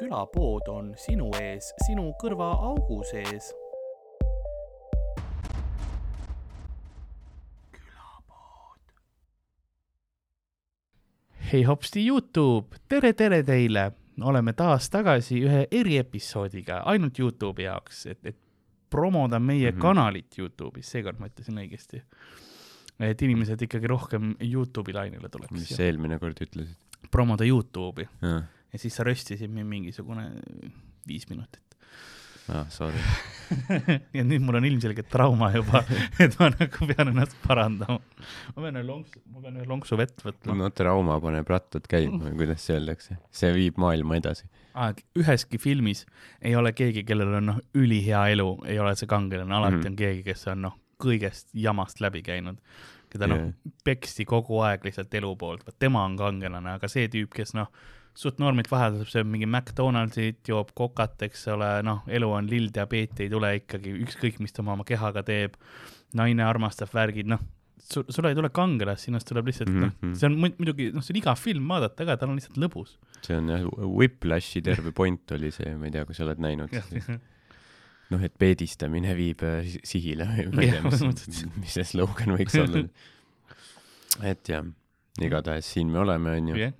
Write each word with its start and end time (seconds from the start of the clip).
külapood 0.00 0.68
on 0.72 0.92
sinu 0.96 1.28
ees, 1.40 1.74
sinu 1.86 2.10
kõrvaaugu 2.22 3.02
sees. 3.10 3.52
hei 11.50 11.64
hopsti 11.66 12.04
Youtube, 12.06 12.78
tere, 12.86 13.08
tere 13.18 13.40
teile, 13.42 13.88
oleme 14.22 14.52
taas 14.54 14.86
tagasi 14.86 15.40
ühe 15.42 15.64
eriepisoodiga 15.74 16.84
ainult 16.92 17.18
Youtube'i 17.18 17.64
jaoks, 17.64 18.04
et, 18.12 18.20
et 18.22 18.36
promoda 18.90 19.40
meie 19.42 19.72
mm 19.72 19.74
-hmm. 19.74 19.80
kanalit 19.82 20.38
Youtube'is, 20.38 20.92
seekord 20.94 21.18
ma 21.18 21.26
ütlesin 21.26 21.58
õigesti. 21.58 22.04
et 23.00 23.22
inimesed 23.22 23.62
ikkagi 23.62 23.86
rohkem 23.86 24.36
Youtube'i 24.40 24.94
lainele 24.94 25.28
tuleks. 25.28 25.50
mis 25.50 25.74
sa 25.74 25.82
eelmine 25.82 26.18
kord 26.18 26.38
ütlesid? 26.40 26.78
promoda 27.10 27.44
Youtube'i 27.44 28.06
ja 28.72 28.78
siis 28.78 28.96
sa 28.96 29.06
röstisid 29.06 29.50
mind 29.50 29.68
mingisugune 29.68 30.30
viis 31.08 31.28
minutit 31.30 31.70
aa, 32.50 32.66
sorry. 32.72 32.98
ja 34.16 34.22
nüüd 34.26 34.42
mul 34.44 34.58
on 34.60 34.66
ilmselgelt 34.66 35.08
trauma 35.10 35.50
juba, 35.54 35.82
et 36.22 36.36
ma 36.40 36.50
nagu 36.52 36.88
pean 36.90 37.12
ennast 37.12 37.36
parandama. 37.44 37.98
ma 38.54 38.64
pean 38.64 38.78
ühe 38.80 38.86
lonksu, 38.86 39.22
ma 39.32 39.42
pean 39.44 39.58
ühe 39.60 39.66
lonksu 39.68 39.98
vett 40.00 40.24
võtma. 40.24 40.56
no 40.58 40.70
trauma 40.74 41.18
paneb 41.22 41.50
rattad 41.50 41.86
käima, 41.90 42.32
kuidas 42.38 42.66
see 42.66 42.78
öeldakse, 42.78 43.18
see 43.42 43.52
viib 43.56 43.80
maailma 43.82 44.18
edasi. 44.20 44.48
ah, 44.74 44.94
üheski 45.18 45.60
filmis 45.62 46.04
ei 46.40 46.56
ole 46.58 46.74
keegi, 46.76 47.04
kellel 47.08 47.36
on 47.40 47.50
noh, 47.52 47.60
ülihea 47.78 48.26
elu, 48.36 48.48
ei 48.70 48.78
ole 48.82 48.94
see 48.98 49.10
kangelane, 49.10 49.54
alati 49.54 49.76
mm. 49.76 49.82
-hmm. 49.82 49.92
on 49.92 50.00
keegi, 50.02 50.24
kes 50.30 50.46
on 50.54 50.66
noh, 50.68 50.78
kõigest 51.00 51.54
jamast 51.56 52.02
läbi 52.04 52.22
käinud, 52.26 52.58
keda 53.10 53.30
noh 53.30 53.46
yeah. 53.46 53.54
peksti 53.84 54.26
kogu 54.28 54.60
aeg 54.66 54.84
lihtsalt 54.86 55.14
elu 55.20 55.32
poolt, 55.38 55.64
vot 55.66 55.78
tema 55.78 56.04
on 56.06 56.18
kangelane, 56.18 56.76
aga 56.78 56.90
see 56.90 57.08
tüüp, 57.10 57.32
kes 57.34 57.56
noh, 57.58 57.70
suht 58.14 58.38
normilt 58.42 58.68
vaheldab, 58.70 59.06
sööb 59.08 59.26
mingi 59.30 59.46
McDonaldsit, 59.46 60.42
joob 60.48 60.72
kokat, 60.76 61.14
eks 61.28 61.46
ole, 61.54 61.68
noh, 61.86 62.02
elu 62.10 62.28
on 62.32 62.48
lill, 62.50 62.68
diabeeti 62.74 63.24
ei 63.26 63.30
tule 63.32 63.54
ikkagi, 63.60 63.94
ükskõik, 64.04 64.40
mis 64.42 64.52
ta 64.52 64.62
oma 64.62 64.84
kehaga 64.84 65.22
teeb, 65.26 65.54
naine 66.18 66.42
armastab 66.44 66.90
värgid, 66.92 67.26
noh, 67.30 67.40
sul, 67.80 68.04
sulle 68.12 68.32
ei 68.32 68.36
tule 68.38 68.50
kangelast, 68.54 69.06
sinust 69.06 69.28
tuleb 69.30 69.46
lihtsalt 69.50 69.70
mm, 69.70 69.80
-hmm. 69.82 69.94
Mhm. 70.02 70.10
noh, 70.10 70.18
see 70.18 70.26
on 70.26 70.36
mu- 70.42 70.54
muidugi, 70.58 70.90
noh, 70.92 71.02
see 71.06 71.14
on 71.14 71.20
iga 71.22 71.34
film 71.38 71.68
vaadata, 71.70 72.02
aga 72.02 72.16
tal 72.16 72.30
on 72.34 72.36
lihtsalt 72.40 72.58
lõbus. 72.58 72.96
see 73.22 73.36
on 73.36 73.48
jah, 73.48 73.64
Whiplashi 73.78 74.62
terve 74.62 74.92
point 74.92 75.32
oli 75.32 75.50
see, 75.54 75.74
ma 75.76 75.86
ei 75.86 75.90
tea, 75.94 76.04
kui 76.04 76.14
sa 76.14 76.24
oled 76.24 76.38
näinud. 76.42 76.70
noh, 78.10 78.22
et 78.26 78.34
peedistamine 78.38 79.14
viib 79.16 79.42
äh, 79.46 79.62
si- 79.64 79.80
sihile 79.86 80.26
või 80.26 80.50
ma 80.54 80.62
ei 80.62 80.70
tea, 80.72 80.82
mis 80.82 81.46
mis 81.56 81.72
see 81.78 81.84
slogan 81.84 82.34
võiks 82.36 82.58
olla. 82.58 82.84
et 84.32 84.48
jah, 84.50 84.64
igatahes 85.20 85.66
siin 85.72 85.90
me 85.92 85.98
oleme, 86.02 86.30
onju. 86.40 86.56
jah, 86.58 86.72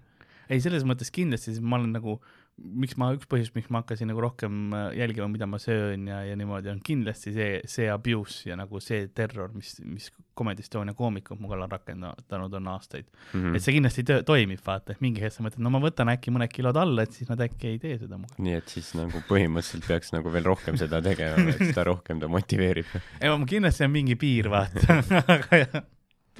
ei 0.50 0.62
selles 0.62 0.84
mõttes 0.88 1.12
kindlasti, 1.14 1.54
ma 1.62 1.78
olen 1.78 1.92
nagu, 1.94 2.16
miks 2.60 2.96
ma, 3.00 3.10
üks 3.16 3.28
põhjus, 3.30 3.52
miks 3.54 3.70
ma 3.72 3.80
hakkasin 3.80 4.10
nagu 4.10 4.20
rohkem 4.24 4.74
äh, 4.76 4.88
jälgima, 4.98 5.28
mida 5.32 5.46
ma 5.48 5.60
söön 5.62 6.08
ja, 6.10 6.20
ja 6.26 6.36
niimoodi 6.36 6.72
on 6.72 6.80
kindlasti 6.84 7.32
see, 7.36 7.60
see 7.70 7.86
abuse 7.92 8.50
ja 8.50 8.56
nagu 8.58 8.82
see 8.82 9.06
terror, 9.16 9.52
mis, 9.56 9.76
mis 9.86 10.10
Comedy 10.36 10.64
Estonia 10.64 10.96
koomikud 10.96 11.40
mu 11.40 11.50
kallal 11.50 11.70
rakendanud 11.70 12.56
on 12.58 12.70
aastaid 12.72 13.06
mm.. 13.06 13.54
et 13.56 13.64
see 13.64 13.76
kindlasti 13.76 14.04
töö, 14.08 14.24
toimib, 14.26 14.62
vaata, 14.66 14.94
et 14.96 15.04
mingi 15.04 15.22
hetk 15.22 15.36
sa 15.36 15.46
mõtled, 15.46 15.62
no 15.64 15.72
ma 15.72 15.82
võtan 15.82 16.10
äkki 16.12 16.34
mõned 16.34 16.52
kilod 16.52 16.78
alla, 16.80 17.06
et 17.06 17.16
siis 17.16 17.30
nad 17.30 17.40
äkki 17.46 17.74
ei 17.74 17.82
tee 17.82 17.98
seda 18.00 18.18
muga. 18.20 18.36
nii 18.42 18.56
et 18.58 18.72
siis 18.72 18.90
nagu 18.98 19.22
põhimõtteliselt 19.30 19.86
peaks 19.88 20.14
nagu 20.16 20.32
veel 20.34 20.48
rohkem 20.50 20.80
seda 20.80 21.02
tegema, 21.04 21.46
et 21.54 21.62
seda 21.70 21.86
rohkem 21.92 22.20
ta 22.20 22.30
motiveerib. 22.32 22.90
ei, 23.20 23.36
kindlasti 23.54 23.86
on 23.86 23.94
mingi 23.94 24.18
piir, 24.20 24.50
vaata, 24.52 25.00
aga 25.36 25.62
jah, 25.64 25.78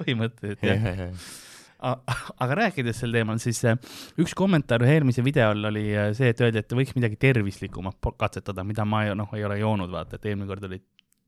põhimõtteliselt 0.01 0.67
jah. 0.67 1.07
A- 1.07 1.49
aga 1.81 2.55
rääkides 2.59 2.99
sel 3.01 3.11
teemal, 3.15 3.39
siis 3.41 3.63
äh, 3.65 3.77
üks 4.21 4.35
kommentaar 4.37 4.83
ühe 4.85 4.99
eelmise 4.99 5.23
video 5.25 5.49
all 5.53 5.65
oli 5.71 5.87
äh, 5.97 6.11
see, 6.17 6.29
et 6.33 6.41
öeldi, 6.45 6.61
et 6.61 6.75
võiks 6.77 6.93
midagi 6.97 7.17
tervislikumat 7.21 7.97
katsetada, 8.21 8.63
mida 8.67 8.85
ma 8.85 9.03
ei- 9.07 9.15
noh, 9.17 9.31
ei 9.37 9.43
ole 9.47 9.57
joonud, 9.59 9.89
vaata, 9.93 10.19
et 10.19 10.25
eelmine 10.29 10.47
kord 10.51 10.67
olid 10.69 10.83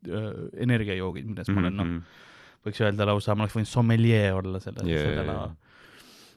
öö, 0.08 0.50
energiajoogid, 0.66 1.26
milles 1.32 1.50
ma 1.50 1.62
olen, 1.64 1.76
noh, 1.80 1.86
Mhm. 1.90 2.00
võiks 2.68 2.80
öelda 2.86 3.06
lausa, 3.10 3.36
ma 3.36 3.44
oleks 3.48 3.56
võinud 3.58 3.72
sommelier 3.72 4.34
olla 4.40 4.60
selle 4.64 4.86
Jaa, 4.88 5.02
selle 5.08 5.26
lava. 5.28 5.56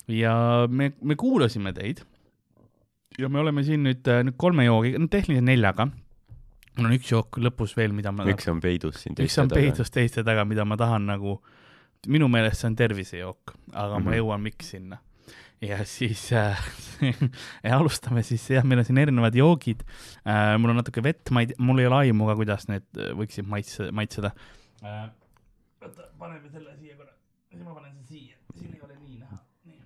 ja 0.08 0.34
me, 0.70 0.92
me 1.02 1.14
kuulasime 1.18 1.72
teid 1.76 2.00
ja 3.18 3.28
me 3.32 3.40
oleme 3.40 3.62
siin 3.64 3.82
nüüd, 3.86 4.06
nüüd 4.26 4.36
kolme 4.40 4.64
joogi, 4.66 4.94
no 4.98 5.06
tehniliselt 5.12 5.46
neljaga. 5.48 5.86
mul 6.76 6.86
on 6.90 6.92
üks 6.98 7.08
jook 7.12 7.38
lõpus 7.40 7.72
veel, 7.76 7.92
mida 7.96 8.12
ma, 8.12 8.26
üks 8.28 8.48
on 8.52 8.58
peidus 8.60 8.98
siin 9.04 9.14
üks 9.18 9.38
on 9.40 9.48
peidus 9.48 9.90
teiste 9.90 10.24
taga, 10.26 10.44
mida 10.44 10.64
ma 10.68 10.76
tahan 10.76 11.06
nagu, 11.08 11.38
minu 12.06 12.28
meelest 12.28 12.60
see 12.60 12.68
on 12.70 12.76
tervisejook, 12.76 13.54
aga 13.72 13.98
mm 13.98 14.00
-hmm. 14.00 14.04
ma 14.04 14.10
Mhm. 14.10 14.18
jõuan 14.18 14.40
miks 14.42 14.70
sinna. 14.70 14.98
ja 15.60 15.84
siis 15.84 16.32
äh, 16.32 16.58
ja 17.64 17.76
alustame 17.78 18.22
siis, 18.22 18.50
jah, 18.50 18.64
meil 18.64 18.78
on 18.78 18.84
siin 18.84 18.98
erinevad 18.98 19.34
joogid 19.34 19.80
äh,. 20.26 20.58
mul 20.58 20.70
on 20.70 20.76
natuke 20.76 21.02
vett, 21.02 21.30
ma 21.30 21.40
ei 21.40 21.46
tea, 21.46 21.56
mul 21.58 21.78
ei 21.78 21.86
ole 21.86 21.94
aimu 21.96 22.26
ka, 22.26 22.34
kuidas 22.36 22.68
need 22.68 22.84
äh, 22.98 23.12
võiksid 23.16 23.46
maitse, 23.48 23.90
maitseda 23.92 24.30
äh,. 24.84 25.08
oota, 25.82 26.02
paneme 26.18 26.50
selle 26.50 26.76
siia 26.76 26.96
korra, 26.96 27.12
siis 27.48 27.62
ma 27.64 27.74
panen 27.74 27.92
selle 27.92 28.06
siia, 28.06 28.36
siin 28.58 28.74
ei 28.74 28.80
ole 28.80 28.96
nii 29.00 29.18
näha, 29.18 29.38
nii. 29.64 29.82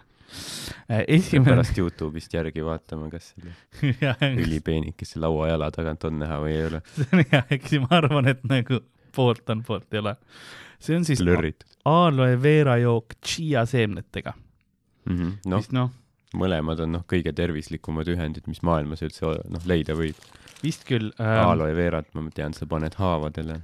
esimene, 0.88 1.50
pärast 1.50 1.78
Youtube'ist 1.78 2.34
järgi 2.34 2.64
vaatama, 2.64 3.08
kas 3.12 3.32
selle 3.32 4.32
ülipeenikese 4.44 5.22
lauajala 5.22 5.70
tagant 5.74 6.04
on 6.08 6.20
näha 6.22 6.40
või 6.44 6.54
ei 6.56 6.68
ole. 6.68 6.82
see 6.96 7.08
on 7.12 7.24
hea, 7.32 7.42
eks 7.58 7.76
ma 7.86 7.90
arvan, 8.00 8.30
et 8.34 8.44
nagu 8.50 8.80
poolt 9.14 9.50
on, 9.54 9.64
poolt 9.66 9.94
ei 9.94 10.04
ole. 10.04 10.16
see 10.82 10.96
on 10.98 11.04
siis 11.08 11.22
blurritud. 11.22 11.68
aloe 11.88 12.38
vera 12.42 12.78
jook 12.82 13.18
chia 13.24 13.66
seemnetega 13.68 14.34
no., 14.34 15.34
noh, 15.44 15.60
mis 15.60 15.70
noh, 15.74 15.92
mõlemad 16.38 16.80
on 16.84 16.96
noh, 16.98 17.04
kõige 17.08 17.32
tervislikumad 17.36 18.08
ühendid, 18.12 18.48
mis 18.50 18.62
maailmas 18.66 19.04
üldse 19.06 19.36
noh, 19.52 19.68
leida 19.68 19.96
võib. 19.98 20.18
vist 20.64 20.86
küll 20.88 21.12
äh,. 21.20 21.38
Aloe 21.44 21.74
verat, 21.76 22.10
ma 22.16 22.24
tean, 22.34 22.54
sa 22.56 22.66
paned 22.70 22.96
haavadele. 22.98 23.60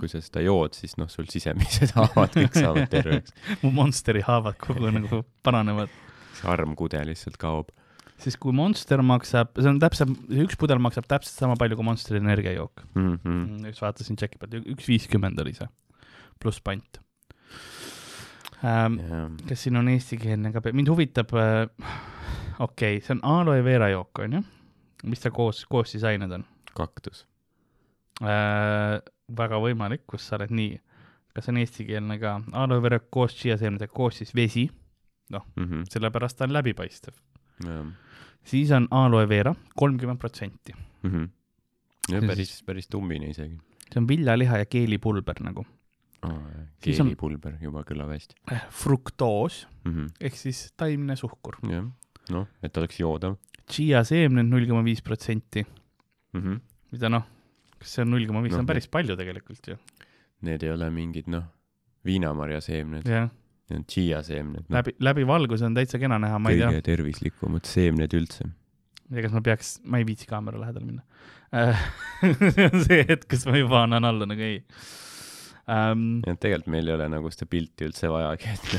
kui 0.00 0.10
sa 0.10 0.20
seda 0.22 0.44
jood, 0.44 0.76
siis 0.76 0.96
noh, 1.00 1.08
sul 1.12 1.28
sisemised 1.30 1.94
haavad 1.98 2.36
kõik 2.36 2.58
saavad 2.58 2.90
terveks. 2.92 3.34
mu 3.62 3.72
Monsteri 3.74 4.24
haavad 4.26 4.58
kogu 4.60 4.92
nagu 4.94 5.24
paranevad. 5.46 5.92
See 6.40 6.50
armkude 6.50 7.02
lihtsalt 7.08 7.38
kaob. 7.40 7.70
siis 8.20 8.36
kui 8.40 8.52
Monster 8.56 9.02
maksab, 9.06 9.52
see 9.56 9.70
on 9.70 9.80
täpselt, 9.82 10.16
üks 10.44 10.58
pudel 10.60 10.80
maksab 10.82 11.08
täpselt 11.08 11.36
sama 11.36 11.56
palju 11.60 11.78
kui 11.78 11.86
Monsteri 11.88 12.20
energiajook 12.22 12.84
Mm 12.94 13.06
mm. 13.06 13.18
-hmm.. 13.24 13.66
just 13.66 13.82
vaatasin 13.82 14.16
tšeki 14.16 14.40
pealt, 14.40 14.58
üks 14.74 14.88
viiskümmend 14.88 15.40
oli 15.40 15.54
see, 15.56 15.68
pluss 16.40 16.60
pant 16.60 17.00
ähm,. 18.64 19.00
jah, 19.00 19.28
kas 19.48 19.62
siin 19.64 19.76
on 19.76 19.88
eestikeelne 19.88 20.52
ka, 20.52 20.62
mind 20.72 20.88
huvitab 20.92 21.34
äh,, 21.34 21.68
okei 22.58 22.96
okay,, 22.96 23.00
see 23.00 23.16
on 23.16 23.24
aloe 23.24 23.64
vera 23.64 23.88
jook, 23.88 24.24
onju. 24.26 24.42
mis 25.04 25.20
ta 25.20 25.30
koos, 25.30 25.64
koostisained 25.66 26.32
on 26.32 26.44
kaktus. 26.74 27.26
äh,? 28.22 29.00
väga 29.36 29.60
võimalik, 29.62 30.04
kus 30.10 30.26
sa 30.26 30.36
oled 30.40 30.50
nii, 30.54 30.78
kas 31.34 31.46
see 31.46 31.54
on 31.54 31.60
eestikeelne 31.62 32.18
ka, 32.22 32.36
aloe 32.58 32.82
vera 32.82 32.98
koos 33.00 33.36
chia 33.38 33.56
seemnetega 33.60 33.94
koos 33.94 34.20
siis 34.20 34.34
vesi, 34.34 34.66
Mhm. 35.56 35.82
sellepärast 35.90 36.36
ta 36.38 36.44
on 36.44 36.52
läbipaistev. 36.52 37.14
jah, 37.64 37.86
siis 38.44 38.70
on 38.72 38.88
aloe 38.90 39.26
vera 39.28 39.54
kolmkümmend 39.76 40.18
protsenti, 40.18 40.72
Mhm. 41.02 41.24
päris, 42.26 42.62
päris 42.66 42.88
tummine 42.88 43.28
isegi. 43.30 43.58
see 43.92 44.00
on 44.00 44.06
viljaliha 44.08 44.58
ja 44.58 44.64
keelipulber 44.66 45.34
nagu. 45.40 45.64
On- 46.22 46.66
keelipulber 46.82 47.54
juba 47.62 47.82
kõlab 47.82 48.10
hästi 48.12 48.34
Eh, 48.52 48.60
fruktoos 48.70 49.66
mm. 49.84 49.92
-hmm. 49.92 50.08
ehk 50.20 50.34
siis 50.36 50.72
taimne 50.76 51.16
suhkur, 51.16 51.56
jah, 51.68 51.86
noh, 52.30 52.46
et 52.62 52.76
oleks 52.76 52.98
joodav 53.00 53.36
chia 53.70 54.02
seemned 54.04 54.46
null 54.46 54.66
koma 54.66 54.82
viis 54.84 55.00
protsenti, 55.02 55.64
mm. 56.34 56.40
-hmm. 56.42 56.60
mida 56.92 57.08
noh, 57.08 57.22
kas 57.78 57.88
see 57.94 58.02
on 58.02 58.10
null 58.10 58.26
koma 58.26 58.42
viis, 58.42 58.52
see 58.52 58.56
Noh, 58.58 58.60
on 58.60 58.66
päris 58.66 58.86
palju 58.88 59.16
tegelikult 59.16 59.66
ju, 59.68 59.76
Need 60.42 60.62
ei 60.62 60.70
ole 60.70 60.90
mingid 60.90 61.26
noh, 61.28 61.44
viinamarjaseemned, 62.04 63.04
jah, 63.08 63.28
need 63.70 63.82
on 63.82 63.88
chia 63.90 64.22
seemned 64.26 64.66
no,. 64.66 64.76
läbi, 64.78 64.96
läbi 65.02 65.26
valguse 65.28 65.68
on 65.68 65.76
täitsa 65.78 66.00
kena 66.02 66.18
näha, 66.22 66.40
ma 66.42 66.52
ei 66.52 66.60
tea 66.60 66.72
kõige, 66.74 66.86
tervislikumad 66.90 67.68
seemned 67.70 68.16
üldse. 68.18 68.50
ja 69.10 69.26
kas 69.26 69.36
ma 69.36 69.44
peaks, 69.46 69.76
ma 69.86 70.02
ei 70.02 70.08
viitsi 70.08 70.28
kaamera 70.30 70.60
lähedal 70.60 70.86
minna 70.86 71.06
see 72.54 72.66
on 72.70 72.84
see 72.84 73.02
hetk, 73.08 73.26
kus 73.32 73.46
ma 73.48 73.58
juba 73.58 73.84
annan 73.84 74.06
alla 74.06 74.28
nagu 74.30 74.44
ei 74.46 74.60
um,. 75.66 76.20
ja 76.26 76.36
tegelikult 76.36 76.70
meil 76.74 76.90
ei 76.90 76.96
ole 76.96 77.08
nagu 77.12 77.32
seda 77.34 77.48
pilti 77.50 77.88
üldse 77.88 78.10
vajagi, 78.12 78.54
et 78.54 78.70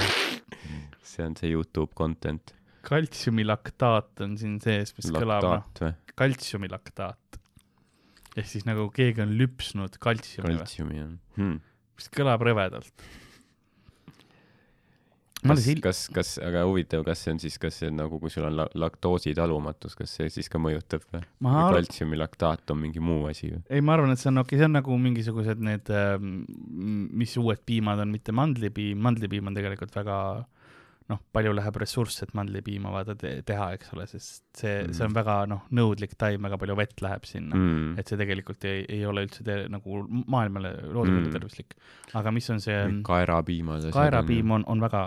see 1.11 1.25
on 1.25 1.35
see 1.39 1.51
Youtube 1.51 1.95
content. 1.97 2.53
kaltsiumilaktaat 2.87 4.23
on 4.25 4.37
siin 4.39 4.59
sees, 4.63 4.95
mis 4.97 5.09
kõlab 5.11 5.43
noh, 5.43 5.57
laktaat 5.57 5.83
või? 5.85 6.15
kaltsiumilaktaat. 6.21 7.41
ehk 8.37 8.47
siis 8.53 8.67
nagu 8.69 8.87
keegi 8.95 9.25
on 9.25 9.35
lüpsnud 9.39 9.99
kaltsiumi 10.01 10.55
kaltsiumi 10.55 11.03
on 11.03 11.17
hmm.. 11.37 11.59
mis 11.99 12.11
kõlab 12.15 12.47
rõvedalt. 12.47 13.09
Kas 15.45 15.65
hil-, 15.69 15.81
kas, 15.83 16.03
kas, 16.13 16.31
aga 16.43 16.63
huvitav, 16.69 17.03
kas 17.07 17.23
see 17.25 17.35
on 17.35 17.41
siis, 17.43 17.57
kas 17.61 17.79
see 17.81 17.89
on 17.91 17.99
nagu, 18.01 18.19
kui 18.21 18.33
sul 18.33 18.47
on 18.47 18.57
la- 18.61 18.69
laktoositalumatus, 18.83 19.97
kas 19.99 20.15
see 20.19 20.29
siis 20.33 20.49
ka 20.51 20.61
mõjutab 20.61 21.05
või? 21.09 21.23
ma 21.41 21.55
või 21.55 21.63
arvan, 21.63 21.77
kaltsiumilaktaat 21.79 22.73
on 22.75 22.81
mingi 22.83 23.03
muu 23.03 23.25
asi 23.31 23.51
või? 23.51 23.61
ei, 23.69 23.83
ma 23.85 23.97
arvan, 23.97 24.13
et 24.13 24.21
see 24.21 24.31
on 24.31 24.43
okei 24.43 24.55
okay,, 24.55 24.61
see 24.61 24.69
on 24.69 24.77
nagu 24.77 24.97
mingisugused 25.07 25.65
need, 25.67 25.93
mis 27.23 27.37
uued 27.41 27.63
piimad 27.67 28.03
on, 28.03 28.13
mitte 28.13 28.35
mandlipiim, 28.35 29.01
mandlipiim 29.09 29.51
on 29.51 29.57
tegelikult 29.57 29.95
väga 30.01 30.17
noh, 31.11 31.19
palju 31.35 31.51
läheb 31.57 31.75
ressursse, 31.81 32.23
et 32.27 32.31
mandlipiima 32.37 32.91
vaata 32.93 33.15
te 33.19 33.33
teha, 33.47 33.67
eks 33.75 33.91
ole, 33.95 34.05
sest 34.07 34.43
see, 34.57 34.77
see 34.93 35.03
on 35.05 35.11
Mhm. 35.11 35.17
väga 35.17 35.35
noh, 35.51 35.61
nõudlik 35.75 36.15
taim, 36.17 36.41
väga 36.47 36.57
palju 36.61 36.75
vett 36.79 37.03
läheb 37.03 37.25
sinna 37.27 37.55
mm.. 37.57 37.75
mm.. 37.75 37.99
et 37.99 38.07
see 38.11 38.17
tegelikult 38.21 38.65
ei, 38.69 38.85
ei 38.87 39.05
ole 39.09 39.25
üldse 39.27 39.43
te, 39.47 39.57
nagu 39.69 40.01
maailmale 40.09 40.71
loodusele 40.87 41.19
Mm. 41.21 41.27
mm. 41.27 41.35
tervislik. 41.37 41.75
aga 42.23 42.31
mis 42.31 42.49
on 42.55 42.59
see, 42.63 42.79
kaerapiimad. 43.07 43.89
kaerapiim 43.93 44.51
on, 44.57 44.63
on 44.71 44.79
väga 44.87 45.05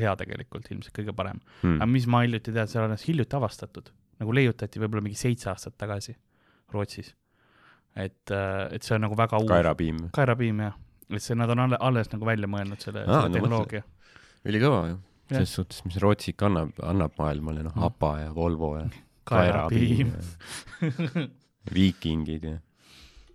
hea 0.00 0.12
tegelikult, 0.16 0.70
ilmselt 0.72 0.94
kõige 0.96 1.12
parem 1.14 1.36
mm.. 1.62 1.76
aga 1.76 1.86
mm.. 1.86 1.92
mis 1.98 2.06
ma 2.08 2.22
hiljuti 2.24 2.52
tean, 2.56 2.68
see 2.68 2.80
on 2.80 2.88
alles 2.90 3.04
hiljuti 3.08 3.36
avastatud, 3.36 3.90
nagu 4.22 4.32
leiutati 4.32 4.80
võib-olla 4.80 5.02
mingi 5.04 5.18
seitse 5.20 5.50
aastat 5.52 5.76
tagasi 5.78 6.14
Rootsis. 6.72 7.10
et, 7.96 8.30
et 8.72 8.82
see 8.82 8.94
on 8.96 9.02
nagu 9.04 9.16
väga 9.18 9.36
uus. 9.42 9.50
kaerapiim. 9.50 9.98
kaerapiim 10.16 10.60
jah, 10.64 10.78
et 11.12 11.20
see, 11.20 11.36
nad 11.36 11.50
on 11.52 11.60
alle, 11.66 11.76
alles 11.80 12.08
nagu 12.14 12.24
välja 12.24 12.48
mõelnud 12.48 12.80
selle, 12.80 13.02
Aa, 13.04 13.26
selle 13.26 13.28
no 13.28 13.34
tehnoloogia. 13.36 13.82
ülikõva 14.48 14.78
ju. 14.88 14.96
Selles 15.34 15.54
suhtes, 15.58 15.84
mis 15.84 15.96
Rootsi 16.02 16.30
ikka 16.34 16.46
annab, 16.50 16.70
annab 16.82 17.12
maailmale, 17.18 17.62
noh, 17.62 17.72
Mm. 17.76 17.82
APA 17.88 18.12
ja 18.20 18.34
Volvo 18.34 18.76
ja 18.78 18.86
kaerapiim. 19.24 20.12
ja 20.12 21.28
viikingid 21.74 22.44
ja. 22.44 22.56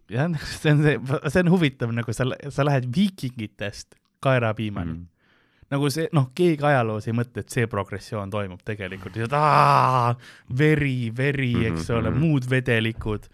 jah, 0.10 0.34
see 0.44 0.72
on 0.74 0.82
see, 0.84 0.98
see 1.32 1.44
on 1.46 1.52
huvitav, 1.52 1.92
nagu 1.96 2.14
sa, 2.16 2.26
sa 2.54 2.66
lähed 2.68 2.88
viikingitest 2.96 3.96
kaerapiimani 4.24 4.92
mm.. 4.94 4.98
Mm. 4.98 5.72
nagu 5.72 5.90
see, 5.94 6.08
noh, 6.16 6.30
keegi 6.36 6.64
ajaloos 6.68 7.08
ei 7.08 7.16
mõtle, 7.18 7.44
et 7.44 7.52
see 7.54 7.68
progressioon 7.72 8.32
toimub 8.34 8.62
tegelikult, 8.68 9.16
lihtsalt 9.16 9.36
aa, 9.40 10.14
veri, 10.60 11.10
veri, 11.18 11.54
eks 11.72 11.90
ole, 11.96 12.12
Mhm. 12.12 12.20
muud 12.24 12.48
vedelikud, 12.52 13.28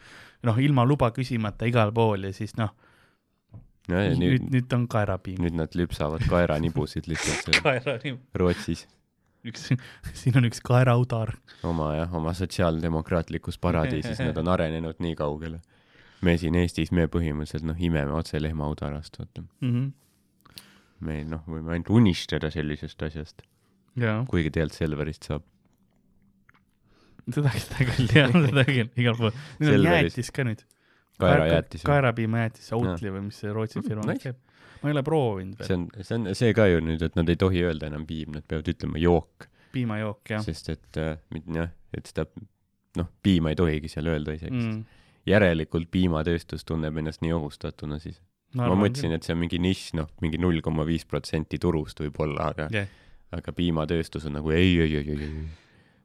noh, 0.49 0.57
ilma 0.59 0.85
luba 0.85 1.11
küsimata 1.15 1.65
igal 1.69 1.91
pool 1.93 2.25
ja 2.29 2.33
siis 2.33 2.55
noh, 2.57 2.73
ja 3.91 4.03
nüüd, 4.13 4.19
nüüd, 4.23 4.49
nüüd 4.57 4.75
on 4.75 4.87
kaerapiim. 4.91 5.39
nüüd 5.43 5.55
nad 5.59 5.75
lüpsavad 5.75 6.25
kaeranibusid 6.29 7.09
lihtsalt 7.11 7.47
seal 7.49 7.63
kaerapiim, 7.65 8.19
Rootsis 8.35 8.85
üks, 9.47 9.67
siin 10.15 10.39
on 10.39 10.47
üks 10.47 10.61
kaeraudar. 10.63 11.33
oma 11.67 11.93
jah, 11.97 12.15
oma 12.15 12.33
sotsiaaldemokraatlikus 12.37 13.59
paradiisis, 13.61 14.19
nad 14.23 14.39
on 14.39 14.51
arenenud 14.55 15.01
nii 15.03 15.15
kaugele. 15.19 15.61
me 16.23 16.37
siin 16.39 16.55
Eestis, 16.55 16.93
me 16.95 17.07
põhimõtteliselt 17.11 17.67
noh, 17.67 17.79
imeme 17.79 18.15
otse 18.15 18.39
lehmaudarast, 18.41 19.19
vaata. 19.19 19.45
Mhm. 19.61 19.89
me 21.03 21.23
noh, 21.27 21.43
võime 21.47 21.75
ainult 21.75 21.91
unistada 21.91 22.51
sellisest 22.53 23.01
asjast, 23.09 23.43
jaa, 23.99 24.21
kuigi 24.29 24.53
tegelikult 24.53 24.79
Selverist 24.79 25.27
saab. 25.27 25.47
seda, 27.27 27.51
seda 27.65 27.89
küll 27.91 28.15
jah, 28.15 28.31
seda 28.31 28.67
küll, 28.69 28.93
igal 29.03 29.19
pool. 29.19 29.35
nüüd 29.59 29.75
on 29.79 29.89
jäätis 29.91 30.31
ka 30.31 30.47
nüüd. 30.47 30.63
kaerajäätis. 31.21 31.85
kaerapiimajäätis, 31.87 32.71
Outli 32.77 33.13
või 33.13 33.27
mis 33.27 33.39
see 33.43 33.53
Rootsi 33.53 33.81
firma 33.81 34.07
Nice. 34.07 34.13
nice. 34.13 34.31
käib. 34.31 34.79
ma 34.81 34.89
ei 34.89 34.97
ole 34.97 35.03
proovinud 35.03 35.61
see 35.61 35.75
veel, 35.75 35.85
on, 35.85 36.03
see 36.03 36.17
on 36.19 36.29
see 36.39 36.55
ka 36.57 36.67
ju 36.71 36.81
nüüd, 36.83 37.05
et 37.05 37.19
nad 37.19 37.29
ei 37.29 37.39
tohi 37.39 37.63
öelda 37.63 37.91
enam 37.91 38.07
piim, 38.09 38.33
nad 38.35 38.47
peavad 38.47 38.73
ütlema 38.73 39.01
jook, 39.01 39.47
piimajook 39.75 40.33
jah 40.35 40.43
sest 40.45 40.73
et 40.73 41.01
äh, 41.01 41.15
jah, 41.53 41.71
et 41.93 42.09
seda 42.09 42.27
noh, 42.99 43.09
piima 43.23 43.53
ei 43.53 43.59
tohigi 43.59 43.91
seal 43.91 44.09
öelda 44.11 44.35
isegi 44.37 44.53
mm.. 44.53 44.69
mm.. 44.69 45.01
järelikult 45.29 45.89
piimatööstus 45.93 46.65
tunneb 46.67 46.97
ennast 47.01 47.23
nii 47.25 47.33
ohustatuna 47.35 47.99
siis. 48.03 48.19
ma 48.57 48.73
mõtlesin, 48.75 49.15
et 49.15 49.25
see 49.25 49.33
on 49.33 49.41
mingi 49.41 49.59
nišš, 49.61 49.95
noh, 49.97 50.11
mingi 50.21 50.41
null 50.41 50.61
koma 50.65 50.85
viis 50.85 51.07
protsenti 51.09 51.57
turust 51.61 52.03
võib-olla, 52.03 52.51
aga 52.53 52.67
jah, 52.73 52.91
aga 53.33 53.53
piimatööstus 53.55 54.27
on 54.29 54.37
nagu 54.37 54.53
ei, 54.53 54.75
ei, 54.83 54.97
ei, 54.99 55.15
ei, 55.15 55.29
ei, 55.29 55.45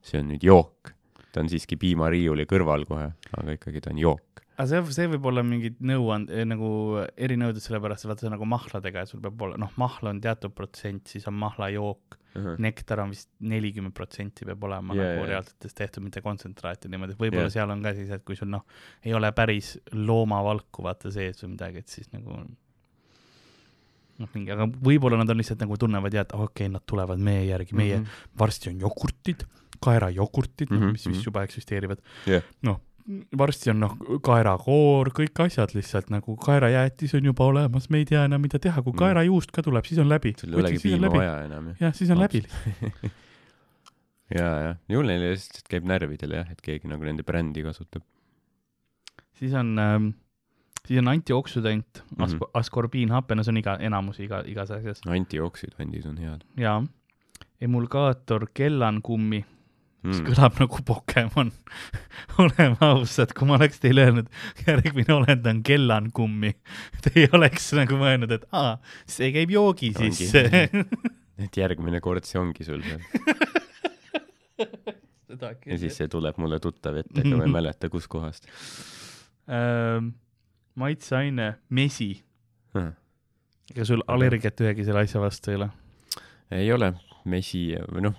see 0.05 0.23
on 0.23 0.33
nüüd 0.33 0.45
jook. 0.47 0.95
ta 1.33 1.43
on 1.43 1.51
siiski 1.53 1.77
piimariiuli 1.77 2.47
kõrval 2.49 2.87
kohe, 2.89 3.11
aga 3.37 3.57
ikkagi 3.59 3.83
ta 3.85 3.93
on 3.93 3.99
jook. 4.01 4.43
Aga 4.59 4.67
see, 4.67 4.95
see 4.97 5.11
võib 5.15 5.27
olla 5.31 5.45
mingid 5.47 5.79
nõuand-, 5.87 6.33
nagu 6.51 6.69
erinõuded 7.15 7.63
sellepärast, 7.63 8.05
et 8.05 8.11
vaata 8.11 8.25
see 8.25 8.31
on 8.31 8.35
nagu 8.35 8.49
mahladega, 8.51 9.05
et 9.05 9.13
sul 9.13 9.23
peab 9.23 9.45
olema, 9.47 9.63
noh, 9.65 9.75
mahla 9.81 10.11
on 10.11 10.23
teatud 10.25 10.55
protsent, 10.57 11.07
siis 11.13 11.29
on 11.31 11.37
mahlajook, 11.39 12.19
nektar 12.63 13.03
on 13.03 13.13
vist 13.15 13.31
nelikümmend 13.51 13.95
protsenti 13.97 14.47
peab 14.47 14.63
olema 14.69 14.95
yeah, 14.95 15.13
nagu 15.13 15.25
jaa. 15.25 15.31
reaalsetest 15.33 15.79
tehtud, 15.79 16.05
mitte 16.07 16.23
kontsentraati 16.23 16.91
niimoodi, 16.91 17.17
et 17.17 17.23
võib-olla 17.23 17.47
yeah. 17.49 17.55
seal 17.57 17.75
on 17.75 17.83
ka 17.83 17.95
siis, 17.97 18.11
et 18.15 18.25
kui 18.27 18.39
sul 18.39 18.51
noh, 18.53 18.65
ei 19.07 19.15
ole 19.17 19.31
päris 19.35 19.77
loomavalku 19.95 20.85
vaata 20.87 21.13
sees 21.15 21.43
või 21.45 21.55
midagi, 21.57 21.83
et 21.83 21.95
siis 21.95 22.11
nagu 22.15 22.37
noh, 24.19 24.31
mingi, 24.35 24.53
aga 24.55 24.67
võib-olla 24.67 25.21
nad 25.21 25.31
on 25.35 25.41
lihtsalt 25.41 25.63
nagu 25.65 25.79
tunnevad 25.81 26.15
ja 26.15 26.27
et 26.27 26.35
okei 26.35 26.67
okay,, 26.67 26.75
nad 26.75 26.87
tulevad 26.89 27.23
meie 27.23 27.47
järgi, 27.49 27.79
meie 27.79 27.99
mm. 27.99 28.05
-hmm. 28.05 28.29
varsti 28.43 28.73
on 28.73 28.85
jogurtid, 28.87 29.47
kaerajogurtid 29.79 30.71
mm, 30.71 30.77
-hmm, 30.77 30.85
Mhm, 30.85 30.93
mis 30.93 31.07
vist 31.07 31.21
mhm. 31.21 31.25
juba 31.31 31.43
eksisteerivad 31.47 32.03
Jah. 32.27 32.43
noh, 32.63 32.81
varsti 33.39 33.73
on 33.73 33.81
noh, 33.81 33.95
kaerakoor, 34.25 35.11
kõik 35.17 35.41
asjad 35.47 35.73
lihtsalt 35.77 36.11
nagu 36.13 36.35
kaerajäätis 36.43 37.15
on 37.17 37.31
juba 37.31 37.47
olemas, 37.49 37.89
me 37.93 38.03
ei 38.03 38.09
tea 38.09 38.27
enam, 38.29 38.43
mida 38.45 38.61
teha, 38.63 38.83
kui 38.83 38.93
Mm. 38.93 39.01
kaerajuust 39.01 39.55
ka 39.55 39.65
tuleb, 39.65 39.85
siis 39.89 40.01
on 40.03 40.09
läbi. 40.09 40.35
sul 40.39 40.53
ei 40.53 40.61
olegi 40.61 40.83
piima 40.83 41.11
vaja 41.13 41.41
enam 41.47 41.73
jah, 41.81 41.95
siis 41.95 42.11
on 42.11 42.21
läbi. 42.21 42.45
ja, 44.39 44.49
ja 44.67 44.75
ju 44.89 45.03
neile 45.03 45.33
lihtsalt 45.33 45.69
käib 45.73 45.89
närvidele 45.89 46.43
jah, 46.43 46.51
et 46.53 46.61
keegi 46.61 46.89
nagu 46.89 47.05
nende 47.05 47.25
brändi 47.25 47.65
kasutab. 47.65 48.05
siis 49.41 49.55
on 49.55 49.79
ähm,, 49.79 50.11
siis 50.87 51.01
on 51.01 51.09
antioksüdant 51.09 52.05
mm. 52.05 52.25
-hmm. 52.25 52.51
askorbiinhape, 52.55 53.35
no 53.35 53.43
see 53.43 53.53
on 53.53 53.63
iga, 53.63 53.79
enamus 53.81 54.21
iga, 54.21 54.43
igas 54.47 54.71
asjas 54.71 55.01
antioksüdandid 55.07 56.07
on 56.07 56.19
head 56.19 56.45
ja 56.57 56.83
emulgaator 57.61 58.47
kellankummi, 58.55 59.45
mis 60.07 60.21
mm.. 60.21 60.27
kõlab 60.29 60.61
nagu 60.63 60.83
Pokemon. 60.87 61.51
oleme 62.43 62.77
ausad, 62.85 63.33
kui 63.37 63.49
ma 63.49 63.57
oleks 63.59 63.81
teile 63.83 64.07
öelnud, 64.07 64.29
järgmine 64.67 65.15
olend 65.15 65.49
on 65.51 65.63
kellankummi, 65.67 66.53
te 67.05 67.15
ei 67.17 67.27
oleks 67.35 67.73
nagu 67.79 67.99
mõelnud, 68.01 68.35
et 68.39 68.47
aa, 68.55 68.77
see 69.11 69.33
käib 69.35 69.55
joogi 69.55 69.93
sisse. 69.97 70.45
et 71.45 71.61
järgmine 71.61 72.03
kord 72.05 72.29
see 72.29 72.41
ongi 72.41 72.67
sul 72.67 72.83
seal 72.87 73.03
ja 75.39 75.77
siis 75.79 75.95
see 76.01 76.09
tuleb 76.11 76.39
mulle 76.43 76.59
tuttav 76.63 76.97
ette, 76.99 77.21
aga 77.23 77.37
ma 77.39 77.47
ei 77.47 77.53
mäleta, 77.61 77.91
kuskohast. 77.93 78.49
ähm,. 79.51 80.15
maitseaine 80.79 81.53
mesi, 81.75 82.11
ega 82.75 83.87
sul 83.87 84.03
allergiat 84.07 84.61
ühegi 84.63 84.87
selle 84.87 85.03
asja 85.07 85.23
vastu 85.23 85.53
ei 85.53 85.61
ole? 85.61 85.71
ei 86.59 86.73
ole 86.73 86.93
mesi 87.31 87.63
või 87.93 88.03
noh, 88.09 88.17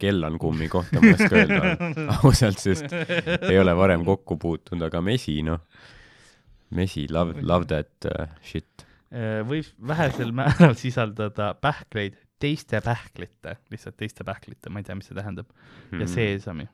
kellankummi 0.00 0.68
kohta 0.72 1.00
ma 1.02 1.10
ei 1.10 1.16
oska 1.16 1.36
öelda 1.40 1.74
ausalt, 2.20 2.60
sest 2.62 2.92
ei 3.48 3.58
ole 3.60 3.74
varem 3.78 4.04
kokku 4.06 4.36
puutunud, 4.40 4.84
aga 4.88 5.02
mesi 5.04 5.38
noh, 5.46 5.62
mesi 6.76 7.06
love, 7.10 7.34
love 7.42 7.66
that 7.70 8.06
uh, 8.10 8.26
shit. 8.46 8.84
Äh, 9.10 9.40
võib 9.48 9.66
vähesel 9.90 10.30
määral 10.36 10.76
sisaldada 10.78 11.52
pähkleid 11.58 12.18
teiste 12.40 12.78
pähklite, 12.80 13.56
lihtsalt 13.72 13.96
teiste 14.00 14.24
pähklite, 14.24 14.70
ma 14.72 14.80
ei 14.80 14.86
tea, 14.86 14.94
mis 14.96 15.10
see 15.10 15.16
tähendab, 15.18 15.48
Hmm. 15.90 16.00
ja 16.00 16.06
seesami. 16.08 16.68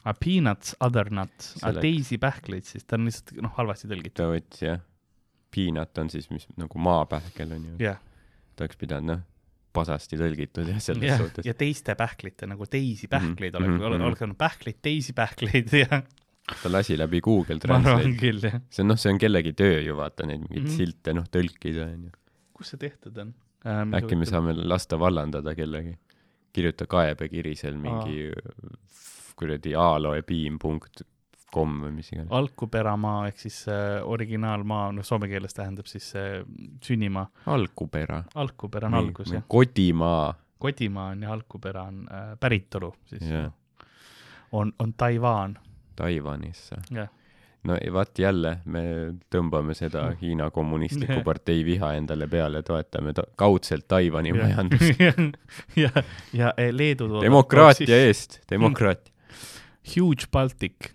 aga 0.00 0.14
peanuts, 0.24 0.72
other 0.80 1.10
nuts, 1.12 1.50
aga 1.60 1.74
Selleks. 1.74 1.82
teisi 1.84 2.18
pähkleid 2.18 2.64
siis, 2.64 2.86
ta 2.88 2.96
on 2.96 3.04
lihtsalt 3.10 3.34
noh, 3.44 3.52
halvasti 3.58 3.90
tõlgitud. 3.90 4.16
ta 4.16 4.30
võttis 4.32 4.62
jah, 4.64 4.80
peanut 5.54 5.98
on 6.00 6.08
siis, 6.10 6.30
mis 6.32 6.46
nagu 6.56 6.78
maapähkel 6.80 7.52
on 7.52 7.66
ju, 7.68 7.74
jah, 7.84 8.00
ta 8.56 8.64
oleks 8.64 8.80
pidanud 8.80 9.10
noh, 9.12 9.20
pasasti 9.72 10.16
tõlgitud 10.18 10.68
jah, 10.68 10.78
selles 10.82 11.08
jah, 11.08 11.18
suhtes. 11.20 11.46
ja 11.46 11.54
teiste 11.54 11.94
pähklite 11.94 12.46
nagu 12.50 12.66
teisi 12.66 13.08
pähkleid 13.08 13.54
Mhm, 13.54 13.60
oleks 13.62 13.76
mhm,, 13.76 13.92
mhm. 13.94 14.06
oleks 14.08 14.22
olnud 14.26 14.36
pähkleid, 14.40 14.78
teisi 14.82 15.12
pähkleid 15.12 15.72
ja 15.84 16.02
ta 16.62 16.72
lasi 16.72 16.96
läbi 16.98 17.20
Google 17.20 17.58
Translate. 17.62 18.62
see 18.70 18.82
on 18.82 18.88
noh, 18.88 18.98
see 18.98 19.12
on 19.12 19.18
kellegi 19.22 19.52
töö 19.52 19.80
ju 19.86 19.96
vaata 19.96 20.26
neid 20.26 20.40
mingeid 20.40 20.62
mm 20.62 20.66
Mhm. 20.66 20.72
-hmm. 20.72 20.76
silte 20.76 21.14
noh 21.14 21.24
tõlkida 21.30 21.86
onju. 21.92 22.10
kus 22.54 22.68
see 22.74 22.78
tehtud 22.88 23.16
on 23.18 23.34
ähm,? 23.66 23.94
äkki 23.94 24.16
me 24.16 24.26
saame 24.26 24.54
lasta 24.54 24.98
vallandada 24.98 25.54
kellegi. 25.54 25.96
kirjuta 26.52 26.86
kaebekiri 26.86 27.54
seal 27.56 27.76
mingi 27.78 28.32
kuradi 29.36 29.72
aloepiim.com 31.50 31.80
või 31.84 31.92
mis 31.92 32.12
iganes. 32.12 32.30
algkupäramaa 32.30 33.28
ehk 33.28 33.38
siis 33.38 33.68
äh, 33.68 34.00
originaalmaa, 34.04 34.92
noh 34.92 35.04
soome 35.04 35.28
keeles 35.28 35.54
tähendab 35.54 35.86
siis 35.86 36.14
äh, 36.16 36.42
sünnimaa, 36.82 37.28
algupera. 37.46 38.24
algkupera 38.34 38.88
on 38.88 38.94
algus 38.94 39.32
jah, 39.32 39.42
kodimaa. 39.48 40.34
kodimaa 40.58 41.10
on 41.10 41.22
ja 41.22 41.32
algkupera 41.32 41.82
on 41.82 42.06
äh, 42.10 42.36
päritolu 42.40 42.94
siis 43.06 43.30
jah, 43.30 43.52
on, 44.52 44.72
on 44.78 44.94
Taiwan, 44.94 45.58
Taiwanisse. 45.96 46.76
jah. 46.90 47.08
no 47.64 47.76
ja 47.76 47.92
vaat 47.92 48.18
jälle 48.18 48.58
me 48.64 48.82
tõmbame 49.30 49.74
seda 49.74 50.10
Hiina 50.20 50.50
kommunistliku 50.50 51.22
partei 51.24 51.64
viha 51.64 51.94
endale 51.94 52.26
peale, 52.28 52.62
toetame 52.62 53.12
ta 53.12 53.24
kaudselt 53.36 53.88
Taiwan'i 53.88 54.32
majandust. 54.32 55.00
ja, 55.82 55.90
ja 56.32 56.54
eh, 56.56 56.72
Leedu 56.72 57.20
demokraatia 57.20 57.96
eest, 58.06 58.40
demokraatia. 58.50 59.12
Huge 59.90 60.26
Baltic 60.32 60.92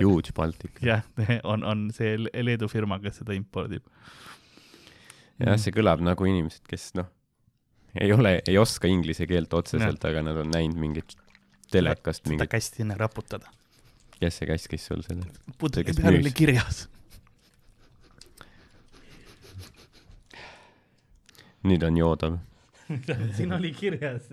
Huge 0.00 0.32
Baltic. 0.34 0.80
jah, 0.82 1.02
on, 1.52 1.64
on 1.64 1.90
see 1.94 2.16
Le- 2.18 2.44
Leedu 2.44 2.68
firma, 2.68 2.98
kes 3.02 3.20
seda 3.22 3.36
impordib. 3.36 3.84
jah, 5.38 5.58
see 5.60 5.74
kõlab 5.74 6.02
nagu 6.04 6.26
inimesed, 6.30 6.64
kes 6.70 6.90
noh, 6.98 7.10
ei 8.00 8.12
ole, 8.12 8.38
ei 8.46 8.58
oska 8.58 8.90
inglise 8.90 9.26
keelt 9.30 9.54
otseselt, 9.54 10.04
aga 10.08 10.22
nad 10.26 10.40
on 10.42 10.50
näinud 10.54 10.80
mingit 10.80 11.14
telekast 11.70 12.24
seda 12.24 12.34
mingit, 12.34 12.50
kästi 12.50 12.82
enne 12.86 12.98
raputada. 12.98 13.52
kes 14.18 14.40
see 14.40 14.50
käskis 14.50 14.88
sul 14.90 15.04
selle? 15.06 15.30
pudeli 15.58 15.94
peal 15.94 16.18
oli 16.18 16.34
kirjas. 16.34 16.88
nüüd 21.64 21.80
on 21.86 21.96
joodav. 21.96 22.34
siin 23.36 23.52
oli 23.56 23.70
kirjas. 23.72 24.26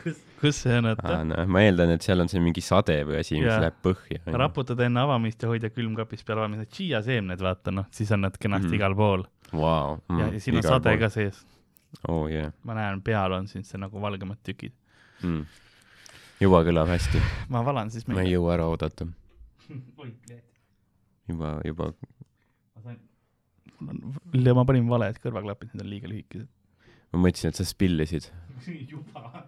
kus, 0.00 0.18
kus 0.40 0.60
see 0.64 0.78
on, 0.80 0.90
aa, 0.92 1.20
no 1.28 1.44
ma 1.50 1.62
eeldan, 1.66 1.92
et 1.96 2.04
seal 2.06 2.22
on 2.24 2.30
see 2.30 2.42
mingi 2.42 2.64
sade 2.64 2.96
või 3.08 3.18
asi, 3.20 3.38
mis 3.40 3.52
läheb 3.52 3.78
põhja. 3.84 4.22
raputada 4.42 4.86
enne 4.88 5.02
avamist 5.04 5.42
ja 5.42 5.50
hoida 5.50 5.70
külmkapis 5.72 6.24
peale 6.26 6.44
avamist, 6.44 6.64
need 6.64 6.74
chia 6.76 7.02
seemned, 7.06 7.42
vaata 7.44 7.74
noh, 7.74 7.88
siis 7.94 8.12
on 8.14 8.24
nad 8.26 8.38
kenasti 8.40 8.70
mm. 8.72 8.78
igal 8.80 8.96
pool 8.98 9.26
Vau. 9.52 9.98
ja, 10.18 10.28
ja 10.32 10.40
siin 10.40 10.56
on 10.60 10.66
sade 10.66 10.94
ka 11.00 11.10
sees. 11.12 11.42
oo 12.08 12.26
jaa. 12.32 12.52
ma 12.68 12.76
näen, 12.78 13.02
peal 13.04 13.36
on 13.36 13.48
siin 13.50 13.66
see 13.68 13.80
nagu 13.80 14.00
valgemad 14.00 14.40
tükid. 14.46 14.74
Mm. 15.22 15.44
juba 16.40 16.62
kõlab 16.66 16.90
hästi, 16.90 17.20
ma 17.52 17.64
valan 17.66 17.92
siis 17.94 18.08
ma 18.08 18.22
ei 18.24 18.32
jõua 18.32 18.56
ära 18.56 18.70
oodata. 18.72 19.06
oi, 20.02 20.10
juba, 21.30 21.54
juba, 21.68 21.92
ma 22.74 22.86
sain, 22.86 22.98
ma 24.56 24.66
panin 24.68 24.90
valed 24.90 25.20
kõrvaklapid, 25.22 25.74
need 25.76 25.86
on 25.86 25.92
liiga 25.92 26.10
lühikesed. 26.10 26.50
ma 27.12 27.26
mõtlesin, 27.26 27.52
et 27.52 27.60
sa 27.60 27.68
spillisid. 27.68 28.30
juba. 28.92 29.46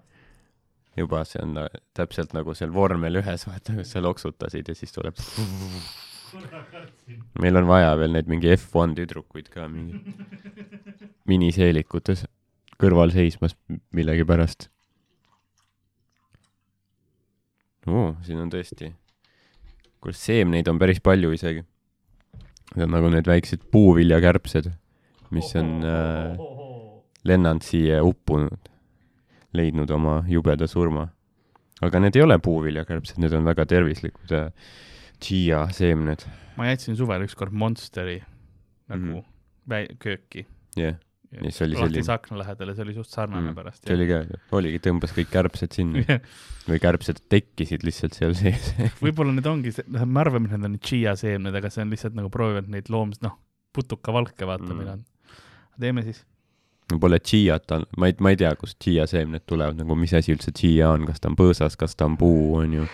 Juba 0.96 1.24
see 1.28 1.42
on 1.42 1.56
täpselt 1.96 2.34
nagu 2.36 2.54
seal 2.54 2.72
vormel 2.74 3.20
ühes, 3.22 3.46
vaata, 3.48 3.74
kus 3.78 3.94
sa 3.94 4.02
loksutasid 4.04 4.70
ja 4.70 4.76
siis 4.78 4.94
tuleb. 4.94 5.18
meil 7.42 7.60
on 7.60 7.68
vaja 7.68 7.94
veel 7.98 8.14
neid 8.14 8.30
mingi 8.30 8.50
F1 8.56 8.96
tüdrukuid 8.98 9.50
ka 9.54 9.68
mingi 9.70 10.00
miniseelikutes 11.30 12.24
kõrval 12.80 13.14
seismas 13.14 13.54
millegipärast. 13.94 14.68
oo, 17.84 18.14
siin 18.24 18.40
on 18.40 18.50
tõesti, 18.52 18.94
kuule 20.00 20.16
seemneid 20.16 20.68
on 20.72 20.80
päris 20.80 21.02
palju 21.04 21.34
isegi. 21.36 21.64
Need 22.74 22.88
on 22.88 22.94
nagu 22.96 23.10
need 23.12 23.28
väiksed 23.28 23.66
puuviljakärbsed, 23.70 24.70
mis 25.36 25.50
on 25.60 25.84
äh, 25.84 26.40
lennanud 27.28 27.62
siia 27.62 28.00
uppunud, 28.02 28.72
leidnud 29.54 29.90
oma 29.90 30.22
jubeda 30.28 30.66
surma. 30.70 31.08
aga 31.82 32.00
need 32.00 32.16
ei 32.16 32.22
ole 32.22 32.38
puuviljakärbsed, 32.38 33.18
need 33.22 33.32
on 33.34 33.44
väga 33.44 33.66
tervislikud 33.66 34.32
äh, 34.32 34.50
chia 35.20 35.64
seemned, 35.74 36.22
ma 36.56 36.68
jätsin 36.70 36.96
suvel 36.96 37.24
ükskord 37.26 37.52
Monsteri 37.52 38.20
nagu 38.88 39.02
mm. 39.02 39.14
-hmm. 39.14 39.24
väi-, 39.68 39.96
kööki. 39.98 40.46
jah, 40.76 40.94
Ja 41.34 41.50
see 41.50 41.64
oli 41.66 41.74
selline- 41.74 42.12
akna 42.14 42.36
lähedal 42.38 42.68
ja 42.68 42.74
see 42.76 42.82
oli 42.84 42.92
suht 42.94 43.08
sarnane 43.10 43.48
Mm, 43.50 43.54
pärast. 43.56 43.82
see 43.86 43.94
oli 43.96 44.06
ka, 44.06 44.20
oligi, 44.54 44.78
tõmbas 44.78 45.10
kõik 45.16 45.30
kärbsed 45.32 45.72
sinna 45.74 45.98
või 46.68 46.78
kärbsed 46.78 47.18
tekkisid 47.28 47.82
lihtsalt 47.82 48.14
seal 48.14 48.34
sees. 48.38 48.68
võib-olla 49.02 49.32
need 49.34 49.46
ongi, 49.46 49.72
noh, 49.88 50.04
me 50.06 50.20
arvame, 50.20 50.46
et 50.46 50.52
need 50.60 50.64
on 50.70 50.78
chia 50.78 51.16
seemned, 51.18 51.54
aga 51.54 51.70
see 51.74 51.82
on 51.82 51.90
lihtsalt 51.90 52.14
nagu 52.14 52.30
proovivad 52.30 52.68
neid 52.70 52.86
loom-, 52.88 53.16
noh, 53.22 53.34
putukavalke, 53.74 54.46
vaata 54.46 54.62
Mm. 54.62 54.70
mm., 54.70 54.78
millal. 54.78 55.00
teeme 55.80 56.02
siis. 56.06 56.24
Pole 56.84 57.16
chiat, 57.24 57.72
ma 57.96 58.10
ei, 58.10 58.14
ma 58.20 58.34
ei 58.34 58.36
tea, 58.36 58.50
kust 58.60 58.76
chia 58.82 59.06
seemned 59.08 59.46
tulevad, 59.48 59.78
nagu 59.80 59.96
mis 59.96 60.12
asi 60.16 60.34
üldse 60.34 60.52
chia 60.52 60.90
on, 60.92 61.06
kas 61.08 61.22
ta 61.22 61.30
on 61.30 61.36
põõsas, 61.38 61.78
kas 61.80 61.96
ta 61.96 62.04
on 62.04 62.18
puu, 62.20 62.58
onju. 62.60 62.84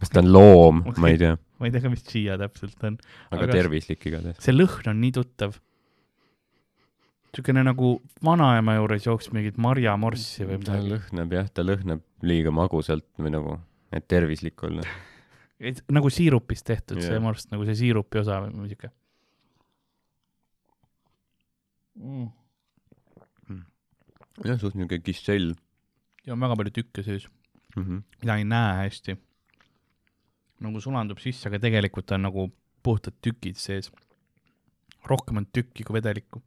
kas 0.00 0.12
ta 0.12 0.22
on 0.22 0.30
loom 0.32 0.80
okay., 0.86 1.02
ma 1.04 1.10
ei 1.12 1.18
tea, 1.20 1.34
ma 1.60 1.68
ei 1.68 1.74
tea 1.74 1.84
ka, 1.84 1.92
mis 1.92 2.04
chia 2.08 2.38
täpselt 2.40 2.84
on. 2.88 2.96
aga, 3.28 3.42
Aga- 3.42 3.56
tervislik 3.58 4.06
igatahes. 4.08 4.40
see 4.44 4.56
lõhn 4.56 4.88
on 4.92 5.02
nii 5.02 5.12
tuttav. 5.18 5.58
niisugune 7.28 7.66
nagu 7.68 7.92
vanaema 8.24 8.78
juures 8.78 9.04
jooks 9.04 9.28
mingit 9.36 9.60
marjamorssi 9.60 10.48
või 10.48 10.62
ta 10.62 10.78
midagi. 10.78 10.94
lõhnab 10.94 11.36
jah, 11.36 11.52
ta 11.52 11.66
lõhnab 11.66 12.02
liiga 12.24 12.54
magusalt 12.56 13.06
või 13.20 13.34
nagu, 13.36 13.58
et 13.92 14.08
tervislik 14.08 14.64
olla. 14.64 14.86
nagu 15.92 16.14
siirupist 16.14 16.64
tehtud 16.72 17.02
yeah. 17.02 17.12
see 17.12 17.20
morss, 17.20 17.52
nagu 17.52 17.68
see 17.68 17.76
siirupi 17.84 18.24
osa 18.24 18.40
või 18.46 18.56
niisugune 18.64 18.94
mm.. 21.98 22.28
jah, 24.44 24.58
suht 24.60 24.76
niuke 24.78 25.00
kissell 25.04 25.54
ja 26.26 26.34
on 26.34 26.44
väga 26.44 26.58
palju 26.60 26.74
tükke 26.80 27.04
sees, 27.06 27.28
mm. 27.76 27.82
-hmm. 27.82 28.02
mida 28.20 28.36
ei 28.36 28.44
näe 28.44 28.76
hästi. 28.84 29.16
nagu 30.60 30.80
sulandub 30.80 31.18
sisse, 31.22 31.48
aga 31.48 31.58
tegelikult 31.58 32.10
on 32.10 32.22
nagu 32.22 32.50
puhtad 32.82 33.14
tükid 33.22 33.56
sees. 33.56 33.92
rohkem 35.04 35.36
on 35.36 35.46
tükki 35.46 35.84
kui 35.84 35.94
vedelikku. 35.94 36.42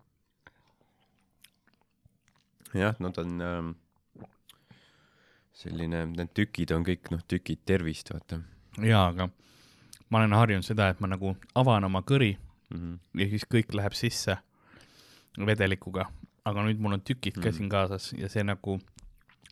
jah, 2.74 2.96
nad 3.00 3.18
on 3.18 3.42
ähm, 3.42 3.72
selline, 5.54 6.06
need 6.06 6.34
tükid 6.34 6.72
on 6.72 6.84
kõik 6.84 7.12
noh, 7.12 7.24
tükid 7.28 7.60
tervist, 7.66 8.14
vaata 8.14 8.42
jaa, 8.80 9.08
aga 9.08 9.30
ma 10.10 10.20
olen 10.20 10.34
harjunud 10.34 10.66
seda, 10.66 10.90
et 10.92 11.00
ma 11.00 11.10
nagu 11.12 11.36
avan 11.56 11.84
oma 11.84 12.02
kõri 12.02 12.38
mm. 12.70 12.78
-hmm. 12.78 12.98
ja 13.22 13.30
siis 13.30 13.46
kõik 13.46 13.74
läheb 13.74 13.94
sisse 13.94 14.38
vedelikuga, 15.38 16.10
aga 16.46 16.64
nüüd 16.66 16.80
mul 16.82 16.94
on 16.98 17.02
tükid 17.06 17.36
ka 17.38 17.50
Mhm. 17.50 17.56
siin 17.58 17.70
kaasas 17.70 18.14
ja 18.18 18.28
see 18.30 18.44
nagu, 18.44 18.80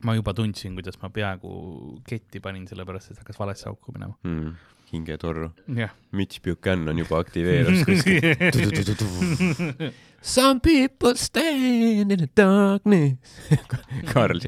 ma 0.04 0.16
juba 0.16 0.34
tundsin, 0.34 0.74
kuidas 0.76 0.98
ma 1.02 1.10
peaaegu 1.10 2.02
ketti 2.08 2.40
panin, 2.40 2.66
sellepärast 2.68 3.12
et 3.12 3.18
hakkas 3.22 3.40
valesse 3.40 3.68
auku 3.70 3.92
minema. 3.96 4.16
Mm. 4.24 4.56
hingetorru. 4.90 5.52
jah. 5.78 5.92
Mitch 6.12 6.40
Buchanan 6.42 6.98
juba 6.98 7.20
aktiveerus 7.22 7.84
kuskil. 7.86 8.24
Some 10.22 10.60
people 10.60 11.14
stand 11.16 12.12
in 12.12 12.18
the 12.18 12.28
darkness. 12.36 13.20
Karl 14.14 14.40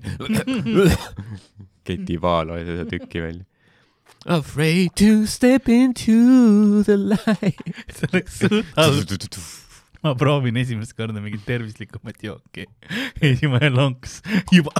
ketib 1.86 2.26
Aalo 2.26 2.58
ja 2.58 2.66
seda 2.66 2.86
tükki 2.90 3.22
välja. 3.22 3.46
Afraid 4.26 4.92
to 4.98 5.26
step 5.28 5.70
into 5.70 6.84
the 6.84 6.98
light. 6.98 7.62
see 7.94 8.08
oleks 8.12 8.40
suht 8.40 8.66
halb. 8.76 9.14
ma 10.04 10.14
proovin 10.18 10.58
esimest 10.62 10.96
korda 10.98 11.22
mingit 11.22 11.44
tervislikumat 11.46 12.22
jooki. 12.26 12.66
esimene 13.22 13.70
lonks 13.74 14.20
juba. 14.52 14.74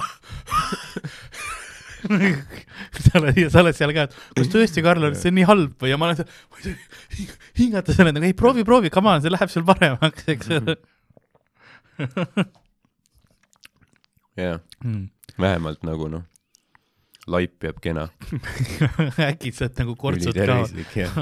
sa 2.02 3.20
oled, 3.20 3.36
sa 3.52 3.60
oled 3.62 3.76
seal 3.78 3.92
ka, 3.94 4.08
et 4.08 4.16
kas 4.38 4.48
tõesti, 4.50 4.82
Karl, 4.82 5.04
see 5.14 5.30
on 5.30 5.36
nii 5.38 5.46
halb 5.46 5.76
või 5.84 5.92
ja 5.92 5.98
ma 6.00 6.08
olen 6.08 6.18
seal, 6.18 6.32
ma 6.50 6.58
ei 6.58 6.64
saa 6.66 7.38
hingata 7.60 7.94
selle 7.94 8.10
nagu 8.14 8.26
ei 8.26 8.34
proovi, 8.38 8.64
proovi, 8.66 8.90
come 8.90 9.12
on, 9.12 9.22
see 9.22 9.30
läheb 9.32 9.52
sul 9.52 9.64
paremaks, 9.68 10.26
eks 10.34 10.50
ole. 10.58 10.76
jah, 14.40 14.60
Mm. 14.82 15.08
vähemalt 15.38 15.82
nagu 15.86 16.08
noh, 16.10 16.24
laip 17.30 17.62
jääb 17.62 17.78
kena. 17.84 18.08
äkitselt 19.30 19.78
nagu 19.78 19.94
kortsud 20.00 20.34
jah. 20.34 20.66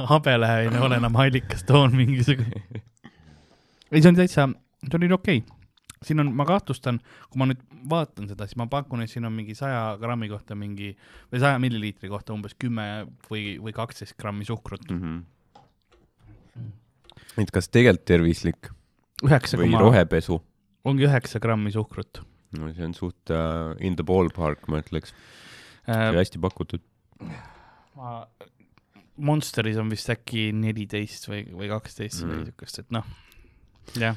habele 0.08 0.48
ei 0.62 0.70
ole 0.80 0.96
enam 0.96 1.16
allikas 1.20 1.66
toon 1.68 1.92
mingisugune. 1.98 2.64
ei, 3.90 4.02
see 4.02 4.10
on 4.12 4.18
täitsa, 4.18 4.46
see 4.86 4.98
oli 4.98 5.10
okei 5.12 5.42
okay.. 5.42 5.58
siin 6.06 6.22
on, 6.22 6.32
ma 6.36 6.46
kahtlustan, 6.48 7.00
kui 7.30 7.42
ma 7.42 7.48
nüüd 7.50 7.62
vaatan 7.90 8.28
seda, 8.30 8.46
siis 8.48 8.58
ma 8.60 8.68
pakun, 8.70 9.04
et 9.04 9.12
siin 9.12 9.28
on 9.28 9.34
mingi 9.36 9.56
saja 9.58 9.96
grammi 10.00 10.30
kohta 10.32 10.56
mingi 10.58 10.94
või 11.32 11.42
saja 11.42 11.60
milliliitri 11.62 12.10
kohta 12.12 12.34
umbes 12.36 12.56
kümme 12.58 12.86
või, 13.30 13.58
või 13.62 13.74
kaksteist 13.76 14.16
grammi 14.20 14.48
suhkrut. 14.48 14.88
mm. 14.90 15.22
-hmm. 16.56 16.72
et 17.44 17.50
kas 17.54 17.68
tegelikult 17.68 18.06
tervislik 18.08 18.72
või 19.22 19.38
koma, 19.68 19.84
rohepesu? 19.86 20.40
ongi 20.84 21.04
üheksa 21.08 21.40
grammi 21.40 21.72
suhkrut 21.72 22.22
no 22.58 22.70
see 22.74 22.86
on 22.86 22.94
suht 22.96 23.30
uh, 23.30 23.74
in 23.78 23.96
the 23.96 24.06
ballpark, 24.06 24.66
ma 24.70 24.80
ütleks. 24.82 25.14
äh, 25.86 26.10
hästi 26.16 26.40
pakutud. 26.42 26.82
ma, 27.98 28.24
Monsteris 29.20 29.76
on 29.76 29.90
vist 29.92 30.08
äkki 30.08 30.48
neliteist 30.56 31.28
või, 31.28 31.42
või 31.52 31.68
kaksteist 31.68 32.22
Mm. 32.24 32.30
või 32.30 32.48
siukest, 32.48 32.78
et 32.80 32.94
noh, 32.94 33.04
jah, 33.98 34.16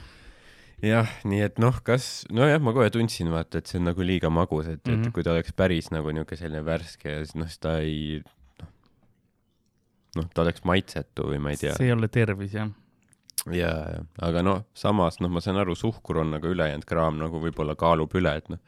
jah, 0.84 1.10
nii 1.27 1.42
et 1.48 1.60
noh, 1.62 1.80
kas, 1.86 2.25
nojah, 2.34 2.62
ma 2.63 2.74
kohe 2.75 2.89
tundsin, 2.94 3.32
vaata, 3.34 3.62
et 3.62 3.72
see 3.72 3.80
on 3.82 3.89
nagu 3.89 4.06
liiga 4.06 4.30
magus, 4.34 4.68
et 4.68 4.80
mm, 4.80 4.92
-hmm. 4.92 4.98
Mhm. 4.98 5.08
et 5.08 5.13
kui 5.13 5.24
ta 5.24 5.34
oleks 5.34 5.53
päris 5.56 5.92
nagu 5.92 6.12
niisugune 6.12 6.38
selline 6.38 6.65
värske 6.65 7.10
ja 7.10 7.25
siis 7.25 7.36
noh, 7.36 7.48
siis 7.48 7.60
ta 7.60 7.77
ei, 7.80 8.22
noh, 8.62 8.70
noh, 10.15 10.30
ta 10.34 10.42
oleks 10.42 10.63
maitsetu 10.63 11.30
või 11.32 11.39
ma 11.39 11.51
ei 11.51 11.58
tea. 11.58 11.75
see 11.77 11.88
ei 11.88 11.94
ole 11.94 12.08
tervis 12.08 12.53
jah. 12.53 12.70
ja, 13.51 13.74
ja, 13.96 14.06
aga 14.22 14.44
noh, 14.44 14.65
samas 14.74 15.20
noh, 15.20 15.30
ma 15.30 15.42
saan 15.42 15.58
aru, 15.58 15.75
suhkur 15.75 16.18
on 16.18 16.32
nagu 16.32 16.48
ülejäänud 16.48 16.86
kraam 16.86 17.18
nagu 17.18 17.39
võib-olla 17.39 17.75
kaalub 17.75 18.13
üle, 18.15 18.36
et 18.38 18.50
noh, 18.50 18.60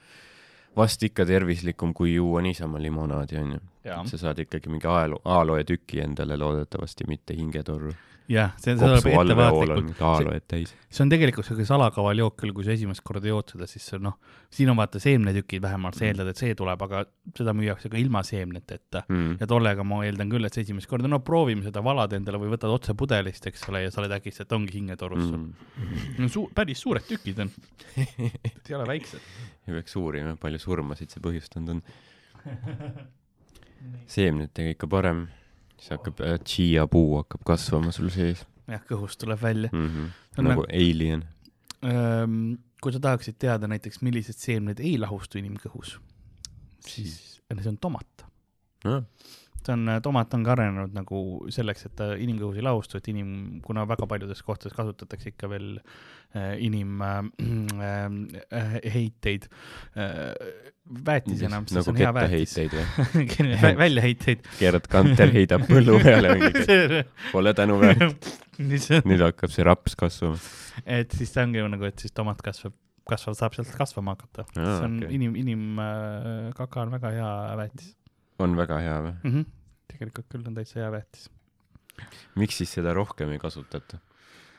vast 0.75 1.03
ikka 1.03 1.25
tervislikum 1.25 1.93
kui 1.93 2.15
juua 2.15 2.41
niisama 2.41 2.81
limonaadi 2.81 3.37
onju. 3.39 3.61
Sa 4.09 4.17
saad 4.17 4.39
ikkagi 4.41 4.69
mingi 4.69 4.87
aelo, 4.89 5.21
aloetüki 5.23 6.01
endale 6.03 6.37
loodetavasti, 6.37 7.05
mitte 7.07 7.35
hingetorru. 7.37 7.93
jah, 8.31 8.53
see, 8.57 8.73
see 8.73 8.79
tuleb 8.81 9.07
ettevaatlikult. 9.11 9.89
mingi 9.91 10.05
aloed 10.05 10.45
täis. 10.49 10.73
see 10.89 11.03
on 11.05 11.11
tegelikult 11.11 11.47
siuke 11.47 11.65
salakaval 11.67 12.21
jook 12.23 12.37
küll, 12.41 12.53
kui 12.55 12.65
sa 12.65 12.73
esimest 12.73 13.03
korda 13.05 13.29
jood 13.29 13.53
seda, 13.53 13.67
siis 13.69 13.87
noh, 14.01 14.17
siin 14.53 14.71
on 14.73 14.79
vaata 14.79 15.01
seemnetükid 15.03 15.61
vähemalt, 15.63 15.97
sa 15.99 16.07
eeldad, 16.09 16.31
et 16.31 16.41
see 16.41 16.55
tuleb, 16.57 16.81
aga 16.87 17.03
seda 17.37 17.53
müüakse 17.57 17.91
ka 17.91 17.99
ilma 18.01 18.23
seemneteta. 18.25 19.05
Mm. 19.09 19.37
ja 19.41 19.49
tollega 19.49 19.85
ma 19.87 20.01
eeldan 20.07 20.31
küll, 20.33 20.47
et 20.47 20.57
sa 20.57 20.63
esimest 20.63 20.89
korda, 20.89 21.11
no 21.11 21.21
proovime 21.25 21.65
seda, 21.67 21.83
valad 21.85 22.15
endale 22.17 22.41
või 22.41 22.53
võtad 22.55 22.73
otse 22.73 22.97
pudelist, 22.97 23.45
eks 23.51 23.67
ole, 23.69 23.85
ja 23.85 23.93
sa 23.93 24.01
oled 24.03 24.17
äkitselt 24.17 24.51
ongi 24.57 24.79
hingetorus 24.79 25.25
sul 25.29 25.35
Mm. 25.45 25.53
no,. 26.19 26.27
Suu-, 26.31 26.47
päris 26.55 26.79
suured 26.81 27.03
tükid 27.05 27.39
on. 27.43 27.51
Ei 27.97 28.75
ole 28.75 28.87
väiksed. 28.87 29.21
ja 29.67 29.75
peaks 29.75 29.95
uurima, 29.99 30.35
palju 30.39 30.59
surmasid 30.61 31.13
see 31.13 31.21
põhjustanud 31.23 31.75
on. 31.75 31.81
seemnetega 34.11 34.75
ikka 34.75 34.89
parem, 34.91 35.25
siis 35.79 35.93
hakkab 35.95 36.21
äh, 36.25 36.37
chia 36.47 36.87
puu 36.91 37.17
hakkab 37.19 37.45
kasvama 37.47 37.93
sul 37.95 38.11
sees 38.13 38.45
jah, 38.69 38.83
kõhust 38.89 39.19
tuleb 39.21 39.41
välja 39.41 39.69
mm. 39.71 39.87
-hmm. 39.87 40.13
Nagu 40.43 40.65
alien. 40.67 41.21
Öm, 41.85 42.57
kui 42.83 42.91
sa 42.91 42.99
tahaksid 42.99 43.37
teada 43.39 43.69
näiteks, 43.71 44.01
millised 44.03 44.35
seemned 44.35 44.81
ei 44.83 44.97
lahustu 44.99 45.39
inimkõhus, 45.39 45.93
siis 46.83 47.39
see 47.47 47.69
on 47.71 47.77
tomat. 47.77 48.25
noh, 48.83 49.05
see 49.65 49.73
on, 49.75 49.89
tomat 50.03 50.33
on 50.37 50.43
ka 50.45 50.53
arenenud 50.55 50.93
nagu 50.95 51.21
selleks, 51.53 51.87
et 51.87 51.95
ta 51.99 52.11
inimkõhus 52.21 52.59
ei 52.59 52.65
lahustu, 52.65 52.99
et 52.99 53.09
inim, 53.11 53.29
kuna 53.65 53.85
väga 53.89 54.07
paljudes 54.09 54.43
kohtades 54.45 54.75
kasutatakse 54.75 55.31
ikka 55.33 55.49
veel 55.51 55.71
äh, 55.79 56.55
inim 56.65 57.01
äh, 57.01 57.19
äh, 57.81 58.77
äh, 58.85 60.23
väetisena, 61.09 61.61
nagu 61.63 61.93
on 61.93 61.99
hea 61.99 62.13
väetis. 62.15 62.55
kettaheiteid 62.55 63.65
või? 63.65 63.75
väljaheiteid. 63.83 64.47
Gerd 64.61 64.89
Kanter 64.91 65.33
heidab 65.35 65.67
põllu 65.69 65.99
peale 66.05 66.37
mingi, 66.37 67.03
pole 67.33 67.55
tänuväärt. 67.57 68.31
nüüd 69.09 69.25
hakkab 69.25 69.51
see 69.51 69.67
raps 69.67 69.97
kasvama. 69.99 70.39
et 70.85 71.11
siis 71.17 71.33
ta 71.33 71.43
ongi 71.47 71.65
nagu, 71.75 71.89
et 71.89 72.05
siis 72.05 72.13
tomat 72.15 72.41
kasvab, 72.45 72.77
kasvab, 73.09 73.37
saab 73.37 73.57
sealt 73.57 73.75
kasvama 73.77 74.15
hakata. 74.15 74.47
See 74.53 74.81
on 74.85 74.97
okei. 75.03 75.13
inim, 75.19 75.37
inimkaka 75.41 76.85
on 76.85 76.97
väga 76.97 77.13
hea 77.17 77.35
väetis 77.59 77.93
on 78.43 78.55
väga 78.57 78.79
hea 78.83 78.95
või? 79.03 79.13
mm. 79.23 79.31
-hmm. 79.31 79.45
Tegelikult 79.91 80.27
küll 80.31 80.47
on 80.47 80.57
täitsa 80.57 80.81
hea 80.81 80.91
väetis. 80.93 81.29
miks 82.35 82.61
siis 82.61 82.75
seda 82.79 82.93
rohkem 82.97 83.31
ei 83.35 83.41
kasutata? 83.41 84.01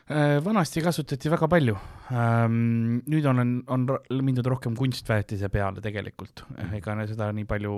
Äh, 0.07 0.37
vanasti 0.39 0.79
kasutati 0.85 1.31
väga 1.33 1.49
palju 1.51 1.73
ähm,. 2.15 3.01
nüüd 3.11 3.25
on, 3.27 3.41
on 3.67 3.87
mindud 4.23 4.47
rohkem 4.47 4.77
kunstväetise 4.79 5.49
peale 5.51 5.83
tegelikult. 5.83 6.45
ega 6.79 6.95
seda 7.11 7.33
nii 7.35 7.49
palju 7.51 7.73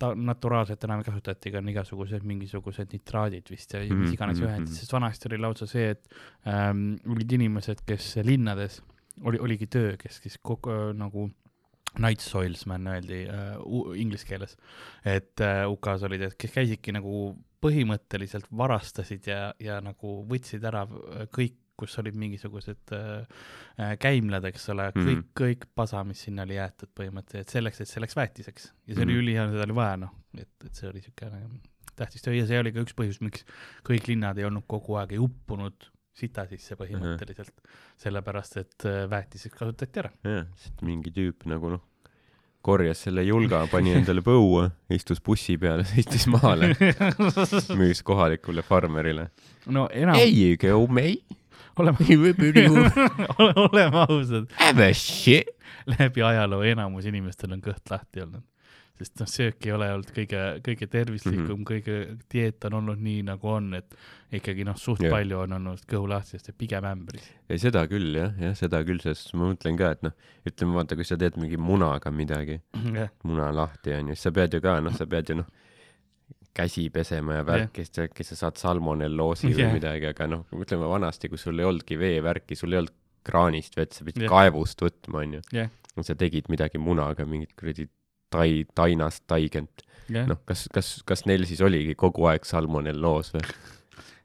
ta-, 0.00 0.14
naturaalselt 0.16 0.86
enam 0.88 1.02
ei 1.02 1.08
kasutata, 1.10 1.50
ega 1.50 1.60
on 1.60 1.68
igasugused 1.74 2.24
mingisugused 2.24 2.96
nitraadid 2.96 3.52
vist 3.52 3.76
ja 3.76 3.82
mis 3.84 4.16
iganes 4.16 4.40
mhm, 4.40 4.48
ühendid, 4.48 4.70
mhm. 4.70 4.78
sest 4.80 4.96
vanasti 4.96 5.28
oli 5.28 5.42
lausa 5.44 5.68
see, 5.68 5.92
et 5.92 6.48
ähm, 6.48 6.94
olid 7.04 7.36
inimesed, 7.36 7.84
kes 7.84 8.14
linnades, 8.24 8.80
oli, 9.20 9.42
oligi 9.44 9.68
töö, 9.76 9.98
kes 10.00 10.22
siis 10.24 10.40
kogu 10.40 10.72
äh, 10.72 10.86
nagu 10.96 11.28
night 11.98 12.20
soilsman 12.24 12.86
öeldi 12.90 13.24
äh, 13.30 13.56
inglise 14.00 14.26
keeles, 14.26 14.56
et 15.04 15.40
äh, 15.44 15.64
UK-s 15.70 16.02
olid, 16.08 16.22
et 16.28 16.38
kes 16.38 16.52
käisidki 16.54 16.92
nagu 16.96 17.34
põhimõtteliselt 17.64 18.48
varastasid 18.56 19.26
ja, 19.30 19.52
ja 19.62 19.80
nagu 19.84 20.22
võtsid 20.30 20.64
ära 20.68 20.82
äh, 20.88 21.26
kõik, 21.34 21.56
kus 21.76 21.96
olid 21.98 22.14
mingisugused 22.14 22.92
äh, 22.94 23.24
äh, 23.80 23.94
käimlad, 23.98 24.44
eks 24.46 24.68
ole, 24.70 24.90
kõik 24.94 25.00
mm, 25.00 25.08
Mhm. 25.08 25.20
-hmm. 25.20 25.30
kõik 25.40 25.64
pasa, 25.74 26.04
mis 26.04 26.20
sinna 26.22 26.42
oli 26.46 26.54
jäetud 26.54 26.90
põhimõtteliselt 26.94 27.50
selleks, 27.50 27.80
et 27.80 27.88
see 27.90 28.00
läks 28.04 28.16
väetiseks 28.16 28.68
ja 28.86 28.94
see 28.94 29.02
oli 29.02 29.12
Mhm. 29.12 29.22
ülihea, 29.22 29.48
seda 29.50 29.64
oli 29.66 29.74
vaja, 29.74 29.96
noh, 29.96 30.12
et, 30.38 30.48
et 30.64 30.74
see 30.74 30.88
oli 30.88 31.00
niisugune 31.00 31.60
tähtis 31.96 32.22
töö 32.22 32.34
ja 32.34 32.46
see 32.46 32.58
oli 32.58 32.72
ka 32.72 32.80
üks 32.82 32.94
põhjus, 32.94 33.20
miks 33.22 33.44
kõik 33.86 34.08
linnad 34.08 34.38
ei 34.38 34.44
olnud 34.44 34.64
kogu 34.66 34.96
aeg, 34.98 35.12
ei 35.12 35.18
uppunud 35.22 35.90
sita 36.14 36.44
sisse 36.50 36.76
põhimõtteliselt 36.78 37.50
mm, 37.50 37.64
-hmm. 37.64 37.98
sellepärast 38.04 38.60
et 38.62 38.86
äh, 38.86 39.02
väetiseks 39.10 39.58
kasutati 39.58 40.04
ära. 40.04 40.12
jah, 40.24 40.46
sest 40.60 40.84
mingi 40.86 41.10
tüüp 41.14 41.46
nagu 41.50 41.72
noh, 41.74 41.82
korjas 42.64 43.02
selle 43.06 43.24
julga, 43.26 43.64
pani 43.70 43.92
endale 43.98 44.22
põua, 44.24 44.68
istus 44.94 45.20
bussi 45.24 45.58
peale, 45.60 45.84
sõitis 45.90 46.26
maale, 46.32 46.72
müüs 47.80 48.02
kohalikule 48.06 48.62
farmerile. 48.62 49.28
no 49.66 49.88
enam, 49.92 50.16
Hey 50.16 50.32
you 50.32 50.56
go 50.60 50.86
mate, 50.86 51.36
oleme 51.76 51.98
oleme 53.66 54.06
ausad, 54.06 54.48
have 54.60 54.88
a 54.88 54.94
shit. 54.94 55.50
läbi 55.86 56.22
ajaloo 56.22 56.62
enamus 56.64 57.04
inimestel 57.10 57.52
on 57.52 57.60
kõht 57.64 57.90
lahti 57.90 58.22
olnud. 58.24 58.44
Sest 58.98 59.18
noh, 59.18 59.26
söök 59.30 59.66
ei 59.66 59.72
ole 59.74 59.88
olnud 59.90 60.10
kõige, 60.14 60.42
kõige 60.64 60.86
tervislikum 60.90 61.40
mm, 61.40 61.48
Mhm. 61.48 61.62
-hmm. 61.62 61.66
kõige 61.70 62.18
dieet 62.30 62.64
on 62.68 62.76
olnud 62.80 63.00
nii, 63.02 63.24
nagu 63.26 63.48
on, 63.50 63.72
et 63.74 63.96
ikkagi 64.32 64.64
noh, 64.66 64.76
suht 64.78 65.02
yeah. 65.02 65.12
palju 65.14 65.40
on 65.44 65.56
olnud 65.58 65.82
kõhu 65.90 66.08
lahti, 66.10 66.36
sest 66.36 66.48
et 66.52 66.58
pigem 66.58 66.84
ämbris. 66.84 67.26
ei, 67.48 67.58
seda 67.58 67.86
küll 67.90 68.14
jah, 68.14 68.32
jah, 68.38 68.54
seda 68.54 68.84
küll, 68.86 69.02
sest 69.02 69.34
ma 69.34 69.50
mõtlen 69.50 69.78
ka, 69.78 69.90
et 69.96 70.02
noh, 70.06 70.14
ütleme 70.46 70.78
vaata, 70.78 70.94
kui 70.98 71.04
sa 71.04 71.18
teed 71.20 71.36
mingi 71.42 71.56
munaga 71.58 72.10
midagi, 72.10 72.60
jah, 72.94 73.10
muna 73.24 73.50
lahti 73.54 73.94
onju, 73.98 74.14
siis 74.14 74.28
sa 74.28 74.30
pead 74.32 74.54
ju 74.54 74.60
ka, 74.60 74.80
noh, 74.80 74.94
sa 74.94 75.06
pead 75.06 75.30
ju 75.30 75.40
noh, 75.42 75.50
käsi 76.54 76.86
pesema 76.94 77.40
ja 77.40 77.46
värki, 77.46 77.84
siis 77.84 77.98
äkki 78.06 78.24
sa 78.26 78.36
saad 78.38 78.60
salmonelloosi 78.60 79.50
või 79.50 79.64
Jah. 79.64 79.72
midagi, 79.74 80.06
aga 80.06 80.28
noh, 80.30 80.44
ütleme 80.54 80.86
vanasti, 80.86 81.28
kui 81.28 81.40
sul 81.40 81.58
ei 81.58 81.66
olnudki 81.66 81.98
veevärki, 81.98 82.54
sul 82.54 82.72
ei 82.72 82.78
olnud 82.84 82.94
kraanist 83.26 83.76
vett, 83.76 83.96
sa 83.96 84.04
pidid 84.06 84.28
Jah. 84.28 84.30
kaevust 84.30 84.84
võtma 84.84 85.24
onju. 85.24 85.42
sa 86.02 86.14
tegid 86.18 86.48
midagi 86.50 86.78
munaga, 86.78 87.24
mingit 87.26 87.54
kuradi 87.58 87.88
tai, 88.30 88.64
tainast 88.74 89.24
taigent. 89.30 89.84
jah. 90.08 90.26
noh, 90.28 90.40
kas, 90.48 90.68
kas, 90.72 90.96
kas 91.06 91.24
neil 91.26 91.46
siis 91.48 91.62
oligi 91.64 91.94
kogu 91.98 92.28
aeg 92.30 92.44
salmonelloos 92.48 93.34
või? 93.36 93.46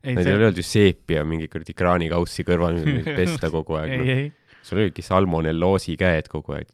ei, 0.03 0.15
Neil 0.15 0.27
ei 0.27 0.35
olnud 0.37 0.59
ju 0.59 0.65
seepi 0.65 1.17
ja 1.17 1.23
mingi 1.27 1.49
kuradi 1.51 1.75
kraanikaussi 1.77 2.45
kõrval 2.47 2.79
pesta 3.19 3.49
kogu 3.53 3.79
aeg 3.79 3.95
ei, 3.95 4.27
no.. 4.29 4.57
sul 4.65 4.81
olidki 4.83 5.03
salmonelloosi 5.03 5.95
käed 5.99 6.29
kogu 6.31 6.55
aeg. 6.57 6.69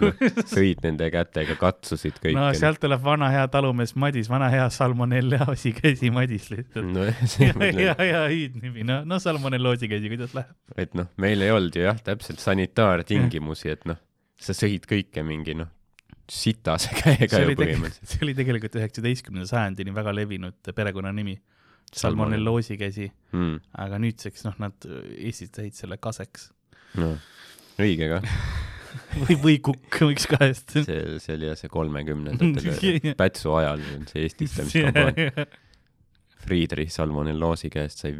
sõid 0.54 0.80
nende 0.84 1.10
kätega, 1.12 1.56
katsusid 1.60 2.20
kõike. 2.20 2.36
no 2.38 2.46
sealt 2.56 2.80
tuleb 2.82 3.02
vana 3.04 3.30
hea 3.34 3.46
talumees 3.52 3.94
Madis, 4.00 4.30
vana 4.32 4.50
hea 4.52 4.68
salmonelloosi 4.72 5.74
käsi 5.76 6.12
Madis 6.14 6.48
lihtsalt. 6.52 6.86
no 6.88 7.04
ja, 7.08 7.16
see 7.28 7.50
ja, 7.84 7.96
ja 7.96 8.22
hüüdnimi, 8.30 8.86
no, 8.88 9.02
no 9.08 9.20
salmonelloosi 9.22 9.90
käsi, 9.90 10.12
kuidas 10.12 10.36
läheb? 10.36 10.54
et 10.80 10.96
noh, 10.96 11.10
meil 11.20 11.44
ei 11.44 11.52
olnud 11.52 11.76
ju 11.76 11.84
jah, 11.84 12.00
täpselt 12.06 12.40
sanitaartingimusi, 12.44 13.74
et 13.76 13.84
noh, 13.88 14.00
sa 14.40 14.56
sõid 14.56 14.88
kõike 14.88 15.24
mingi 15.26 15.58
noh, 15.60 15.68
sitase 16.30 16.94
käega 16.94 17.40
ju 17.42 17.54
põhimõtteliselt. 17.58 18.12
see 18.12 18.24
oli 18.26 18.34
tegelikult 18.38 18.76
üheksateistkümnenda 18.78 19.50
sajandini 19.50 19.94
väga 19.94 20.14
levinud 20.14 20.72
perekonnanimi, 20.76 21.36
salmonelloosi 21.90 22.78
käsi, 22.80 23.08
mm,. 23.34 23.56
aga 23.84 23.98
nüüdseks 24.02 24.46
noh, 24.46 24.58
nad 24.62 24.90
esitasid 25.18 25.78
selle 25.78 25.98
kaseks 26.02 26.50
no 27.00 27.14
õige 27.80 28.10
kah, 28.12 28.28
või, 29.24 29.38
või 29.44 29.56
kukk, 29.70 30.02
üks 30.10 30.28
kahest. 30.30 30.76
see, 30.76 31.18
see 31.22 31.38
oli 31.38 31.50
jah 31.50 31.58
see 31.58 31.72
kolmekümnendatel 31.72 33.16
Pätsu 33.20 33.56
ajal 33.58 33.82
see 34.10 34.28
eestistamiskampaania. 34.28 35.48
Friedrich 36.40 36.94
salmonelloosi 36.94 37.68
käest 37.72 38.00
sai 38.00 38.14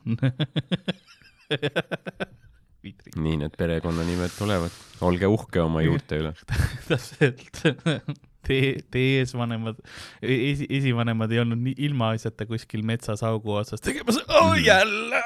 vidrikkask. 2.84 3.20
nii 3.22 3.36
need 3.42 3.54
perekonnanimed 3.60 4.34
tulevad, 4.38 4.74
olge 5.06 5.30
uhke 5.30 5.62
oma 5.62 5.84
juurte 5.84 6.20
üle. 6.22 6.34
täpselt. 6.88 7.62
Teie, 8.40 8.78
teie 8.88 9.18
eesvanemad, 9.20 9.76
esi, 10.24 10.64
esivanemad 10.72 11.32
ei 11.34 11.42
olnud 11.42 11.60
nii 11.60 11.74
ilmaasjata 11.86 12.46
kuskil 12.48 12.80
metsas 12.88 13.20
augu 13.28 13.52
otsas 13.52 13.84
tegemas 13.84 14.16
oh,, 14.32 14.54
jälle 14.56 15.20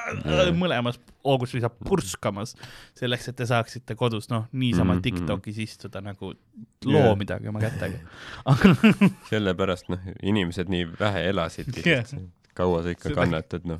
mõlemas 0.59 0.99
augus 1.23 1.55
lihtsalt 1.55 1.79
purskamas, 1.87 2.57
selleks, 2.99 3.31
et 3.31 3.39
te 3.39 3.47
saaksite 3.47 3.95
kodus 3.99 4.27
noh, 4.33 4.49
niisama 4.53 4.97
Mhm, 4.99 5.05
Tiktokis 5.07 5.63
istuda 5.63 6.03
nagu 6.03 6.33
loo 6.91 7.15
midagi 7.21 7.49
oma 7.49 7.63
kätega. 7.63 8.03
sellepärast 9.31 9.95
noh, 9.95 10.11
inimesed 10.23 10.75
nii 10.75 10.91
vähe 10.99 11.29
elasidki 11.31 11.87
yeah., 11.87 12.15
kaua 12.55 12.83
sa 12.83 12.93
ikka 12.95 13.15
kannatad, 13.15 13.67
noh, 13.71 13.79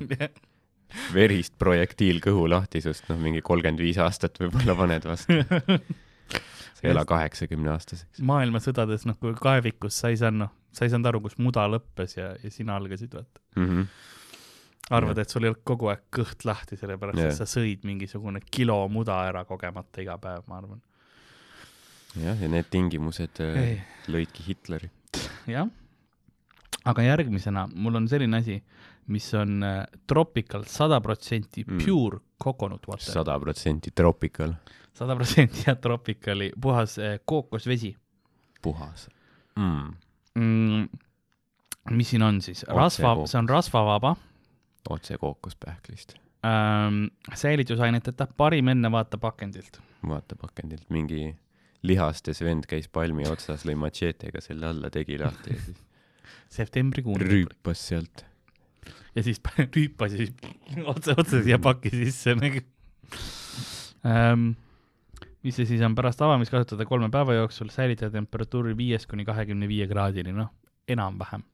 verist 1.13 1.53
projektiilkõhu 1.61 2.47
lahtisust, 2.49 3.07
noh, 3.09 3.19
mingi 3.21 3.41
kolmkümmend 3.45 3.83
viis 3.83 3.99
aastat 4.01 4.39
võib-olla 4.41 4.75
paned 4.79 5.07
vastu. 5.09 5.39
sa 6.75 6.83
ei 6.83 6.91
ela 6.91 7.05
kaheksakümne 7.07 7.71
aastaseks. 7.73 8.21
maailmasõdades 8.25 9.05
noh, 9.09 9.17
kui 9.19 9.35
kaevikus 9.39 10.01
sa 10.01 10.11
ei 10.13 10.19
saanud 10.19 10.45
noh, 10.45 10.51
sa 10.75 10.85
ei 10.85 10.91
saanud 10.93 11.09
aru, 11.11 11.21
kus 11.25 11.37
muda 11.41 11.65
lõppes 11.71 12.17
ja, 12.17 12.33
ja 12.41 12.51
sina 12.51 12.75
algasid, 12.79 13.13
vaata. 13.15 13.43
Mm 13.55 13.69
-hmm. 13.69 13.87
arvad, 14.97 15.17
et 15.17 15.29
sul 15.29 15.43
ei 15.43 15.49
olnud 15.53 15.63
kogu 15.63 15.89
aeg 15.91 16.03
kõht 16.17 16.45
lahti, 16.45 16.77
sellepärast 16.77 17.19
Jah. 17.19 17.31
et 17.31 17.39
sa 17.39 17.47
sõid 17.49 17.87
mingisugune 17.87 18.41
kilo 18.51 18.77
muda 18.87 19.21
ära 19.29 19.45
kogemata 19.45 20.01
iga 20.01 20.17
päev, 20.17 20.43
ma 20.47 20.57
arvan. 20.57 20.81
jah, 22.23 22.41
ja 22.41 22.47
need 22.47 22.69
tingimused 22.69 23.39
äh, 23.39 23.63
ei, 23.63 23.81
lõidki 24.07 24.47
Hitleri. 24.47 24.91
jah. 25.47 25.69
aga 26.85 27.01
järgmisena 27.01 27.67
mul 27.73 27.95
on 27.95 28.07
selline 28.07 28.37
asi, 28.37 28.63
mis 29.07 29.27
on 29.37 29.63
äh, 29.63 29.83
tropical 30.07 30.63
sada 30.69 31.01
protsenti 31.01 31.63
Mm. 31.67 31.77
pure 31.85 32.19
coconut 32.43 32.87
water, 32.87 33.13
sada 33.13 33.39
protsenti 33.39 33.91
tropical, 33.95 34.53
sada 34.93 35.15
protsenti 35.15 35.63
jah, 35.67 35.77
tropicali 35.77 36.51
puhas 36.61 36.97
äh, 36.99 37.19
kookosvesi 37.25 37.95
puhas 38.61 39.07
mm.. 39.55 39.93
mm,. 40.35 40.89
mis 41.91 42.09
siin 42.09 42.23
on 42.25 42.41
siis, 42.41 42.65
rasva, 42.67 43.15
see 43.27 43.37
on 43.39 43.49
rasvavaba 43.49 44.15
otse 44.89 45.17
kookospähklist. 45.17 46.15
ähm,, 46.45 47.05
säilitusaineteta, 47.33 48.27
parim 48.37 48.67
enne 48.73 48.91
vaata 48.91 49.17
pakendilt. 49.17 49.79
vaata 50.07 50.35
pakendilt, 50.35 50.89
mingi 50.89 51.35
lihastes 51.85 52.41
vend 52.41 52.65
käis 52.69 52.87
palmi 52.89 53.27
otsas, 53.29 53.65
lõi 53.65 53.75
matšeetega 53.77 54.41
selle 54.41 54.67
alla, 54.73 54.89
tegi 54.89 55.17
lahti 55.21 55.53
ja 55.53 55.61
siis 55.61 55.81
septembrikuuni. 56.57 57.25
rüüpas 57.25 57.81
sealt. 57.89 58.25
Ja 59.15 59.23
siis 59.25 59.41
rüüpas 59.75 60.15
ja 60.15 60.25
siis 60.25 60.33
otse, 60.93 61.15
otse 61.17 61.41
siia 61.45 61.59
paki 61.61 61.91
sisse 61.93 62.35
nagu 62.39 62.61
ähm,. 64.05 64.53
mis 65.45 65.57
see 65.59 65.67
siis 65.69 65.83
on, 65.85 65.95
pärast 65.97 66.21
avamist 66.25 66.53
kasutada 66.53 66.87
kolme 66.89 67.09
päeva 67.13 67.37
jooksul, 67.37 67.69
säilitada 67.73 68.15
temperatuuri 68.17 68.75
viiest 68.77 69.09
kuni 69.11 69.25
kahekümne 69.27 69.69
viie 69.69 69.87
kraadini, 69.89 70.33
noh, 70.35 70.51
enam-vähem 70.89 71.45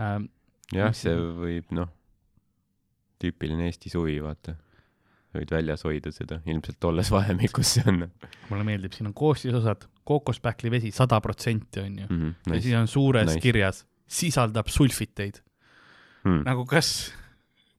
ähm,. 0.00 0.28
jah, 0.74 0.92
see 0.96 1.14
võib 1.16 1.72
noh, 1.76 1.90
tüüpiline 3.22 3.68
Eesti 3.70 3.92
suvi, 3.92 4.18
vaata. 4.24 4.56
võid 5.32 5.52
väljas 5.54 5.86
hoida 5.86 6.10
seda, 6.12 6.40
ilmselt 6.44 6.80
tolles 6.82 7.08
vahemikus 7.12 7.76
see 7.76 7.86
on 7.88 8.02
mulle 8.50 8.66
meeldib, 8.68 8.92
siin 8.96 9.08
on 9.08 9.14
koostisosad, 9.16 9.86
kookospähkli 10.08 10.72
vesi 10.72 10.90
sada 10.92 11.20
protsenti 11.24 11.80
on 11.80 11.98
ju 11.98 12.06
mm. 12.08 12.18
-hmm, 12.18 12.34
ja 12.46 12.52
nice. 12.52 12.62
siis 12.66 12.76
on 12.76 12.88
suures 12.88 13.30
nice. 13.30 13.40
kirjas, 13.40 13.86
sisaldab 14.06 14.68
sulfiteid. 14.68 15.40
mm.. 16.24 16.42
nagu 16.48 16.66
kas, 16.68 17.12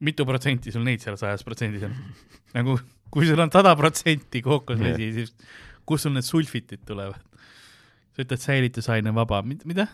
mitu 0.03 0.25
protsenti 0.27 0.73
sul 0.73 0.85
neid 0.87 1.03
seal 1.03 1.19
sajas 1.19 1.45
protsendis 1.47 1.85
on? 1.87 1.95
nagu 2.57 2.77
kui 3.13 3.27
sul 3.29 3.39
on 3.39 3.51
sada 3.53 3.75
protsenti 3.79 4.41
kookosvesi 4.45 5.09
yeah., 5.09 5.19
siis 5.19 5.35
kust 5.85 6.07
sul 6.07 6.15
need 6.15 6.27
sulfitid 6.27 6.83
tulevad? 6.87 7.21
sa 8.13 8.21
ütled 8.21 8.41
säilitusaine 8.41 9.13
vaba, 9.15 9.41
mida? 9.43 9.87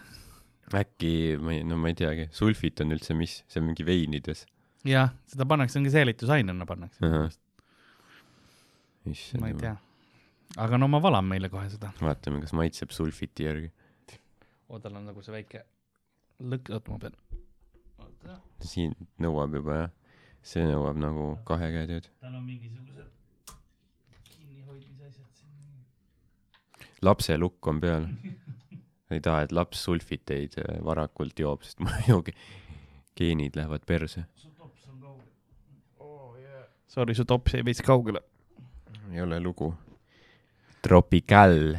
äkki, 0.76 1.38
ma 1.42 1.54
ei, 1.56 1.64
no 1.66 1.78
ma 1.82 1.90
ei 1.90 1.98
teagi, 1.98 2.28
sulfit 2.36 2.84
on 2.84 2.94
üldse 2.94 3.16
mis, 3.18 3.40
see 3.50 3.62
on 3.62 3.70
mingi 3.70 3.86
veinides. 3.88 4.46
jah, 4.88 5.14
seda 5.30 5.48
pannakse, 5.50 5.80
ongi 5.80 5.94
säilitusainena 5.94 6.68
pannakse. 6.70 7.02
Ahah. 7.06 7.32
ma 9.42 9.50
ei 9.50 9.58
tea. 9.58 9.76
aga 10.58 10.82
no 10.82 10.90
ma 10.92 11.02
valan 11.02 11.28
meile 11.32 11.50
kohe 11.50 11.70
seda. 11.72 11.94
vaatame, 12.02 12.44
kas 12.44 12.54
maitseb 12.58 12.94
sulfiti 12.96 13.48
järgi. 13.48 13.72
oo, 14.70 14.80
tal 14.80 15.00
on 15.00 15.08
nagu 15.10 15.24
see 15.26 15.36
väike 15.40 15.66
lõkk, 16.40 16.74
oota 16.76 16.94
ma 16.94 17.02
pean. 17.06 17.18
Siin 18.64 18.94
nõuab 19.24 19.54
juba 19.60 19.76
jah, 19.82 19.92
see 20.44 20.66
nõuab 20.68 20.98
nagu 21.00 21.30
kahe 21.48 21.70
käe 21.76 21.86
tööd. 21.90 22.10
tal 22.22 22.36
on 22.36 22.44
mingisugused 22.44 23.08
kinnihoidmise 24.30 25.08
asjad 25.08 25.32
siin. 25.40 26.88
lapse 27.02 27.38
lukk 27.38 27.68
on 27.68 27.80
peal. 27.84 28.08
ei 29.14 29.22
taha, 29.26 29.46
et 29.48 29.52
laps 29.56 29.82
sulfiteid 29.88 30.60
äh, 30.62 30.80
varakult 30.86 31.40
joob, 31.40 31.64
sest 31.66 31.80
muidu 31.86 32.22
ge- 32.28 32.36
geenid 33.18 33.56
lähevad 33.58 33.86
perse. 33.90 34.26
su 34.36 34.50
tops 34.58 34.88
on 34.92 35.00
kaugel 35.02 35.28
oh,. 36.00 36.36
Yeah. 36.38 36.66
Sorry, 36.88 37.16
su 37.18 37.26
tops 37.26 37.54
jäi 37.58 37.64
veits 37.66 37.82
kaugele. 37.86 38.22
ei 39.12 39.22
ole 39.22 39.40
lugu. 39.42 39.72
Tropical, 40.82 41.74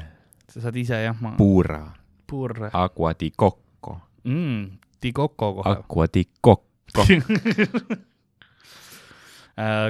sa 0.50 0.60
saad 0.60 0.76
ise 0.76 0.98
jah, 1.04 1.16
ma 1.22 1.30
pura, 1.38 1.86
purre 2.28 2.68
agua 2.76 3.14
di 3.16 3.30
coco, 3.32 3.94
mm,. 4.24 4.64
Tikoko 5.00 5.54
kohe. 5.54 5.70
agua 5.70 6.06
di 6.12 6.24
coco. 6.44 7.04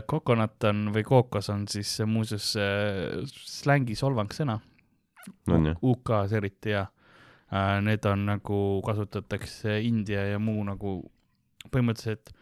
Kokonat 0.06 0.64
on 0.66 0.88
või 0.94 1.04
kookos 1.06 1.50
on 1.52 1.66
siis 1.70 1.92
muuseas 2.06 2.56
äh, 2.58 3.20
slängi 3.30 3.94
solvangsõna 3.94 4.56
ju? 5.46 5.74
UK-s 5.92 6.32
eriti 6.34 6.72
ja 6.72 6.86
äh, 7.52 7.76
need 7.84 8.06
on 8.08 8.24
nagu 8.26 8.58
kasutatakse 8.86 9.78
India 9.86 10.24
ja 10.32 10.40
muu 10.42 10.64
nagu 10.66 10.96
põhimõtteliselt 11.70 12.32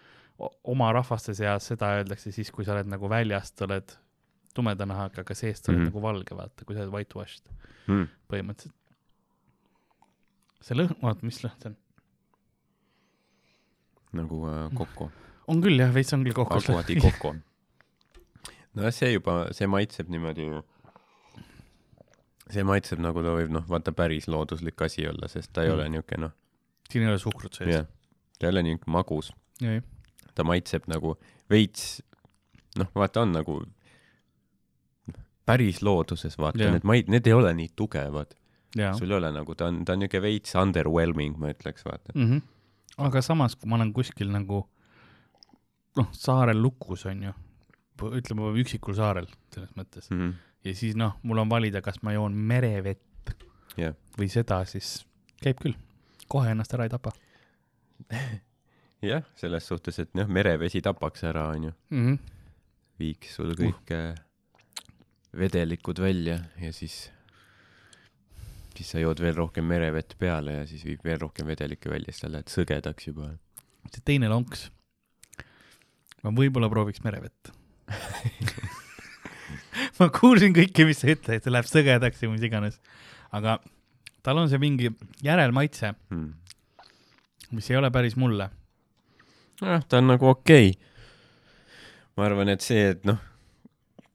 oma 0.64 0.92
rahvaste 0.94 1.34
seas 1.34 1.66
seda 1.68 1.90
öeldakse 1.98 2.32
siis, 2.32 2.52
kui 2.54 2.64
sa 2.64 2.76
oled 2.76 2.88
nagu 2.88 3.10
väljast 3.10 3.60
oled 3.66 3.96
tumeda 4.54 4.86
nahaga, 4.88 5.22
aga 5.22 5.34
seest 5.36 5.68
oled 5.68 5.78
mm. 5.78 5.84
-hmm. 5.84 5.92
nagu 5.92 6.02
valge, 6.02 6.36
vaata, 6.36 6.64
kui 6.64 6.76
sa 6.76 6.86
oled 6.86 6.94
whitewashed 6.94 7.52
Mm. 7.88 8.08
põhimõtteliselt. 8.28 8.74
see 10.60 10.76
lõhn, 10.76 10.96
oota, 11.00 11.24
mis 11.24 11.38
lõhn 11.40 11.62
see 11.62 11.70
on? 11.70 11.76
Nagu 14.12 14.42
äh, 14.48 14.70
coco, 14.78 15.10
on 15.48 15.60
küll 15.64 15.78
jah, 15.80 15.92
veits 15.94 16.12
on 16.12 16.24
küll 16.24 16.34
kokos. 16.36 16.68
agua 16.70 16.82
di 16.86 16.96
coco. 17.00 17.34
nojah, 18.74 18.92
see 18.94 19.12
juba, 19.12 19.48
see 19.52 19.66
maitseb 19.66 20.08
niimoodi 20.12 20.46
ju, 20.48 20.62
see 22.50 22.62
maitseb 22.64 23.00
nagu 23.04 23.22
ta 23.24 23.34
võib 23.36 23.50
noh, 23.52 23.64
vaata 23.68 23.92
päris 23.92 24.28
looduslik 24.28 24.80
asi 24.86 25.06
olla, 25.08 25.28
sest 25.28 25.52
ta 25.52 25.62
ei 25.64 25.68
Mm. 25.70 25.74
ole 25.78 25.88
niisugune 25.88 26.20
noh, 26.26 26.32
siin 26.90 27.02
ei 27.04 27.08
ole 27.12 27.18
suhkrut 27.18 27.54
sees 27.54 27.84
ta 28.38 28.46
ei 28.46 28.52
ole 28.52 28.62
niisugune 28.62 28.92
magus, 28.94 29.32
ta 30.34 30.44
maitseb 30.44 30.86
nagu 30.88 31.16
veits, 31.50 32.00
noh, 32.78 32.88
vaata 32.94 33.22
on 33.26 33.32
nagu 33.32 33.58
päris 35.48 35.80
looduses, 35.82 36.36
vaata 36.38 36.60
Jah. 36.62 36.72
need 36.76 36.84
maid, 36.84 37.08
need 37.08 37.26
ei 37.26 37.32
ole 37.32 37.52
nii 37.56 37.70
tugevad, 37.76 38.34
sul 38.98 39.10
ei 39.10 39.16
ole 39.16 39.30
nagu, 39.32 39.54
ta 39.56 39.66
on, 39.72 39.82
ta 39.84 39.92
on 39.96 40.02
niisugune 40.04 40.22
veits 40.26 40.54
underwhelming, 40.60 41.38
ma 41.40 41.52
ütleks, 41.54 41.84
vaata. 41.88 42.12
mm. 42.14 42.24
-hmm. 42.30 42.42
Aga 42.98 43.22
samas, 43.22 43.54
kui 43.56 43.70
ma 43.70 43.78
olen 43.78 43.92
kuskil 43.94 44.30
nagu 44.32 44.62
noh, 45.98 46.08
saarel 46.12 46.60
lukus 46.62 47.06
on 47.10 47.22
ju, 47.28 47.34
ütleme 48.14 48.52
üksikul 48.62 48.96
saarel 48.98 49.28
selles 49.54 49.74
mõttes 49.78 50.10
Mhm. 50.10 50.34
ja 50.64 50.74
siis 50.74 50.96
noh, 50.96 51.18
mul 51.22 51.38
on 51.38 51.50
valida, 51.50 51.82
kas 51.82 52.02
ma 52.02 52.12
joon 52.12 52.34
merevett 52.34 53.34
Jah. 53.76 53.94
või 54.18 54.28
seda, 54.30 54.64
siis 54.64 55.06
käib 55.42 55.58
küll, 55.62 55.74
kohe 56.28 56.50
ennast 56.50 56.74
ära 56.74 56.84
ei 56.84 56.92
tapa 56.92 57.12
jah, 59.10 59.24
selles 59.38 59.66
suhtes, 59.66 59.98
et 59.98 60.14
noh, 60.18 60.26
merevesi 60.30 60.82
tapaks 60.84 61.24
ära, 61.28 61.48
onju, 61.54 61.72
mm. 61.90 62.06
-hmm. 62.06 62.18
viiks 62.98 63.34
sul 63.38 63.54
kõik 63.58 63.94
uh. 63.94 64.14
vedelikud 65.38 65.98
välja 66.02 66.40
ja 66.60 66.72
siis, 66.72 67.10
siis 68.78 68.94
sa 68.94 69.02
jood 69.02 69.20
veel 69.22 69.36
rohkem 69.36 69.66
merevett 69.66 70.14
peale 70.20 70.60
ja 70.60 70.66
siis 70.68 70.84
viib 70.86 71.02
veel 71.06 71.18
rohkem 71.20 71.48
vedelikke 71.50 71.90
välja, 71.90 72.12
siis 72.12 72.24
sa 72.24 72.32
lähed 72.32 72.50
sõgedaks 72.52 73.10
juba. 73.10 73.32
see 73.92 74.04
teine 74.06 74.30
lonks, 74.30 74.68
ma 76.22 76.34
võib-olla 76.34 76.70
prooviks 76.70 77.02
merevett 77.06 77.52
ma 79.98 80.10
kuulsin 80.14 80.54
kõike, 80.56 80.86
mis 80.88 81.02
sa 81.02 81.10
ütled, 81.10 81.38
et 81.38 81.46
see 81.46 81.54
läheb 81.54 81.70
sõgedaks 81.70 82.22
ja 82.22 82.30
mis 82.30 82.44
iganes, 82.46 82.78
aga 83.34 83.58
tal 84.26 84.42
on 84.42 84.50
see 84.50 84.60
mingi 84.62 84.92
järelmaitse, 85.24 85.94
Hmm. 86.12 86.34
mis 87.50 87.70
ei 87.70 87.80
ole 87.80 87.90
päris 87.94 88.16
mulle 88.20 88.50
jah, 89.62 89.82
ta 89.88 90.02
on 90.02 90.12
nagu 90.12 90.28
okei 90.30 90.74
okay.. 90.74 90.92
ma 92.16 92.28
arvan, 92.28 92.52
et 92.52 92.64
see, 92.64 92.92
et 92.94 93.06
noh, 93.08 93.18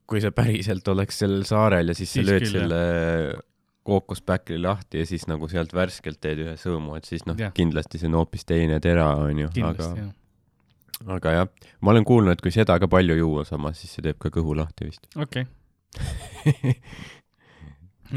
kui 0.10 0.21
sa 0.23 0.34
päriselt 0.36 0.88
oleks 0.91 1.23
sellel 1.23 1.43
saarel 1.47 1.91
ja 1.91 1.97
siis 1.97 2.12
sa 2.12 2.19
Siis 2.19 2.30
lööd 2.30 2.45
küll, 2.45 2.60
selle 2.60 2.82
kookospäkli 3.84 4.60
lahti 4.63 5.04
ja 5.04 5.08
siis 5.08 5.28
nagu 5.28 5.48
sealt 5.52 5.74
värskelt 5.76 6.22
teed 6.24 6.43
ühe 6.46 6.56
sõõmu, 6.60 6.98
et 7.00 7.08
siis 7.10 7.26
noh 7.28 7.39
kindlasti 7.56 8.02
see 8.02 8.12
on 8.12 8.22
hoopis 8.22 8.48
teine 8.48 8.80
tera, 8.84 9.10
onju, 9.26 9.50
aga 9.69 9.89
jah. 9.98 10.13
aga 11.17 11.36
jah, 11.38 11.50
ma 11.82 11.96
olen 11.96 12.08
kuulnud, 12.08 12.38
et 12.38 12.43
kui 12.43 12.54
seda 12.56 12.80
ka 12.80 12.88
palju 12.91 13.17
juua 13.19 13.43
samas, 13.48 13.82
siis 13.82 13.98
see 13.98 14.06
teeb 14.06 14.22
ka 14.24 14.32
kõhu 14.34 14.56
lahti 14.60 14.88
vist. 14.88 15.10
okei. 15.19 15.46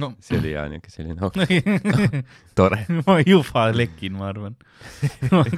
no 0.00 0.12
see 0.20 0.38
oli 0.38 0.52
hea 0.52 0.64
niuke 0.70 0.92
selline 0.92 1.22
oh, 1.26 1.32
tore. 2.58 2.82
ma 3.06 3.16
juba 3.26 3.66
lekin, 3.74 4.16
ma 4.20 4.30
arvan. 4.30 4.56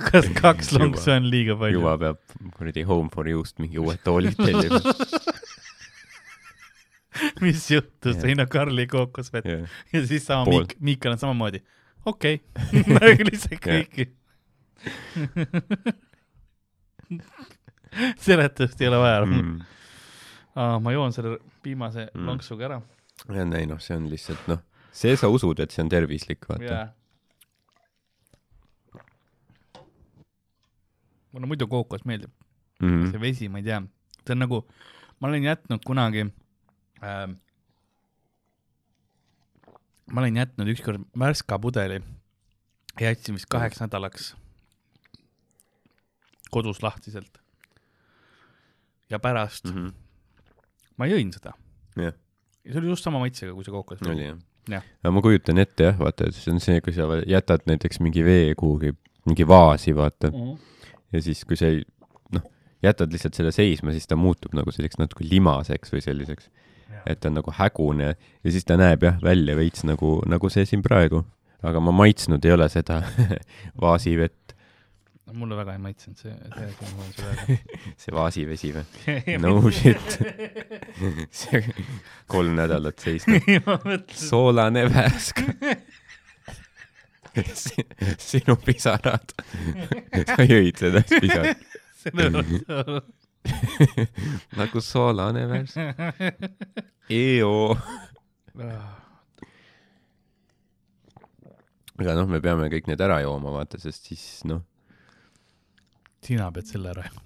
kas 0.08 0.30
kaks 0.38 0.72
lonksu 0.76 1.12
on 1.16 1.28
liiga 1.32 1.58
palju? 1.60 1.80
juba 1.80 1.96
peab 2.04 2.52
kuradi 2.56 2.86
Home 2.88 3.12
for 3.14 3.28
You'st 3.28 3.60
mingi 3.62 3.82
uued 3.82 4.00
toolid 4.06 4.38
tellima. 4.38 4.80
mis 7.44 7.64
juhtus, 7.70 8.16
Jah. 8.16 8.22
sõin 8.24 8.44
Karli 8.50 8.86
kookosvett 8.90 9.46
jah, 9.48 9.78
ja 9.92 10.02
siis 10.06 10.26
sama 10.26 10.44
Pool. 10.48 10.64
Miik, 10.66 10.76
Miikal 10.80 11.12
on 11.16 11.22
samamoodi. 11.22 11.62
okei 12.06 12.40
okay. 12.42 12.84
nagu 12.98 13.26
lihtsalt 13.30 13.62
kõiki. 13.64 14.08
seletust 18.20 18.80
ei 18.80 18.88
ole 18.90 18.98
vaja 19.02 19.24
mm.. 19.26 19.58
Aa, 20.58 20.78
ma 20.82 20.92
joon 20.92 21.12
selle 21.14 21.38
viimase 21.64 22.08
Mm. 22.14 22.26
lonksuga 22.26 22.64
ära. 22.68 22.80
ei 23.58 23.66
noh, 23.66 23.80
see 23.80 23.96
on 23.96 24.08
lihtsalt 24.10 24.46
noh, 24.50 24.60
see 24.92 25.16
sa 25.16 25.28
usud, 25.28 25.60
et 25.60 25.70
see 25.74 25.82
on 25.82 25.88
tervislik, 25.92 26.46
vaata. 26.48 26.64
jaa. 26.64 26.86
mulle 31.32 31.46
muidu 31.46 31.66
kookos 31.68 32.04
meeldib, 32.08 32.30
Mm 32.82 33.10
see 33.10 33.20
vesi, 33.20 33.48
ma 33.48 33.58
ei 33.58 33.64
tea, 33.66 33.80
see 34.24 34.34
on 34.34 34.38
nagu, 34.44 34.62
ma 35.20 35.28
olen 35.28 35.44
jätnud 35.44 35.82
kunagi 35.86 36.24
ähm,, 37.02 37.38
ma 40.12 40.20
olen 40.20 40.36
jätnud 40.36 40.72
ükskord 40.74 41.04
Värska 41.18 41.58
pudeli 41.58 42.00
ja 43.00 43.12
jätsin 43.12 43.36
vist 43.38 43.50
kaheks 43.50 43.80
nädalaks 43.80 44.34
kodus 46.50 46.82
lahtiselt. 46.82 47.38
ja 49.10 49.18
pärast 49.18 49.64
mm 49.64 49.72
-hmm. 49.72 49.92
ma 50.96 51.06
jõin 51.06 51.32
seda 51.32 51.52
jah, 51.96 52.14
ja 52.64 52.72
see 52.72 52.80
oli 52.80 52.88
just 52.88 53.04
sama 53.04 53.18
maitsega, 53.18 53.54
kui 53.54 53.64
see 53.64 53.72
kookos 53.72 54.02
oli 54.02 54.24
jah 54.24 54.38
Jah. 54.68 54.84
aga 55.02 55.12
ma 55.16 55.22
kujutan 55.24 55.58
ette 55.58 55.86
jah, 55.86 55.96
vaata, 55.96 56.28
et 56.28 56.36
see 56.36 56.52
on 56.52 56.60
see, 56.60 56.80
kui 56.84 56.92
sa 56.92 57.06
jätad 57.24 57.64
näiteks 57.68 58.02
mingi 58.04 58.24
vee 58.24 58.52
kuhugi, 58.58 58.92
mingi 59.24 59.46
vaasi, 59.48 59.94
vaata, 59.96 60.28
mm. 60.30 60.42
-hmm. 60.44 60.96
ja 61.12 61.22
siis, 61.24 61.44
kui 61.48 61.56
sa 61.56 61.70
ei, 61.72 61.80
noh, 62.36 62.44
jätad 62.84 63.12
lihtsalt 63.12 63.38
selle 63.38 63.52
seisma, 63.52 63.94
siis 63.96 64.06
ta 64.06 64.16
muutub 64.16 64.52
nagu 64.58 64.74
selliseks 64.74 65.00
natuke 65.00 65.24
limaseks 65.30 65.94
või 65.94 66.04
selliseks, 66.04 66.50
et 67.06 67.20
ta 67.20 67.30
on 67.30 67.38
nagu 67.40 67.54
hägune 67.54 68.12
ja 68.14 68.52
siis 68.52 68.66
ta 68.68 68.76
näeb 68.80 69.04
jah 69.06 69.18
välja 69.22 69.56
veits 69.56 69.84
nagu, 69.88 70.18
nagu 70.26 70.50
see 70.52 70.66
siin 70.68 70.82
praegu. 70.84 71.24
aga 71.62 71.80
ma 71.80 71.92
maitsnud 71.92 72.44
ei 72.44 72.52
ole 72.54 72.68
seda 72.70 73.02
vaasivett, 73.82 74.48
mulle 75.32 75.56
väga 75.58 75.74
ei 75.74 75.82
maitsenud 75.82 76.20
see, 76.20 76.34
see 76.54 76.66
asi, 76.68 76.88
ma 76.88 77.02
võin 77.02 77.12
sulle 77.16 77.32
öelda. 77.32 77.56
see 78.02 78.14
vaasivesi 78.16 78.70
või? 78.76 78.84
no 79.44 79.72
shit. 79.74 80.18
see 81.40 81.62
kolm 82.30 82.56
nädalat 82.58 83.04
seisnud. 83.04 84.14
soolane 84.14 84.86
värsk. 84.88 85.44
sinu 88.18 88.56
pisarad. 88.64 89.36
sa 90.32 90.48
jõid 90.48 90.80
seda 90.80 91.04
pisart. 91.12 91.68
sellepärast 92.02 93.17
nagu 94.60 94.82
soolane 94.84 95.46
värss. 95.50 95.76
EO. 97.10 97.76
aga 101.98 102.14
noh, 102.18 102.28
me 102.30 102.42
peame 102.44 102.68
kõik 102.72 102.90
need 102.90 103.02
ära 103.04 103.20
jooma, 103.24 103.54
vaata, 103.54 103.80
sest 103.82 104.10
siis 104.10 104.26
noh. 104.48 104.62
sina 106.24 106.50
pead 106.54 106.70
selle 106.70 106.92
ära 106.94 107.08
jääma. 107.08 107.24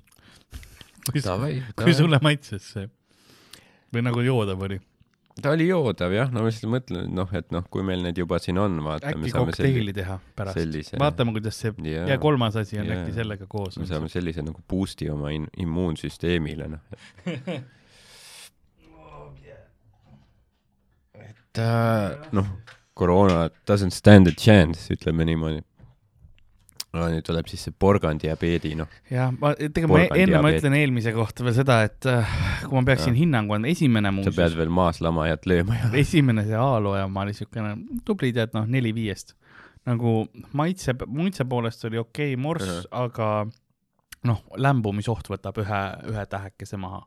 kui, 1.10 1.22
kui 1.82 1.94
sulle 1.98 2.20
maitses 2.22 2.72
see 2.76 2.88
või 3.92 4.04
nagu 4.06 4.22
joodav 4.24 4.60
oli, 4.64 4.78
ta 5.40 5.50
oli 5.54 5.66
joodav 5.68 6.12
jah, 6.12 6.28
no 6.32 6.42
ma 6.42 6.50
lihtsalt 6.50 6.72
mõtlen, 6.72 7.08
noh, 7.16 7.30
et 7.38 7.48
noh, 7.54 7.64
kui 7.72 7.84
meil 7.86 8.02
need 8.04 8.18
juba 8.20 8.38
siin 8.42 8.58
on, 8.60 8.74
vaata, 8.84 9.12
äkki 9.12 9.32
saame 9.32 9.54
kokteili 9.54 9.94
teha 9.96 10.18
pärast, 10.36 10.58
sellise, 10.60 10.98
vaatame, 11.00 11.32
kuidas 11.38 11.56
see 11.62 11.72
Jaa. 11.88 12.04
ja 12.10 12.18
kolmas 12.22 12.58
asi 12.60 12.80
on 12.82 12.90
Jaa. 12.90 13.00
äkki 13.00 13.16
sellega 13.16 13.48
koos. 13.48 13.78
me 13.80 13.86
saame 13.88 14.08
sellise 14.12 14.44
nagu 14.44 14.60
boost'i 14.68 15.08
oma 15.12 15.32
in- 15.32 15.48
immuunsüsteemile, 15.64 16.68
noh. 16.74 16.82
et 21.28 21.58
äh, 21.60 22.28
noh, 22.36 22.48
koroona 22.94 23.48
doesn't 23.68 23.96
stand 23.96 24.28
a 24.28 24.34
chance, 24.36 24.88
ütleme 24.92 25.24
niimoodi. 25.28 25.62
Aga 26.92 27.08
nüüd 27.08 27.24
tuleb 27.24 27.48
siis 27.48 27.62
see 27.66 27.74
porgandiabeedi, 27.80 28.74
noh. 28.76 28.90
jah, 29.10 29.30
ma, 29.32 29.54
tegelikult 29.56 29.94
ma 29.94 30.00
Porgandi 30.02 30.24
enne 30.26 30.42
ma 30.44 30.50
ütlen 30.52 30.76
eelmise 30.76 31.14
kohta 31.16 31.46
veel 31.46 31.56
seda, 31.56 31.78
et 31.88 32.08
äh, 32.10 32.34
kui 32.66 32.76
ma 32.76 32.82
peaksin 32.90 33.16
hinnangu 33.16 33.56
andma, 33.56 33.70
esimene 33.72 34.10
sa 34.10 34.16
muuseas 34.18 34.36
pead, 34.36 34.56
veel 34.60 34.72
maaslamajat 34.76 35.48
lööma 35.48 35.78
ja 35.78 35.90
esimene 36.02 36.44
see 36.48 36.58
A-looja 36.60 37.06
ma 37.08 37.24
oli 37.24 37.36
siukene 37.38 37.74
tubli 38.08 38.32
tead 38.36 38.52
noh, 38.56 38.68
neli 38.68 38.92
viiest. 38.96 39.34
nagu 39.88 40.20
maitse, 40.52 40.94
maitse 41.06 41.46
poolest 41.48 41.88
oli 41.88 41.98
okei 42.02 42.34
okay, 42.34 42.42
morss 42.42 42.84
aga 42.92 43.30
noh, 44.28 44.44
lämbumisoht 44.56 45.32
võtab 45.32 45.58
ühe, 45.64 45.82
ühe 46.12 46.26
tähekese 46.30 46.76
maha. 46.78 47.06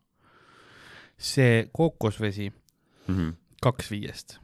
see 1.17 1.67
kookosvesi 1.71 2.52
Mhm. 3.06 3.36
kaks 3.62 3.91
viiest 3.93 4.39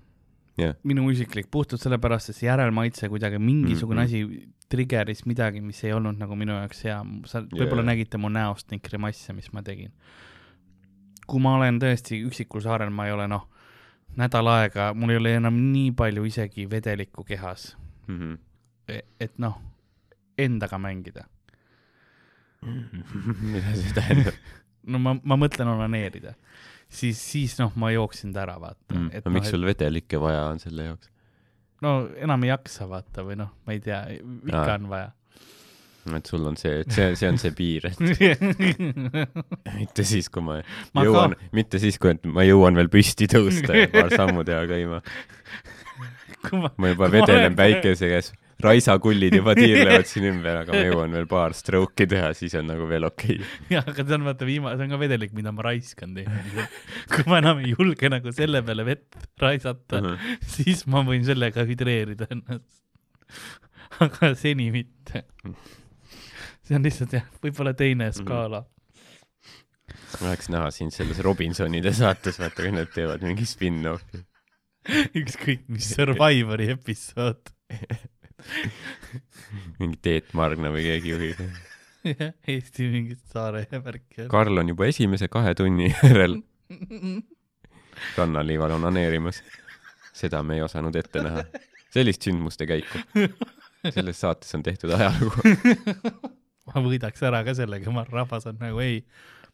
Jah. 0.62 0.76
minu 0.84 1.08
isiklik, 1.10 1.48
puhtalt 1.52 1.82
sellepärast, 1.82 2.30
et 2.30 2.38
see 2.38 2.48
järelmaitse 2.48 3.10
kuidagi 3.10 3.40
mingisugune 3.42 4.04
mm 4.04 4.08
-hmm. 4.08 4.42
asi 4.42 4.50
trigger'is 4.70 5.26
midagi, 5.26 5.62
mis 5.62 5.84
ei 5.84 5.94
olnud 5.94 6.18
nagu 6.20 6.36
minu 6.36 6.54
jaoks 6.54 6.84
hea, 6.84 7.00
sa 7.26 7.42
võib-olla 7.42 7.82
Jaa. 7.84 7.92
nägite 7.92 8.18
mu 8.18 8.30
näost 8.30 8.72
neid 8.72 8.82
grimasse, 8.86 9.34
mis 9.34 9.52
ma 9.54 9.62
tegin. 9.64 9.92
kui 11.28 11.40
ma 11.40 11.56
olen 11.56 11.80
tõesti 11.80 12.18
üksikul 12.28 12.62
saarel, 12.62 12.90
ma 12.90 13.06
ei 13.08 13.12
ole 13.12 13.28
noh, 13.28 13.48
nädal 14.18 14.48
aega, 14.48 14.94
mul 14.94 15.10
ei 15.10 15.18
ole 15.18 15.36
enam 15.36 15.54
nii 15.72 15.92
palju 15.92 16.24
isegi 16.26 16.70
vedelikku 16.70 17.24
kehas, 17.24 17.78
Mhm. 18.08 18.34
et 19.20 19.40
noh, 19.40 19.62
endaga 20.38 20.78
mängida. 20.78 21.24
mida 23.42 23.74
see 23.76 23.94
tähendab 23.96 24.34
no 24.92 25.00
ma, 25.00 25.16
ma 25.24 25.38
mõtlen 25.40 25.68
onaneerida, 25.72 26.34
siis, 26.92 27.22
siis 27.32 27.56
noh, 27.62 27.72
ma 27.80 27.90
jooksin 27.96 28.34
ta 28.36 28.44
ära, 28.46 28.58
vaata 28.62 28.94
mm.? 28.96 29.10
et 29.16 29.24
no 29.26 29.32
noh, 29.32 29.38
miks 29.40 29.50
sul 29.54 29.64
vedelikke 29.68 30.20
vaja 30.22 30.44
on 30.52 30.60
selle 30.64 30.90
jaoks? 30.92 31.10
no 31.82 31.96
enam 32.22 32.44
ei 32.46 32.52
jaksa 32.52 32.86
vaata 32.92 33.24
või 33.26 33.40
noh, 33.42 33.50
ma 33.66 33.74
ei 33.78 33.82
tea, 33.84 34.04
ikka 34.20 34.62
Aa. 34.68 34.76
on 34.78 34.90
vaja. 34.92 35.10
et 36.18 36.30
sul 36.30 36.46
on 36.50 36.58
see, 36.58 36.82
et 36.84 36.92
see, 36.94 37.08
see 37.18 37.30
on 37.30 37.38
see 37.42 37.52
piir, 37.58 37.88
et 37.92 38.00
mitte 39.80 40.06
siis, 40.08 40.30
kui 40.34 40.44
ma, 40.46 40.60
Ma 40.94 41.02
ma 41.02 41.06
jõuan, 41.08 41.36
mitte 41.58 41.80
siis, 41.82 41.98
kui 42.02 42.14
et 42.16 42.26
ma 42.26 42.46
jõuan 42.48 42.78
veel 42.80 42.90
püsti 42.94 43.28
tõusta 43.32 43.78
ja 43.78 43.88
paar 43.94 44.10
sammu 44.14 44.44
teha 44.48 44.64
käima. 44.70 45.02
ma, 46.58 46.72
ma 46.76 46.90
juba 46.94 47.06
ma 47.08 47.12
vedelen 47.14 47.52
olen- 47.52 47.58
päikese 47.60 48.10
käes, 48.12 48.32
raisakullid 48.66 49.36
juba 49.38 49.54
tiirlevad 49.58 50.08
siin 50.12 50.28
ümber, 50.32 50.62
aga 50.64 50.76
ma 50.76 50.84
jõuan 50.86 51.16
veel 51.18 51.28
paar 51.30 51.56
stroke'i 51.58 52.08
teha, 52.12 52.32
siis 52.38 52.56
on 52.60 52.70
nagu 52.72 52.88
veel 52.90 53.08
okei 53.08 53.38
okay. 53.38 53.50
jah, 53.76 53.88
aga 53.88 54.06
see 54.06 54.18
on 54.18 54.28
vaata 54.28 54.48
viimane, 54.48 54.78
see 54.80 54.88
on 54.88 54.96
ka 54.96 55.02
vedelik, 55.02 55.36
mida 55.38 55.54
ma 55.56 55.66
raiskan 55.68 56.16
tihti. 56.18 56.68
kui 57.14 57.28
ma 57.32 57.42
enam 57.42 57.64
ei 57.64 57.74
julge 57.74 58.12
nagu 58.12 58.34
selle 58.36 58.64
peale 58.68 58.88
vett 58.88 59.20
raisata, 59.42 60.02
siis 60.56 60.86
ma 60.92 61.04
võin 61.08 61.26
sellega 61.28 61.66
hüdreerida 61.68 62.30
ennast. 62.34 62.82
aga 64.08 64.34
seni 64.40 64.72
mitte. 64.74 65.26
see 66.66 66.78
on 66.78 66.88
lihtsalt 66.88 67.18
jah, 67.20 67.30
võib-olla 67.44 67.76
teine 67.78 68.12
skaala. 68.16 68.66
ma 70.18 70.26
tahaks 70.26 70.52
näha 70.54 70.74
sind 70.76 70.96
selles 70.96 71.22
Robinsonide 71.26 71.94
saates, 71.96 72.42
vaata 72.42 72.66
kui 72.66 72.76
nad 72.76 72.92
teevad 72.94 73.24
mingi 73.26 73.48
spin-off'i. 73.48 74.26
ükskõik 75.22 75.68
mis 75.72 75.92
Survivori 75.96 76.72
episood. 76.76 77.54
mingi 79.80 80.00
Teet 80.02 80.34
Margna 80.38 80.72
või 80.74 80.86
keegi 80.88 81.14
juhib. 81.14 81.44
Eesti 82.54 82.88
mingit 82.90 83.22
saare 83.32 83.66
värki. 83.72 84.28
Karl 84.32 84.62
on 84.64 84.72
juba 84.74 84.88
esimese 84.90 85.30
kahe 85.32 85.54
tunni 85.58 85.92
järel 85.92 86.40
rannaliival 88.18 88.78
onaneerimas. 88.80 89.42
seda 90.14 90.42
me 90.44 90.58
ei 90.58 90.62
osanud 90.62 90.96
ette 90.96 91.24
näha. 91.24 91.44
sellist 91.94 92.22
sündmuste 92.28 92.68
käiku. 92.68 93.02
selles 93.90 94.22
saates 94.22 94.56
on 94.56 94.64
tehtud 94.64 94.94
ajalugu. 94.98 95.36
ma 96.72 96.84
võidaks 96.86 97.24
ära 97.28 97.44
ka 97.46 97.56
sellega, 97.58 97.92
ma 97.92 98.06
arvan, 98.06 98.22
rahvas 98.22 98.48
on 98.50 98.60
nagu 98.62 98.80
ei, 98.84 99.02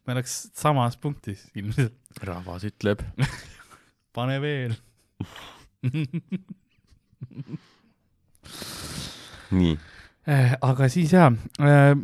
me 0.08 0.16
oleks 0.18 0.40
samas 0.56 0.98
punktis 0.98 1.48
ilmselt. 1.56 1.98
rahvas 2.24 2.68
ütleb. 2.68 3.04
pane 4.16 4.42
veel. 4.42 4.78
nii, 9.52 9.78
aga 10.62 10.90
siis 10.92 11.14
jaa, 11.14 11.30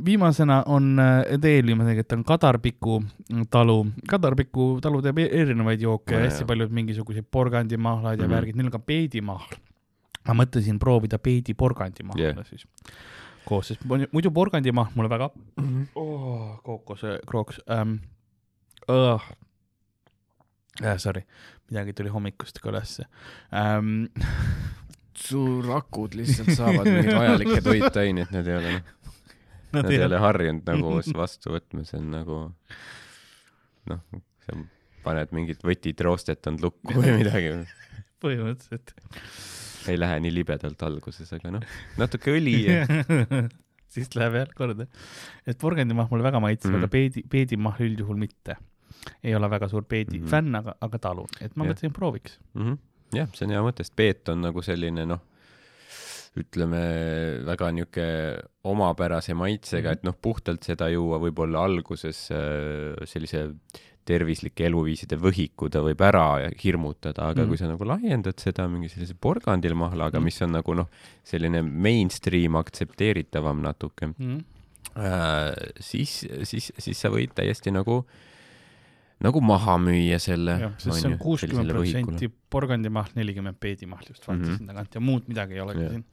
viimasena 0.06 0.62
on 0.72 0.94
äh, 1.00 1.42
veel 1.44 1.66
viimane, 1.68 1.98
et 2.00 2.14
on 2.16 2.24
Kadarpiku 2.24 3.02
talu, 3.52 3.82
Kadarpiku 4.10 4.80
talu 4.82 5.02
teeb 5.04 5.20
e- 5.20 5.30
erinevaid 5.42 5.82
jooke 5.84 6.16
ja 6.16 6.22
hästi 6.24 6.46
palju 6.48 6.70
mingisuguseid 6.72 7.28
porgandimahlaid 7.32 8.20
ja 8.22 8.28
Mhm. 8.28 8.36
värgid, 8.38 8.56
neil 8.56 8.68
on 8.72 8.72
ka 8.72 8.80
peedimahl. 8.80 9.58
ma 10.28 10.34
mõtlesin 10.40 10.78
proovida 10.80 11.18
peedi 11.20 11.52
porgandimahla 11.54 12.24
Jah. 12.24 12.46
siis 12.48 12.64
koos, 13.46 13.68
sest 13.68 13.82
mu- 13.84 14.08
muidu 14.14 14.32
porgandimahl 14.32 14.88
mulle 14.96 15.10
väga 15.12 15.28
oh,, 15.96 16.60
kookose, 16.64 17.20
krooks 17.28 17.60
ähm,. 17.70 17.98
Uh, 18.88 19.20
äh, 20.84 20.98
sorry, 20.98 21.22
midagi 21.70 21.94
tuli 21.94 22.10
hommikust 22.10 22.60
ka 22.64 22.70
ülesse 22.72 23.06
ähm. 23.52 24.08
su 25.19 25.62
rakud 25.65 26.17
lihtsalt 26.17 26.54
saavad 26.58 26.89
mingeid 26.89 27.17
vajalikke 27.21 27.62
toitaineid, 27.65 28.34
need 28.36 28.52
ei 28.52 28.60
ole 28.60 28.76
noh, 28.78 28.91
Nad 29.73 29.89
ei 29.89 30.04
ole 30.06 30.19
harjunud 30.21 30.67
nagu 30.71 30.93
vastu 31.17 31.56
võtma, 31.56 31.86
see 31.88 31.97
on 32.02 32.12
nagu 32.13 32.39
noh, 33.89 34.04
sa 34.45 34.60
paned 35.04 35.34
mingit 35.36 35.65
võtit 35.65 35.99
roostetanud 36.06 36.63
lukku 36.63 36.95
või 36.99 37.17
midagi, 37.21 37.56
põhimõtteliselt 38.23 38.95
ei 39.91 39.99
lähe 39.99 40.19
nii 40.23 40.32
libedalt 40.32 40.86
alguses, 40.88 41.28
aga 41.36 41.58
noh, 41.58 41.65
natuke 41.99 42.32
õli 42.38 42.56
ja 42.63 42.86
siis 43.93 44.13
läheb 44.17 44.38
jah 44.39 44.54
korda. 44.58 44.88
et 45.45 45.60
porgandimahl 45.60 46.10
mulle 46.12 46.26
väga 46.26 46.41
maitseb 46.43 46.71
mm. 46.71 46.76
-hmm. 46.76 46.86
aga 46.86 46.93
peedi, 46.93 47.26
peedimahl 47.30 47.84
üldjuhul 47.89 48.19
mitte. 48.21 48.58
ei 49.23 49.36
ole 49.36 49.49
väga 49.49 49.67
suur 49.67 49.84
peedi 49.84 50.19
mm. 50.19 50.26
-hmm. 50.26 50.30
fänn, 50.30 50.56
aga, 50.56 50.76
aga 50.82 50.99
talun, 50.99 51.30
et 51.41 51.56
ma 51.56 51.65
mõtlesin, 51.65 51.93
prooviks. 51.93 52.39
mm. 52.54 52.62
-hmm. 52.62 52.78
jah, 53.13 53.30
see 53.36 53.47
on 53.47 53.56
hea 53.56 53.62
mõte, 53.65 53.86
sest 53.86 53.95
peet 53.95 54.34
on 54.34 54.43
nagu 54.47 54.63
selline 54.65 55.06
noh, 55.10 55.21
ütleme 56.39 56.84
väga 57.45 57.69
niuke 57.78 58.06
omapärase 58.65 59.36
maitsega 59.38 59.89
mm, 59.89 59.93
-hmm. 59.93 59.97
et 59.99 60.08
noh, 60.08 60.17
puhtalt 60.21 60.63
seda 60.65 60.89
juua 60.89 61.19
võib-olla 61.21 61.65
alguses 61.67 62.26
äh, 62.34 62.97
sellise 63.06 63.52
tervislike 64.04 64.65
eluviiside 64.67 65.15
võhiku 65.15 65.69
ta 65.71 65.80
võib 65.84 66.02
ära 66.04 66.49
hirmutada, 66.60 67.30
aga 67.30 67.43
mm 67.43 67.54
kui 67.54 67.60
sa 67.60 67.69
nagu 67.69 67.86
laiendad 67.88 68.39
seda 68.39 68.65
mingi 68.67 68.89
sellise 68.91 69.15
porgandilmahlaga 69.15 70.19
mm, 70.19 70.23
mis 70.23 70.41
on 70.41 70.52
nagu 70.58 70.76
noh, 70.76 70.89
selline 71.23 71.62
mainstream 71.62 72.58
aktsepteeritavam 72.60 73.62
natuke 73.63 74.12
Mm 74.17 74.41
äh,, 74.97 75.54
siis, 75.80 76.26
siis, 76.43 76.71
siis 76.78 76.99
sa 76.99 77.10
võid 77.10 77.34
täiesti 77.36 77.71
nagu, 77.73 78.04
nagu 79.24 79.42
maha 79.42 79.78
müüa 79.82 80.20
selle. 80.22 80.58
jah, 80.66 80.74
sest 80.82 81.00
see 81.02 81.12
on 81.12 81.20
kuuskümmend 81.22 81.72
protsenti 81.72 82.30
porgandimahl, 82.54 83.14
nelikümmend 83.16 83.60
peedimahl 83.60 84.06
just 84.10 84.28
vaatasin 84.28 84.52
mm. 84.52 84.58
-hmm. 84.58 84.68
tagant 84.74 84.96
ja 84.96 85.02
muud 85.02 85.30
midagi 85.32 85.60
ei 85.60 85.64
olegi 85.64 85.84
Jah. 85.84 85.92
siin. 85.92 86.06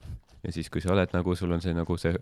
ja 0.43 0.51
siis, 0.51 0.69
kui 0.69 0.81
sa 0.81 0.93
oled 0.93 1.13
nagu, 1.13 1.35
sul 1.35 1.51
on 1.51 1.61
see 1.61 1.73
nagu 1.77 1.97
see 1.97 2.15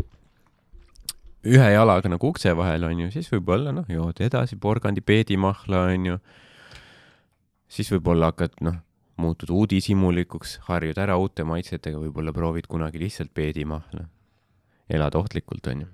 ühe 1.47 1.69
jalaga 1.71 2.09
nagu 2.11 2.27
ukse 2.33 2.51
vahel 2.57 2.83
onju, 2.83 3.11
siis 3.11 3.31
võib-olla 3.31 3.71
noh, 3.75 3.87
jood 3.87 4.19
edasi 4.19 4.57
porgandi 4.59 5.01
peedimahla 5.01 5.85
onju. 5.93 6.19
siis 7.67 7.91
võib-olla 7.93 8.33
hakkad 8.33 8.59
noh, 8.61 8.81
muutud 9.19 9.51
uudishimulikuks, 9.51 10.59
harjud 10.67 10.97
ära 10.97 11.17
uute 11.19 11.43
maitsetega, 11.43 11.99
võib-olla 11.99 12.33
proovid 12.33 12.67
kunagi 12.67 12.99
lihtsalt 12.99 13.33
peedimahla. 13.33 14.07
elad 14.89 15.15
ohtlikult 15.15 15.67
onju. 15.67 15.87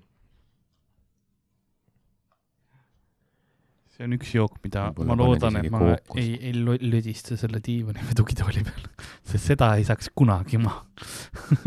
See 3.95 4.03
on 4.07 4.15
üks 4.17 4.33
jook, 4.35 4.57
mida 4.65 4.89
Võib-olla 4.89 5.07
ma 5.13 5.15
loodan, 5.21 5.57
et 5.61 5.69
ma 5.71 5.79
kookust. 5.83 6.19
ei, 6.19 6.33
ei 6.49 6.89
lödista 6.91 7.37
selle 7.39 7.61
diivani 7.63 8.03
või 8.03 8.17
tugitooli 8.19 8.63
peal, 8.67 8.89
sest 9.23 9.51
seda 9.53 9.71
ei 9.79 9.85
saaks 9.87 10.11
kunagi 10.15 10.59
maha. 10.59 10.83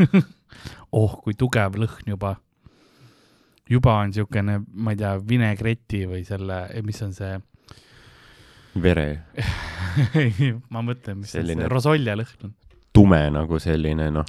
oh, 0.99 1.17
kui 1.23 1.33
tugev 1.39 1.79
lõhn 1.81 2.13
juba. 2.13 2.35
juba 3.69 3.97
on 4.03 4.13
siukene, 4.13 4.59
ma 4.73 4.93
ei 4.95 5.01
tea, 5.01 5.15
vinegreti 5.33 6.03
või 6.09 6.23
selle, 6.27 6.61
mis 6.85 7.01
on 7.05 7.13
see, 7.17 7.35
vere, 8.81 9.07
ma 10.73 10.81
mõtlen, 10.85 11.21
mis 11.23 11.33
Selline- 11.33 11.65
see 11.65 11.73
rosolje 11.73 12.15
lõhn 12.21 12.47
on. 12.49 12.55
tume 12.93 13.21
nagu 13.33 13.59
selline 13.61 14.09
noh, 14.13 14.25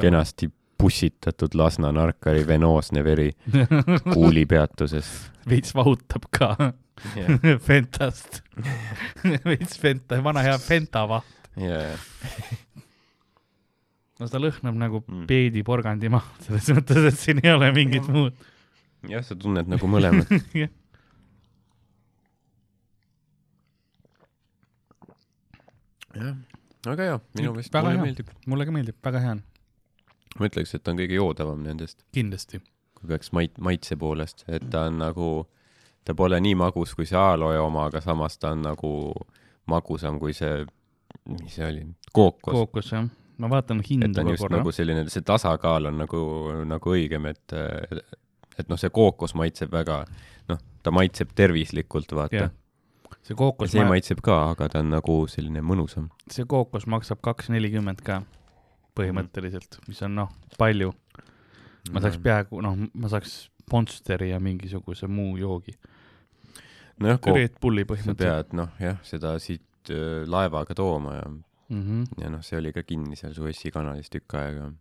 kenasti 0.00 0.48
pussitatud 0.80 1.54
Lasna 1.58 1.90
narkari 1.92 2.42
venoosne 2.48 3.02
veri 3.04 3.30
kuulipeatuses. 4.12 5.08
veits 5.48 5.74
vahutab 5.76 6.26
ka 6.38 6.54
Fentast. 7.66 8.42
veits 9.44 9.78
Fenta, 9.80 10.18
vana 10.24 10.42
hea 10.44 10.58
Fenta 10.58 11.06
vaht. 11.08 11.24
jaa, 11.56 11.96
no 14.20 14.28
ta 14.28 14.38
lõhnab 14.42 14.76
nagu 14.76 15.00
Mm. 15.08 15.24
peediporgandi 15.30 16.10
maha, 16.12 16.28
selles 16.44 16.68
mõttes, 16.76 17.06
et 17.08 17.18
siin 17.18 17.40
ei 17.44 17.52
ole 17.54 17.70
mingit 17.72 18.08
muud. 18.12 18.36
jah, 19.08 19.24
sa 19.24 19.34
tunned 19.34 19.68
nagu 19.72 19.88
mõlemat. 19.88 20.28
jah, 26.14 26.34
aga 26.90 27.06
jaa, 27.10 27.20
minu 27.38 27.52
meelest 27.54 27.72
Väga 27.74 27.86
mulle 27.86 27.96
hea. 27.98 28.04
meeldib. 28.06 28.30
mulle 28.50 28.66
ka 28.68 28.74
meeldib, 28.74 28.96
väga 29.04 29.22
hea 29.24 29.34
on, 29.36 29.42
ma 30.38 30.50
ütleks, 30.50 30.74
et 30.74 30.84
ta 30.84 30.92
on 30.92 31.00
kõige 31.00 31.16
joodavam 31.18 31.62
nendest, 31.64 32.04
kindlasti. 32.14 32.60
kui 32.98 33.10
peaks 33.10 33.32
mait-, 33.36 33.58
maitse 33.62 33.96
poolest, 34.00 34.44
et 34.48 34.66
ta 34.70 34.86
on 34.90 35.00
nagu, 35.00 35.30
ta 36.06 36.14
pole 36.16 36.38
nii 36.40 36.56
magus 36.58 36.94
kui 36.96 37.08
see 37.08 37.18
aloe 37.18 37.58
oma, 37.60 37.88
aga 37.90 38.02
samas 38.04 38.38
ta 38.38 38.54
on 38.54 38.62
nagu 38.68 38.92
magusam 39.70 40.20
kui 40.22 40.34
see, 40.36 40.64
mis 41.30 41.56
see 41.58 41.66
oli, 41.66 41.84
kookos. 42.12 42.54
kookos 42.54 42.92
jah, 42.94 43.08
ma 43.40 43.50
vaatan 43.50 43.82
on 43.82 44.14
ka 44.14 44.26
just 44.28 44.44
korra 44.44 44.60
nagu. 44.60 44.72
selline, 44.74 45.04
see 45.12 45.26
tasakaal 45.26 45.90
on 45.90 46.00
nagu, 46.04 46.22
nagu 46.68 46.96
õigem, 46.96 47.30
et, 47.30 47.58
et 48.58 48.70
noh, 48.70 48.80
see 48.80 48.92
kookos 48.94 49.34
maitseb 49.38 49.72
väga, 49.74 50.02
noh, 50.50 50.64
ta 50.84 50.94
maitseb 50.94 51.34
tervislikult, 51.36 52.12
vaata 52.16 52.44
Jah.. 52.46 52.52
see 53.26 53.38
kookos 53.38 53.72
see, 53.74 53.86
maitseb 53.86 54.22
ka, 54.24 54.42
aga 54.54 54.70
ta 54.72 54.84
on 54.84 54.92
nagu 54.94 55.22
selline 55.30 55.64
mõnusam. 55.64 56.10
see 56.30 56.46
kookos 56.48 56.86
maksab 56.90 57.22
kaks 57.24 57.50
nelikümmend 57.54 58.04
ka 58.06 58.22
põhimõtteliselt, 58.96 59.80
mis 59.88 60.02
on 60.02 60.14
noh, 60.14 60.32
palju. 60.58 60.92
ma 61.92 62.02
saaks 62.04 62.20
peaaegu, 62.22 62.60
noh, 62.64 62.76
ma 62.94 63.12
saaks 63.12 63.50
Monsteri 63.70 64.32
ja 64.32 64.40
mingisuguse 64.42 65.06
muu 65.06 65.36
joogi. 65.38 65.76
nojah, 66.98 67.20
Red 67.34 67.60
Bulli 67.62 67.84
sa 67.86 67.92
põhimõtteliselt. 67.92 68.50
pead 68.50 68.56
noh, 68.58 68.72
jah, 68.82 68.98
seda 69.06 69.38
siit 69.38 69.90
öö, 69.90 70.24
laevaga 70.26 70.74
tooma 70.74 71.14
ja, 71.14 71.30
Mm 71.70 71.82
-hmm. 71.82 72.22
ja 72.22 72.30
noh, 72.30 72.42
see 72.42 72.58
oli 72.58 72.72
ka 72.72 72.82
kinni 72.82 73.16
seal 73.16 73.34
Suessi 73.34 73.70
kanalis 73.70 74.10
tükk 74.10 74.34
aega. 74.34 74.72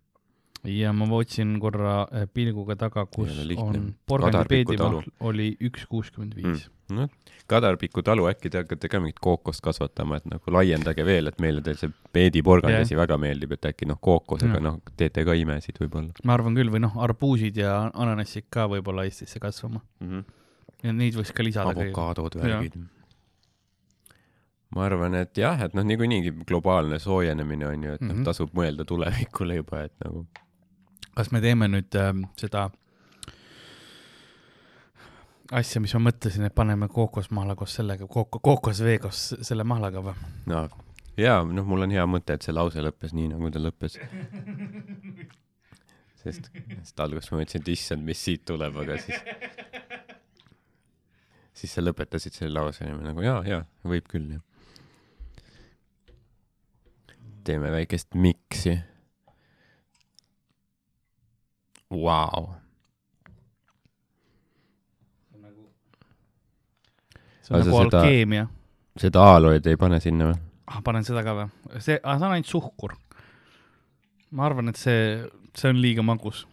Ja 0.67 0.91
ma 0.93 1.07
otsin 1.15 1.55
korra 1.59 2.01
äh, 2.11 2.27
pilguga 2.33 2.75
taga, 2.75 3.05
kus 3.11 3.31
on 3.57 3.93
porgandi 4.07 4.43
peedimahl 4.49 5.01
oli 5.19 5.53
üks 5.69 5.85
kuuskümmend 5.89 6.35
viis. 6.35 6.67
noh, 6.91 7.09
Kadarpiku 7.49 8.03
talu, 8.05 8.27
äkki 8.29 8.51
te 8.51 8.61
hakkate 8.61 8.89
ka 8.91 8.99
mingit 9.01 9.21
kookost 9.23 9.63
kasvatama, 9.65 10.19
et 10.19 10.27
nagu 10.29 10.53
laiendage 10.53 11.05
veel, 11.05 11.31
et 11.31 11.39
meile 11.41 11.63
teil 11.65 11.79
see 11.79 11.93
peediporgandasi 12.13 12.97
väga 12.99 13.17
meeldib, 13.21 13.55
et 13.55 13.69
äkki 13.71 13.87
noh, 13.89 13.97
kookosega 14.01 14.57
Jah. 14.57 14.65
noh, 14.67 14.77
teete 14.99 15.23
ka 15.25 15.37
imesid 15.37 15.79
võib-olla 15.81 16.27
ma 16.27 16.35
arvan 16.35 16.59
küll, 16.59 16.71
või 16.73 16.83
noh, 16.83 16.99
arbuusid 17.07 17.57
ja 17.61 17.79
ananassid 17.93 18.49
ka 18.53 18.67
võib-olla 18.71 19.07
Eestisse 19.07 19.41
kasvama 19.41 19.79
mm. 19.79 20.07
-hmm. 20.09 20.23
ja 20.83 20.95
neid 20.99 21.19
võiks 21.19 21.33
ka 21.35 21.45
lisada. 21.47 21.73
avokaadod, 21.73 22.35
värgid. 22.41 22.75
ma 24.75 24.85
arvan, 24.85 25.15
et 25.23 25.37
jah, 25.39 25.63
et 25.65 25.73
noh, 25.77 25.87
niikuinii 25.87 26.35
globaalne 26.43 26.99
soojenemine 26.99 27.71
on 27.71 27.89
ju, 27.89 27.95
et 27.95 28.05
noh 28.05 28.13
Mhm., 28.19 28.27
tasub 28.27 28.53
mõelda 28.53 28.85
tulevikule 28.85 29.61
juba, 29.63 29.87
et 29.87 29.95
nagu 30.03 30.27
kas 31.15 31.31
me 31.31 31.41
teeme 31.43 31.67
nüüd 31.71 31.95
äh, 31.99 32.13
seda 32.39 32.69
asja, 35.51 35.81
mis 35.81 35.93
ma 35.97 36.05
mõtlesin, 36.09 36.45
et 36.45 36.55
paneme 36.55 36.87
kookosmahla 36.91 37.55
koos 37.59 37.73
sellega, 37.79 38.07
kooko, 38.07 38.41
kookosvee 38.43 38.99
koos 39.01 39.31
selle 39.41 39.65
mahlaga 39.67 40.03
või? 40.05 40.29
no 40.49 40.67
jaa, 41.19 41.43
noh, 41.43 41.65
mul 41.67 41.85
on 41.85 41.93
hea 41.93 42.05
mõte, 42.09 42.35
et 42.35 42.45
see 42.45 42.55
lause 42.55 42.83
lõppes 42.83 43.15
nii, 43.17 43.31
nagu 43.33 43.51
ta 43.53 43.61
lõppes. 43.61 43.97
sest, 46.21 46.51
sest 46.51 47.03
alguses 47.03 47.31
ma 47.31 47.41
mõtlesin, 47.41 47.63
et 47.63 47.73
issand, 47.73 48.05
mis 48.05 48.21
siit 48.21 48.45
tuleb, 48.47 48.77
aga 48.83 48.99
siis, 49.01 49.23
siis 51.61 51.75
sa 51.75 51.83
lõpetasid 51.83 52.37
selle 52.37 52.55
lause 52.59 52.85
ja 52.85 52.95
ma 52.95 53.09
nagu 53.09 53.25
jaa, 53.25 53.41
jaa, 53.47 53.63
võib 53.87 54.07
küll 54.11 54.35
jah. 54.35 54.45
teeme 57.47 57.71
väikest 57.73 58.13
miksi. 58.13 58.75
Vau, 61.89 62.49
see 67.41 67.53
on 67.55 67.61
Aga 67.61 67.65
nagu 67.69 67.79
seda- 67.83 68.01
alkeemia. 68.03 68.47
seda 68.99 69.23
aloed 69.35 69.65
ei 69.71 69.77
pane 69.79 69.99
sinna 70.03 70.31
või? 70.31 70.39
ah, 70.69 70.81
panen 70.85 71.03
seda 71.07 71.23
ka 71.25 71.33
või? 71.37 71.47
see, 71.81 71.97
see 71.97 72.01
on 72.13 72.23
ainult 72.31 72.45
suhkur. 72.51 72.93
ma 74.31 74.45
arvan, 74.45 74.69
et 74.69 74.77
see, 74.77 75.25
see 75.57 75.69
on 75.73 75.81
liiga 75.81 76.03
magus. 76.05 76.45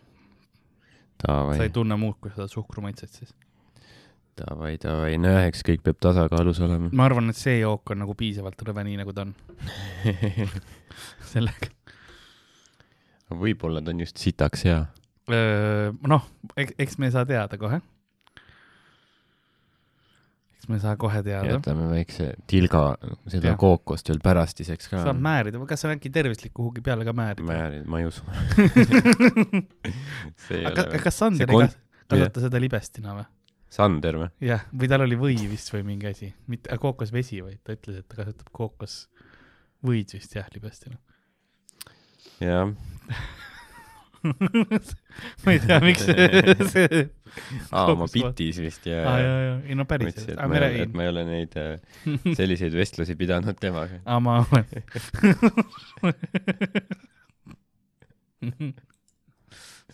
sa 1.20 1.42
ei, 1.62 1.68
tunne 1.72 1.96
muud 2.00 2.16
kui 2.20 2.30
seda 2.32 2.48
suhkrumaitset 2.48 3.10
siis. 3.20 3.34
davai, 4.40 4.76
davai, 4.80 5.16
nojah, 5.20 5.46
eks 5.50 5.62
kõik 5.68 5.82
peab 5.84 6.00
tasakaalus 6.00 6.60
olema. 6.64 6.88
ma 6.92 7.04
arvan, 7.10 7.28
et 7.32 7.36
see 7.36 7.58
jook 7.60 7.90
on 7.92 7.98
nagu 8.04 8.14
piisavalt 8.16 8.62
rõve, 8.68 8.84
nii 8.88 8.96
nagu 9.04 9.12
ta 9.12 9.26
on. 9.28 9.34
sellega. 11.32 11.68
võib-olla 13.36 13.82
ta 13.84 13.92
on 13.92 14.00
just 14.06 14.16
sitaks 14.22 14.64
hea. 14.68 14.84
noh, 15.26 16.22
eks 16.78 16.98
me 16.98 17.06
ei 17.08 17.12
saa 17.14 17.24
teada 17.26 17.58
kohe. 17.58 17.80
eks 20.56 20.68
me 20.70 20.74
ei 20.78 20.82
saa 20.84 20.94
kohe 21.00 21.20
teada. 21.26 21.50
jätame 21.56 21.84
väikse 21.90 22.24
tilga 22.50 22.82
seda 23.26 23.46
Jah. 23.52 23.58
kookost 23.60 24.08
veel 24.10 24.20
pärastiseks 24.22 24.86
ka. 24.92 24.96
saab 25.04 25.18
määrida, 25.22 25.56
kas 25.70 25.84
on 25.88 25.92
äkki 25.96 26.10
tervislik 26.14 26.52
kuhugi 26.56 26.80
peale 26.86 27.02
ka 27.08 27.12
määrida? 27.16 27.46
määrid, 27.48 27.84
ma 27.90 27.96
ei 28.02 28.06
usu. 28.10 28.22
aga 30.70 30.86
ole 30.86 31.02
kas 31.02 31.18
Sander 31.22 31.50
ei 31.50 31.54
kas- 31.66 31.78
kasvata 32.06 32.38
seda 32.46 32.56
libestina 32.62 33.10
või? 33.18 33.26
Sander 33.76 34.14
või? 34.22 34.28
jah, 34.46 34.62
või 34.72 34.86
tal 34.90 35.02
oli 35.04 35.16
või 35.20 35.36
vist 35.50 35.68
või 35.74 35.82
mingi 35.90 36.06
asi, 36.12 36.28
mitte 36.50 36.66
kookosvesi, 36.80 37.36
vaid 37.44 37.58
ta 37.66 37.70
ütles, 37.76 37.96
et 38.00 38.06
ta 38.08 38.14
kasutab 38.22 38.48
kookosvõid 38.54 40.08
vist 40.16 40.32
jah, 40.38 40.46
libestina. 40.54 40.96
jah, 42.40 42.66
ma 45.44 45.52
ei 45.54 45.60
tea, 45.62 45.78
miks 45.84 46.04
see 46.72 47.06
aa, 47.72 47.84
oma 47.92 48.06
Kookosva- 48.06 48.30
bitis 48.32 48.60
vist 48.64 48.86
ja 48.88 49.02
aa, 49.04 49.16
jaa, 49.20 49.38
jaa, 49.46 49.56
ei 49.68 49.76
no 49.78 49.84
päriselt, 49.88 50.30
et 50.32 50.38
ma 50.40 50.46
me 50.50 50.60
ei 50.60 50.66
ole, 50.68 50.84
et 50.86 50.94
ma 50.96 51.06
ei 51.06 51.12
ole 51.12 51.24
neid 51.28 51.56
äh, 51.60 51.74
selliseid 52.38 52.76
vestlusi 52.76 53.16
pidanud 53.18 53.58
temaga. 53.60 54.00
aa, 54.04 54.20
ma 54.20 54.40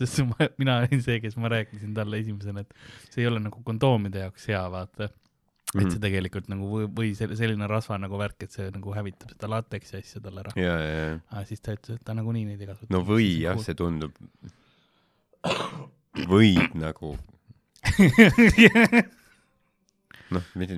sest 0.02 0.22
ma, 0.28 0.48
mina 0.60 0.78
olin 0.82 1.02
see, 1.04 1.18
kes 1.22 1.36
ma 1.40 1.50
rääkisin 1.52 1.92
talle 1.96 2.20
esimesena, 2.22 2.64
et 2.64 3.10
see 3.12 3.22
ei 3.24 3.28
ole 3.30 3.42
nagu 3.42 3.62
kondoomide 3.66 4.24
jaoks 4.24 4.48
hea, 4.50 4.62
vaata. 4.72 5.10
Et 5.74 5.80
Mhm. 5.80 5.90
see 5.94 6.00
tegelikult 6.04 6.48
nagu 6.52 6.66
või, 6.68 6.86
või 6.92 7.10
sel- 7.16 7.32
selline 7.36 7.66
rasva 7.70 7.96
nagu 7.98 8.18
värk, 8.20 8.42
et 8.44 8.52
see 8.52 8.70
nagu 8.70 8.92
hävitab 8.92 9.30
seda 9.32 9.48
lateksi 9.48 9.96
asja 10.02 10.20
talle 10.20 10.42
ära. 10.44 10.52
aga 11.30 11.44
siis 11.48 11.60
ta 11.64 11.72
ütles, 11.72 11.96
et 11.96 12.04
ta 12.04 12.12
nagunii 12.14 12.44
neid 12.44 12.60
ei 12.60 12.66
kasuta. 12.68 12.90
no 12.92 13.00
või 13.08 13.40
jah, 13.40 13.56
see 13.58 13.74
tundub, 13.74 14.12
võib 16.28 16.74
nagu, 16.76 17.16
noh, 20.32 20.44
mitte, 20.56 20.76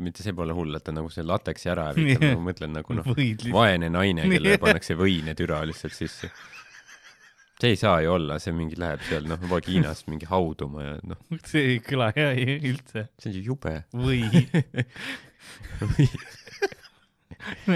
mitte 0.00 0.22
see 0.24 0.32
pole 0.36 0.54
hull, 0.56 0.76
et 0.78 0.84
ta 0.86 0.92
nagu 0.94 1.10
see 1.12 1.24
lateksi 1.26 1.68
ära 1.72 1.88
hävitab, 1.90 2.22
ma 2.38 2.44
mõtlen 2.50 2.72
nagu 2.76 2.96
noh, 2.96 3.04
võid 3.16 3.44
vaene 3.52 3.90
naine, 3.92 4.24
kellele 4.28 4.58
pannakse 4.64 4.96
võinetüra 5.00 5.62
lihtsalt 5.68 5.96
sisse. 5.96 6.30
See 7.60 7.74
ei 7.74 7.80
saa 7.80 8.00
ju 8.04 8.14
olla, 8.14 8.38
see 8.42 8.54
mingi 8.56 8.78
läheb 8.80 9.02
seal 9.08 9.26
noh 9.28 9.40
vagiinast 9.50 10.08
mingi 10.10 10.28
hauduma 10.30 10.84
ja 10.86 10.94
noh, 11.12 11.20
see 11.50 11.74
ei 11.74 11.80
kõla 11.84 12.10
hea 12.16 12.32
üldse. 12.58 13.08
see 13.20 13.32
on 13.32 13.36
ju 13.36 13.42
jube. 13.52 13.74
või 13.94 14.24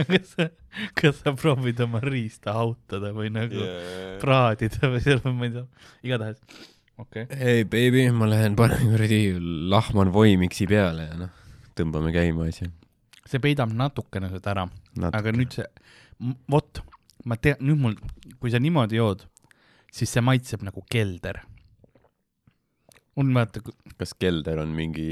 kas 0.09 0.31
sa, 0.35 0.49
kas 0.99 1.21
sa 1.23 1.33
proovid 1.37 1.81
oma 1.85 2.01
riista 2.05 2.55
hautada 2.57 3.13
või 3.17 3.31
nagu 3.35 3.61
yeah. 3.61 4.17
praadida 4.23 4.91
või 4.93 5.03
seal, 5.05 5.23
ma 5.25 5.49
ei 5.49 5.55
tea, 5.57 5.67
igatahes. 6.11 6.41
okei 6.99 7.27
okay.. 7.27 7.41
ei, 7.41 7.65
baby, 7.65 8.07
ma 8.15 8.29
lähen 8.31 8.57
panen 8.59 8.89
kuradi, 8.93 9.21
lahman 9.73 10.13
voimiksi 10.15 10.69
peale 10.71 11.09
ja 11.11 11.21
noh, 11.25 11.45
tõmbame 11.79 12.13
käima 12.15 12.49
asja. 12.51 12.71
see 13.25 13.43
peidab 13.43 13.73
natukene 13.77 14.33
seda 14.33 14.55
ära, 14.57 14.67
aga 15.13 15.37
nüüd 15.37 15.55
see, 15.57 15.69
vot, 16.51 16.83
ma 17.29 17.39
tean, 17.41 17.61
nüüd 17.65 17.81
mul, 17.81 17.97
kui 18.41 18.53
sa 18.53 18.61
niimoodi 18.63 19.01
jood, 19.01 19.25
siis 19.95 20.11
see 20.15 20.25
maitseb 20.25 20.65
nagu 20.67 20.83
kelder. 20.91 21.41
on 23.17 23.31
vaata, 23.35 23.61
kas 23.99 24.15
kelder 24.19 24.59
on 24.59 24.73
mingi 24.75 25.07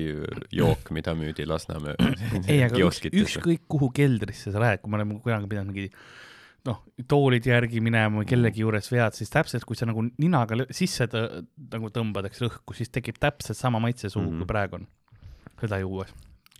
jook, 0.50 0.90
mida 0.90 1.14
müüdi 1.14 1.46
Lasnamäe 1.46 1.94
ei, 2.50 2.64
aga 2.66 2.80
ükskõik 2.82 3.68
kuhu 3.70 3.92
keldrisse 3.94 4.50
sa 4.50 4.62
lähed, 4.62 4.82
kui 4.82 4.90
me 4.90 4.98
oleme 4.98 5.20
kunagi 5.22 5.50
pidanud 5.50 5.70
mingi 5.70 5.92
noh, 6.66 6.80
toolide 7.10 7.52
järgi 7.52 7.82
minema 7.82 8.24
kellegi 8.28 8.64
juures 8.64 8.90
vead, 8.92 9.14
siis 9.14 9.30
täpselt, 9.30 9.66
kui 9.68 9.78
sa 9.78 9.86
nagu 9.88 10.02
ninaga 10.22 10.58
sisse 10.74 11.06
tõ 11.10 11.22
nagu 11.74 11.90
tõmbad, 11.94 12.26
eks 12.30 12.42
õhku, 12.48 12.74
siis 12.78 12.90
tekib 12.94 13.18
täpselt 13.22 13.58
sama 13.58 13.80
maitse 13.82 14.10
suhu 14.10 14.24
mm, 14.24 14.28
Mhm. 14.28 14.34
-hmm. 14.34 14.46
kui 14.46 14.52
praegu 14.52 14.76
on 14.80 14.86
seda 15.62 15.78
juues. 15.78 16.10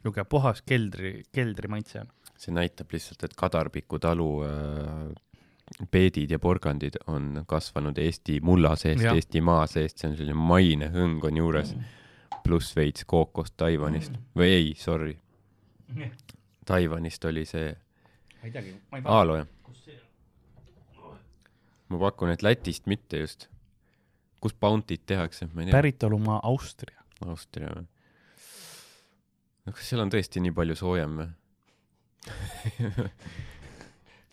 niisugune 0.03 0.25
puhas 0.29 0.63
keldri, 0.63 1.23
keldri 1.33 1.69
maitse 1.69 2.01
on. 2.01 2.09
see 2.37 2.55
näitab 2.55 2.91
lihtsalt, 2.91 3.23
et 3.25 3.35
Kadarpiku 3.39 3.99
talu 3.99 4.43
äh, 4.43 5.13
peedid 5.91 6.31
ja 6.31 6.39
porgandid 6.39 6.97
on 7.07 7.45
kasvanud 7.49 7.99
Eesti 7.99 8.41
mulla 8.45 8.75
seest, 8.77 9.05
Jah. 9.05 9.17
Eesti 9.17 9.41
maa 9.45 9.67
seest, 9.71 9.99
see 9.99 10.11
on 10.11 10.17
selline 10.19 10.39
maine 10.39 10.91
hõng 10.95 11.23
on 11.29 11.39
juures, 11.41 11.75
pluss 12.45 12.77
veits 12.77 13.07
kookost 13.09 13.57
Taiwanist 13.61 14.17
või 14.39 14.51
ei, 14.51 14.73
sorry, 14.79 15.15
Taiwanist 16.67 17.25
oli 17.31 17.45
see 17.49 17.71
ma 17.73 18.49
ei 18.49 18.55
teagi, 18.55 18.75
ma 18.91 19.01
ei 19.01 19.07
kus 19.63 19.85
see 19.87 19.99
on. 20.99 21.17
ma 21.95 22.03
pakun, 22.07 22.35
et 22.35 22.43
Lätist 22.43 22.91
mitte 22.91 23.23
just. 23.23 23.49
kus 24.43 24.55
Bounty't 24.55 25.07
tehakse, 25.07 25.47
ma 25.53 25.63
ei 25.63 25.71
tea, 25.71 25.77
päritolumaa 25.77 26.41
Austria. 26.43 26.99
Austria 27.27 27.71
või? 27.77 27.87
no 29.67 29.77
kas 29.77 29.93
seal 29.93 30.03
on 30.03 30.11
tõesti 30.11 30.43
nii 30.43 30.55
palju 30.57 30.79
soojem 30.79 31.21
või? 31.21 31.31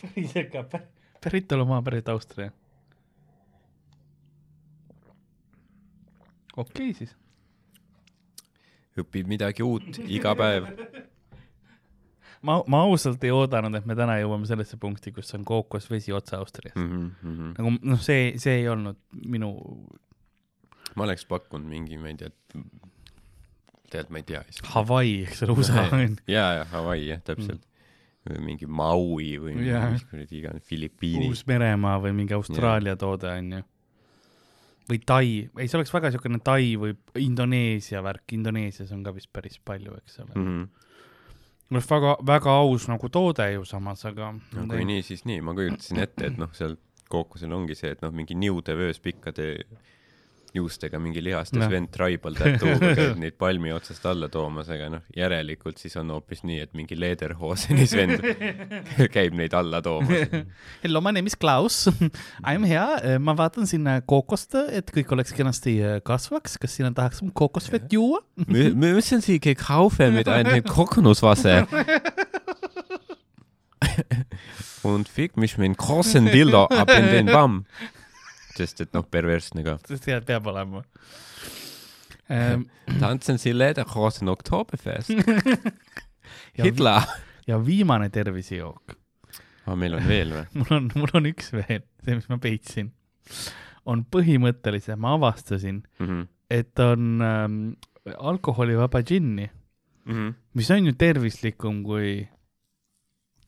päriselt 0.02 0.52
ka, 0.54 0.64
päritolumaa 1.24 1.82
pärit 1.82 2.10
Austria. 2.10 2.52
okei 6.58 6.90
okay, 6.90 6.94
siis. 6.94 7.16
õpib 9.00 9.30
midagi 9.32 9.64
uut 9.64 10.02
iga 10.08 10.36
päev. 10.36 10.68
ma, 12.48 12.60
ma 12.68 12.82
ausalt 12.88 13.24
ei 13.24 13.32
oodanud, 13.36 13.76
et 13.80 13.88
me 13.88 13.96
täna 14.00 14.18
jõuame 14.20 14.50
sellesse 14.50 14.80
punkti, 14.82 15.14
kus 15.16 15.34
on 15.38 15.46
kookosvesi 15.48 16.14
otse 16.16 16.38
Austrias 16.40 16.76
mm. 16.76 16.92
Mm 16.92 17.38
-hmm. 17.38 17.56
nagu 17.58 17.74
noh, 17.82 18.02
see, 18.04 18.34
see 18.40 18.62
ei 18.62 18.68
olnud 18.70 19.00
minu, 19.26 19.54
ma 20.96 21.08
oleks 21.08 21.26
pakkunud 21.26 21.68
mingi, 21.68 21.98
ma 21.98 22.12
ei 22.12 22.20
tea, 22.20 22.32
tead, 23.92 24.10
ma 24.10 24.22
ei 24.22 24.24
tea. 24.24 24.44
Hawaii, 24.74 25.24
eks 25.24 25.44
ole, 25.44 25.58
USA 25.58 25.88
on. 25.96 26.18
jaa, 26.28 26.54
jaa, 26.60 26.70
Hawaii 26.76 27.08
jah, 27.08 27.22
täpselt 27.24 27.62
mm.. 27.62 27.69
Mingi 28.38 28.68
Maui 28.68 29.34
või 29.42 29.56
Jaa. 29.68 29.90
mis 29.94 30.06
kuradi 30.08 30.40
iganes, 30.40 30.66
Filipiinid. 30.68 31.30
Uus-Meremaa 31.32 31.98
või 32.04 32.14
mingi 32.22 32.36
Austraalia 32.38 32.96
toode 33.00 33.32
on 33.32 33.54
ju. 33.58 33.62
või 34.90 35.00
Tai, 35.06 35.26
ei, 35.60 35.68
see 35.68 35.78
oleks 35.80 35.94
väga 35.94 36.12
siukene 36.14 36.42
Tai 36.44 36.62
või 36.82 36.96
Indoneesia 37.22 38.04
värk, 38.06 38.28
Indoneesias 38.38 38.92
on 38.96 39.04
ka 39.06 39.14
vist 39.16 39.32
päris 39.34 39.60
palju, 39.66 39.98
eks 40.02 40.20
ole 40.24 40.32
mm.. 40.36 40.44
Mm 40.44 40.60
-hmm. 40.60 40.68
noh, 41.78 41.88
väga, 41.92 42.18
väga 42.34 42.58
aus 42.66 42.88
nagu 42.92 43.10
toode 43.10 43.52
ju 43.54 43.66
samas, 43.66 44.06
aga 44.06 44.34
no 44.34 44.68
kui 44.68 44.86
nii, 44.86 45.04
siis 45.04 45.26
nii, 45.26 45.42
ma 45.42 45.54
kujutasin 45.58 46.06
ette, 46.06 46.32
et 46.34 46.38
noh, 46.38 46.54
seal 46.54 46.78
kookosel 47.10 47.54
ongi 47.54 47.76
see, 47.76 47.92
et 47.92 48.02
noh, 48.02 48.12
mingi 48.14 48.36
niudevöös 48.38 49.00
pikkade 49.00 49.56
juustega 50.56 51.00
mingi 51.02 51.22
lihastes 51.24 51.60
Noh. 51.60 51.70
vend 51.72 51.92
tribal 51.94 52.34
tattoo'ga 52.38 52.94
käib 52.98 53.20
neid 53.24 53.36
palmi 53.40 53.72
otsast 53.76 54.06
alla 54.10 54.30
toomas, 54.34 54.70
aga 54.74 54.88
noh, 54.96 55.04
järelikult 55.16 55.78
siis 55.82 55.96
on 56.02 56.10
hoopis 56.16 56.42
nii, 56.48 56.60
et 56.66 56.74
mingi 56.78 56.98
lederhosenis 57.00 57.94
vend 57.98 58.26
käib 59.16 59.38
neid 59.38 59.54
alla 59.58 59.82
toomas. 59.86 60.34
Hello, 60.84 61.02
my 61.06 61.14
name 61.16 61.30
is 61.30 61.38
Klaus. 61.38 61.88
I 62.42 62.56
am 62.56 62.66
here. 62.66 63.18
ma 63.22 63.36
vaatan 63.38 63.68
sinna 63.70 64.00
kookost, 64.02 64.58
et 64.74 64.90
kõik 64.96 65.14
oleks 65.16 65.36
kenasti 65.38 65.78
äh, 65.86 66.00
kasvaks. 66.06 66.58
kas 66.62 66.76
sinna 66.80 66.92
tahaks 66.98 67.22
kookosvett 67.34 67.92
juua? 67.94 68.24
Wir 68.48 68.74
müssen 68.76 69.22
Sie 69.22 69.40
gekaufen 69.40 70.14
mit 70.16 70.28
einem 70.28 70.64
Kokosnusswasser. 70.64 71.68
Und 74.84 75.10
fick 75.10 75.38
mich 75.38 75.58
mit 75.58 75.66
einem 75.66 75.76
großen 75.76 76.26
Dildo 76.26 76.66
ab 76.66 76.90
in 76.98 77.06
den 77.08 77.26
Bamm. 77.26 77.66
Sest 78.60 78.82
et 78.86 78.94
noh, 78.94 79.04
perversne 79.08 79.64
ka. 79.66 79.78
tead, 79.88 80.26
peab 80.28 80.48
olema 80.52 80.84
ähm,. 82.30 82.68
Tanzen 83.00 83.38
Sie 83.42 83.54
Lederhosen 83.56 84.30
Oktoberfest. 84.30 85.10
ja, 86.58 86.64
Hitler. 86.66 87.02
ja 87.48 87.58
viimane 87.66 88.10
tervisejook. 88.14 88.96
aa, 89.66 89.76
meil 89.78 89.96
on 89.98 90.08
veel 90.10 90.34
või? 90.36 90.46
mul 90.60 90.76
on, 90.78 90.90
mul 90.98 91.16
on 91.20 91.30
üks 91.32 91.52
veel, 91.56 91.84
see, 92.06 92.16
mis 92.20 92.28
ma 92.30 92.38
peitsin, 92.42 92.92
on 93.90 94.04
põhimõtteliselt, 94.14 95.00
ma 95.02 95.16
avastasin, 95.18 95.84
Mhm. 96.02 96.22
et 96.50 96.80
on 96.82 97.22
ähm, 97.22 97.58
alkoholivaba 98.18 99.02
džinni, 99.06 99.50
Mhm. 100.10 100.30
mis 100.58 100.70
on 100.74 100.86
ju 100.90 100.94
tervislikum 100.98 101.84
kui 101.86 102.24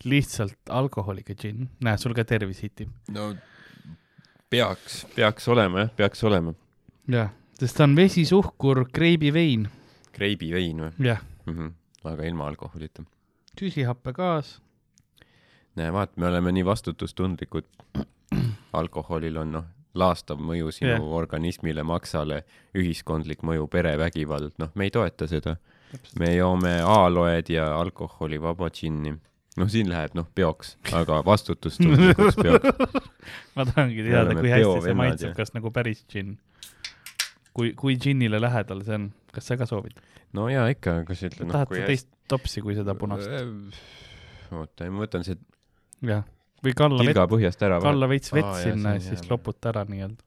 lihtsalt 0.06 0.70
alkoholiga 0.70 1.34
džinn. 1.38 1.68
näe, 1.86 1.98
sul 2.02 2.14
ka 2.18 2.24
tervis 2.26 2.60
hitib. 2.66 2.90
no 3.14 3.32
peaks, 4.52 5.06
peaks 5.16 5.48
olema 5.48 5.86
jah, 5.86 5.92
peaks 5.96 6.24
olema. 6.28 6.54
jah, 7.12 7.32
sest 7.60 7.78
ta 7.78 7.88
on 7.88 7.96
vesi, 7.96 8.26
suhkur, 8.28 8.84
kreibivein, 8.94 9.68
kreibivein 10.16 10.84
või 10.86 11.08
jah, 11.08 11.22
mm? 11.46 11.54
-hmm. 11.54 11.74
aga 12.12 12.28
ilma 12.28 12.50
alkoholita. 12.52 13.06
süsihappegaas, 13.60 14.58
näe, 15.80 15.94
vaat, 15.94 16.18
me 16.18 16.28
oleme 16.28 16.52
nii 16.52 16.66
vastutustundlikud. 16.66 17.68
alkoholil 18.74 19.38
on 19.38 19.52
noh, 19.52 19.66
laastav 19.94 20.40
mõju 20.40 20.72
sinu 20.72 20.94
yeah. 20.94 21.10
organismile, 21.20 21.84
maksale, 21.84 22.44
ühiskondlik 22.76 23.44
mõju, 23.44 23.68
perevägivald, 23.68 24.56
noh, 24.60 24.72
me 24.76 24.88
ei 24.88 24.92
toeta 24.92 25.28
seda. 25.28 25.58
me 26.20 26.36
joome 26.36 26.78
A-loed 26.88 27.50
ja 27.52 27.66
alkoholivaba 27.76 28.70
džinni. 28.70 29.18
noh, 29.60 29.68
siin 29.72 29.90
läheb 29.92 30.16
noh 30.16 30.28
peoks, 30.36 30.76
aga 30.96 31.20
vastutustundlikuks 31.28 32.38
peoks. 32.46 33.10
ma 33.58 33.66
tahangi 33.68 34.06
teada, 34.08 34.36
kui 34.38 34.54
hästi 34.54 34.86
see 34.88 34.96
maitseb 34.98 35.36
kas 35.38 35.52
nagu 35.58 35.74
päris 35.76 36.06
džinn. 36.08 36.38
kui, 37.52 37.74
kui 37.76 37.98
džinnile 38.00 38.40
lähedal 38.40 38.84
see 38.88 38.96
on, 39.00 39.10
kas 39.36 39.52
sa 39.52 39.60
ka 39.60 39.68
soovid? 39.70 40.00
no 40.38 40.48
jaa, 40.52 40.70
ikka, 40.72 41.02
aga 41.04 41.18
sa 41.18 41.28
ütled 41.28 41.48
noh, 41.50 41.56
tahad 41.58 41.72
kui 41.72 41.82
sa 41.82 41.90
teist 41.92 42.08
topsi 42.32 42.64
kui 42.64 42.78
seda 42.80 42.96
punast? 42.96 43.28
oota, 44.56 44.88
ma 44.88 45.04
võtan 45.04 45.28
see 45.28 45.36
jah, 46.08 46.24
või 46.64 46.76
kalla 46.78 47.04
tilga 47.04 47.28
põhjast 47.32 47.64
ära. 47.68 47.80
kalla 47.84 48.08
veits 48.12 48.32
vett 48.36 48.48
Aa, 48.54 48.60
sinna 48.64 48.96
ja 48.98 49.04
siis 49.04 49.28
loputa 49.30 49.74
ära 49.74 49.84
nii-öelda. 49.90 50.24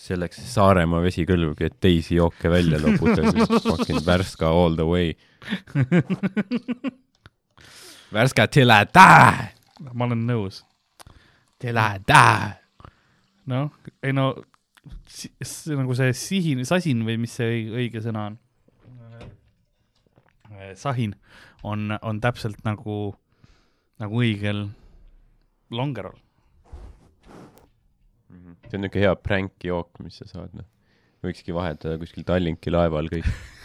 selleks 0.00 0.44
Saaremaa 0.52 1.00
vesi 1.04 1.24
kõlbabki, 1.28 1.72
et 1.72 1.80
teisi 1.80 2.20
jooke 2.20 2.52
välja 2.52 2.80
loputada, 2.84 3.32
siis 3.32 3.64
fucking 3.70 4.04
Värska 4.04 4.52
all 4.52 4.76
the 4.76 4.84
way. 4.88 5.14
Värska 8.10 8.46
till 8.50 8.70
I 8.70 8.84
die, 8.90 9.50
ma 9.94 10.04
olen 10.08 10.24
nõus. 10.26 10.62
till 11.58 11.76
I 11.78 11.98
die. 12.06 12.56
noh, 13.50 13.70
ei 14.02 14.12
no, 14.14 14.32
see 15.10 15.76
nagu 15.78 15.94
see 15.98 16.12
sihin, 16.16 16.64
sasin 16.68 17.04
või 17.06 17.18
mis 17.22 17.34
see 17.38 17.48
õi- 17.50 17.70
õige 17.82 18.02
sõna 18.04 18.26
on? 18.30 18.38
sahin 20.76 21.14
on, 21.64 21.96
on 22.02 22.18
täpselt 22.20 22.60
nagu, 22.66 23.14
nagu 23.98 24.20
õigel 24.20 24.66
longerol. 25.70 26.18
see 28.68 28.76
on 28.78 28.84
niuke 28.84 29.00
hea 29.02 29.14
pränkjook, 29.16 30.02
mis 30.04 30.20
sa 30.20 30.28
saad, 30.28 30.52
noh. 30.54 30.66
võikski 31.24 31.54
vahetada 31.56 31.98
kuskil 31.98 32.24
Tallinki 32.28 32.70
laeval 32.70 33.08
kõik. 33.12 33.26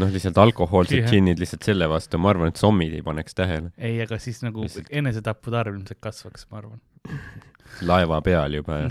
noh, 0.00 0.08
lihtsalt 0.14 0.38
alkohoolsed 0.40 1.04
džinnid 1.10 1.38
lihtsalt 1.42 1.66
selle 1.68 1.88
vastu, 1.90 2.18
ma 2.22 2.30
arvan, 2.32 2.48
et 2.52 2.60
sommid 2.60 2.94
ei 2.96 3.02
paneks 3.04 3.34
tähele. 3.36 3.72
ei, 3.78 3.98
aga 4.04 4.18
siis 4.22 4.42
nagu 4.44 4.64
Lihtsalt- 4.64 4.88
enesetappude 4.90 5.58
arv 5.60 5.74
ilmselt 5.76 6.00
kasvaks, 6.00 6.46
ma 6.50 6.62
arvan. 6.62 6.80
laeva 7.88 8.20
peal 8.24 8.52
juba 8.60 8.82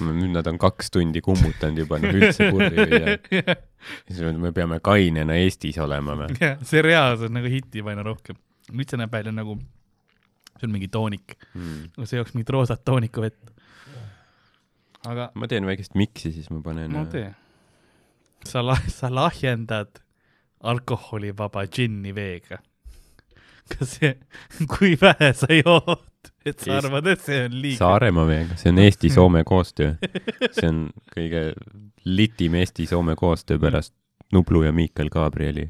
nüüd 0.00 0.30
nad 0.36 0.46
on 0.46 0.58
kaks 0.60 0.90
tundi 0.94 1.20
kummutanud 1.24 1.80
juba, 1.82 1.98
noh 1.98 2.12
üldse 2.14 2.50
purri 2.52 2.84
ei 2.84 3.00
jää. 3.00 3.56
siis 4.10 4.20
me 4.38 4.52
peame 4.54 4.78
kainena 4.84 5.34
Eestis 5.40 5.78
olema 5.82 6.14
või? 6.20 6.36
jah, 6.40 6.58
see 6.68 6.82
reaalselt 6.84 7.32
nagu 7.34 7.50
hitib 7.50 7.88
aina 7.90 8.04
rohkem. 8.06 8.36
nüüd 8.70 8.90
see 8.92 9.00
näeb 9.00 9.10
välja 9.16 9.32
nagu, 9.34 9.56
see 10.60 10.68
on 10.68 10.74
mingi 10.76 10.88
toonik, 10.92 11.34
Mm. 11.56 11.88
see 12.06 12.20
jooks 12.20 12.34
mingit 12.36 12.50
roosat 12.54 12.84
toonikuvett. 12.86 13.38
aga 15.10 15.30
ma 15.34 15.48
teen 15.50 15.66
väikest 15.66 15.94
miksi, 15.98 16.30
siis 16.36 16.50
ma 16.52 16.60
panen 16.62 16.92
no 16.92 17.06
tee. 17.10 17.30
Sa 18.46 18.62
la-, 18.64 18.80
sa 18.88 19.10
lahjendad 19.12 20.00
alkoholivaba 20.60 21.66
džinni 21.66 22.12
veega. 22.14 22.58
kas 23.70 23.96
see, 24.00 24.14
kui 24.66 24.96
vähe 25.00 25.32
sa 25.36 25.46
jood, 25.54 26.30
et 26.44 26.58
sa 26.58 26.72
Eest- 26.72 26.84
arvad, 26.84 27.06
et 27.06 27.20
see 27.22 27.44
on 27.46 27.52
liiga? 27.62 27.78
Saaremaa 27.78 28.26
veega, 28.26 28.56
see 28.58 28.72
on 28.72 28.80
Eesti-Soome 28.82 29.44
koostöö. 29.46 29.94
see 30.50 30.66
on 30.68 30.80
kõige 31.14 31.44
litim 32.04 32.56
Eesti-Soome 32.58 33.14
koostöö 33.16 33.60
pärast 33.62 33.94
Nublu 34.32 34.62
ja 34.66 34.72
Miikal 34.72 35.08
Gabrieli 35.10 35.68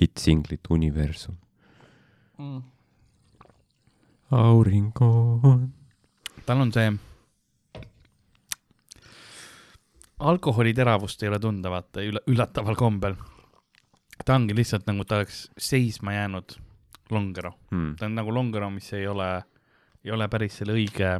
hittsinglit 0.00 0.70
Universum. 0.70 1.36
Mm. 2.38 2.62
auringo 4.32 5.40
on. 5.44 5.68
tal 6.46 6.60
on 6.64 6.72
see, 6.72 6.88
alkoholi 10.22 10.74
teravust 10.74 11.22
ei 11.22 11.30
ole 11.30 11.38
tunda, 11.42 11.70
vaata 11.70 12.02
ülla-, 12.04 12.22
üllataval 12.30 12.78
kombel. 12.78 13.16
ta 14.24 14.36
ongi 14.38 14.54
lihtsalt 14.54 14.86
nagu 14.86 15.04
ta 15.04 15.20
oleks 15.20 15.48
seisma 15.58 16.14
jäänud 16.14 16.56
longero. 17.10 17.52
Hmm. 17.70 17.96
ta 17.98 18.06
on 18.06 18.14
nagu 18.14 18.34
longero, 18.34 18.70
mis 18.70 18.92
ei 18.92 19.06
ole 19.06 19.30
ei 20.04 20.10
ole 20.10 20.28
päris 20.28 20.58
selle 20.58 20.74
õige 20.76 21.14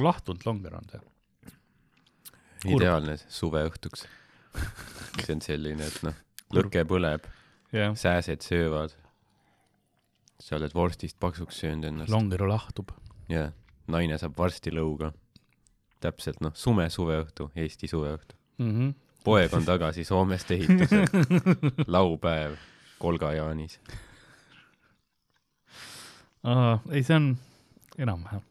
lahtunud 0.00 0.44
longeron 0.48 0.88
see. 0.90 1.00
Kurb. 2.62 2.78
ideaalne 2.78 3.16
suveõhtuks. 3.20 4.06
see 5.24 5.34
on 5.34 5.42
selline, 5.44 5.86
et 5.88 6.04
noh, 6.06 6.18
lõke 6.54 6.84
põleb, 6.88 7.26
jah, 7.74 7.96
sääsed 7.98 8.44
söövad. 8.46 8.94
sa 10.42 10.56
oled 10.58 10.74
vorstist 10.74 11.18
paksuks 11.22 11.60
söönud 11.62 11.90
ennast 11.90 12.12
longeru 12.12 12.48
lahtub. 12.48 12.94
ja 13.28 13.50
naine 13.86 14.18
saab 14.18 14.38
varsti 14.38 14.72
lõuga. 14.72 15.12
Täpselt 16.02 16.42
noh, 16.44 16.54
sume 16.58 16.88
suveõhtu, 16.90 17.50
Eesti 17.56 17.88
suveõhtu. 17.90 18.36
Mm 18.58 18.74
-hmm. 18.74 18.94
poeg 19.24 19.54
on 19.54 19.64
tagasi 19.64 20.04
Soomest 20.04 20.50
ehitusel. 20.50 21.06
laupäev 21.96 22.58
Kolga-Jaanis. 23.02 23.80
ei, 26.92 27.02
see 27.02 27.16
on 27.16 27.32
enam-vähem. 27.98 28.42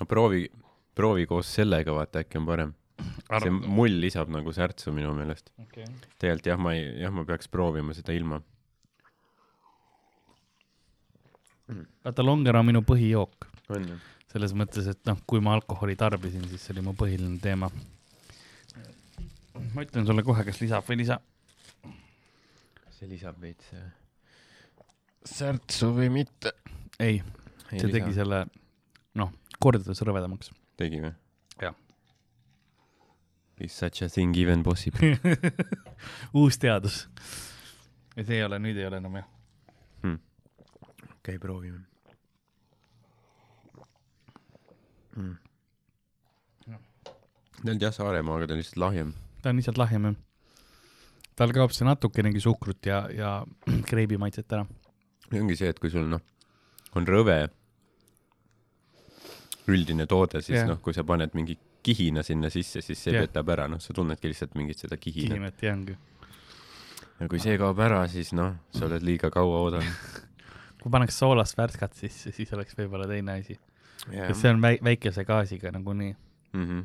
no 0.00 0.06
proovi, 0.06 0.46
proovi 0.94 1.26
koos 1.26 1.54
sellega, 1.54 1.94
vaata 1.94 2.24
äkki 2.24 2.40
on 2.40 2.48
parem. 2.48 2.72
see 3.42 3.50
mull 3.50 4.00
lisab 4.00 4.32
nagu 4.32 4.52
särtsu 4.52 4.92
minu 4.92 5.12
meelest. 5.14 5.52
okay.. 5.62 5.84
tegelikult 6.18 6.46
jah, 6.52 6.60
ma 6.60 6.74
ei, 6.76 6.88
jah, 7.02 7.12
ma 7.12 7.24
peaks 7.28 7.48
proovima 7.48 7.96
seda 7.96 8.16
ilma. 8.16 8.40
vaata, 12.04 12.24
longer 12.24 12.60
on 12.60 12.72
minu 12.72 12.84
põhijook? 12.84 13.48
Selles 14.34 14.54
mõttes, 14.58 14.88
et 14.90 14.98
noh, 15.06 15.20
kui 15.30 15.42
ma 15.44 15.52
alkoholi 15.54 15.94
tarbisin, 15.98 16.42
siis 16.50 16.64
see 16.64 16.74
oli 16.74 16.82
mu 16.88 16.94
põhiline 16.98 17.38
teema. 17.42 17.68
ma 19.74 19.84
ütlen 19.84 20.06
sulle 20.08 20.24
kohe, 20.26 20.42
kas 20.46 20.58
lisab 20.58 20.86
või 20.88 20.96
ei 20.96 21.02
lisa. 21.04 21.20
see 22.96 23.10
lisab 23.10 23.38
veits 23.38 23.70
särtsu 25.30 25.92
või 25.94 26.10
mitte? 26.10 26.52
ei, 26.98 27.22
ei, 27.70 27.78
see 27.78 27.92
tegi 27.94 28.10
selle, 28.18 28.42
noh, 29.14 29.30
kordades 29.62 30.02
rõvedamaks. 30.02 30.50
tegi 30.82 31.04
või? 31.06 31.14
Jah. 31.62 31.78
Is 33.62 33.78
such 33.78 34.02
a 34.02 34.10
thing 34.10 34.34
even 34.36 34.66
possible 34.66 35.14
uus 36.42 36.58
teadus. 36.58 37.04
ja 38.18 38.26
see 38.26 38.42
ei 38.42 38.46
ole, 38.50 38.58
nüüd 38.58 38.82
ei 38.82 38.90
ole 38.90 38.98
enam 38.98 39.22
jah. 39.22 39.34
hmm.? 40.02 40.22
okei 40.90 41.36
okay,, 41.36 41.38
proovime 41.38 41.84
mm.. 45.16 45.36
on 47.68 47.80
jah 47.80 47.94
Saaremaa, 47.94 48.38
aga 48.38 48.50
ta 48.50 48.56
on 48.56 48.62
lihtsalt 48.62 48.80
lahjem. 48.82 49.12
ta 49.42 49.50
on 49.50 49.60
lihtsalt 49.60 49.80
lahjem 49.80 50.08
jah. 50.10 50.16
tal 51.36 51.52
kaob 51.56 51.74
see 51.76 51.88
natukenegi 51.88 52.40
suhkrut 52.44 52.86
ja, 52.86 53.04
ja 53.10 53.34
kreibi 53.90 54.20
maitset 54.20 54.52
ära. 54.52 54.66
see 55.30 55.42
ongi 55.42 55.58
see, 55.60 55.74
et 55.74 55.82
kui 55.82 55.92
sul 55.92 56.08
noh, 56.10 56.22
on 56.94 57.06
rõve 57.08 57.38
üldine 59.72 60.06
toode, 60.08 60.42
siis 60.44 60.58
Jah. 60.60 60.68
noh, 60.68 60.80
kui 60.84 60.94
sa 60.96 61.04
paned 61.08 61.32
mingi 61.36 61.56
kihina 61.84 62.24
sinna 62.24 62.50
sisse, 62.52 62.82
siis 62.84 63.00
see 63.00 63.14
Jah. 63.14 63.24
petab 63.24 63.52
ära, 63.54 63.68
noh, 63.70 63.80
sa 63.80 63.96
tunnedki 63.96 64.30
lihtsalt 64.30 64.56
mingit 64.58 64.80
seda 64.80 64.98
kihinat. 65.00 65.32
kihimet 65.32 65.64
ja 65.64 65.72
ongi. 65.72 65.96
ja 67.20 67.28
kui 67.30 67.40
see 67.42 67.56
kaob 67.60 67.80
ära, 67.84 68.02
siis 68.12 68.32
noh, 68.36 68.58
sa 68.74 68.86
oled 68.88 69.04
liiga 69.06 69.30
kaua 69.32 69.62
oodanud. 69.64 70.20
kui 70.82 70.92
paneks 70.92 71.16
soolast 71.20 71.56
värskat 71.56 71.96
sisse, 71.96 72.32
siis 72.36 72.52
oleks 72.56 72.76
võib-olla 72.76 73.08
teine 73.08 73.38
asi. 73.40 73.56
Et 74.12 74.36
see 74.36 74.50
on 74.50 74.60
väi-, 74.60 74.80
väikese 74.84 75.24
gaasiga 75.24 75.72
nagunii. 75.72 76.16
mm. 76.52 76.64
-hmm. 76.64 76.84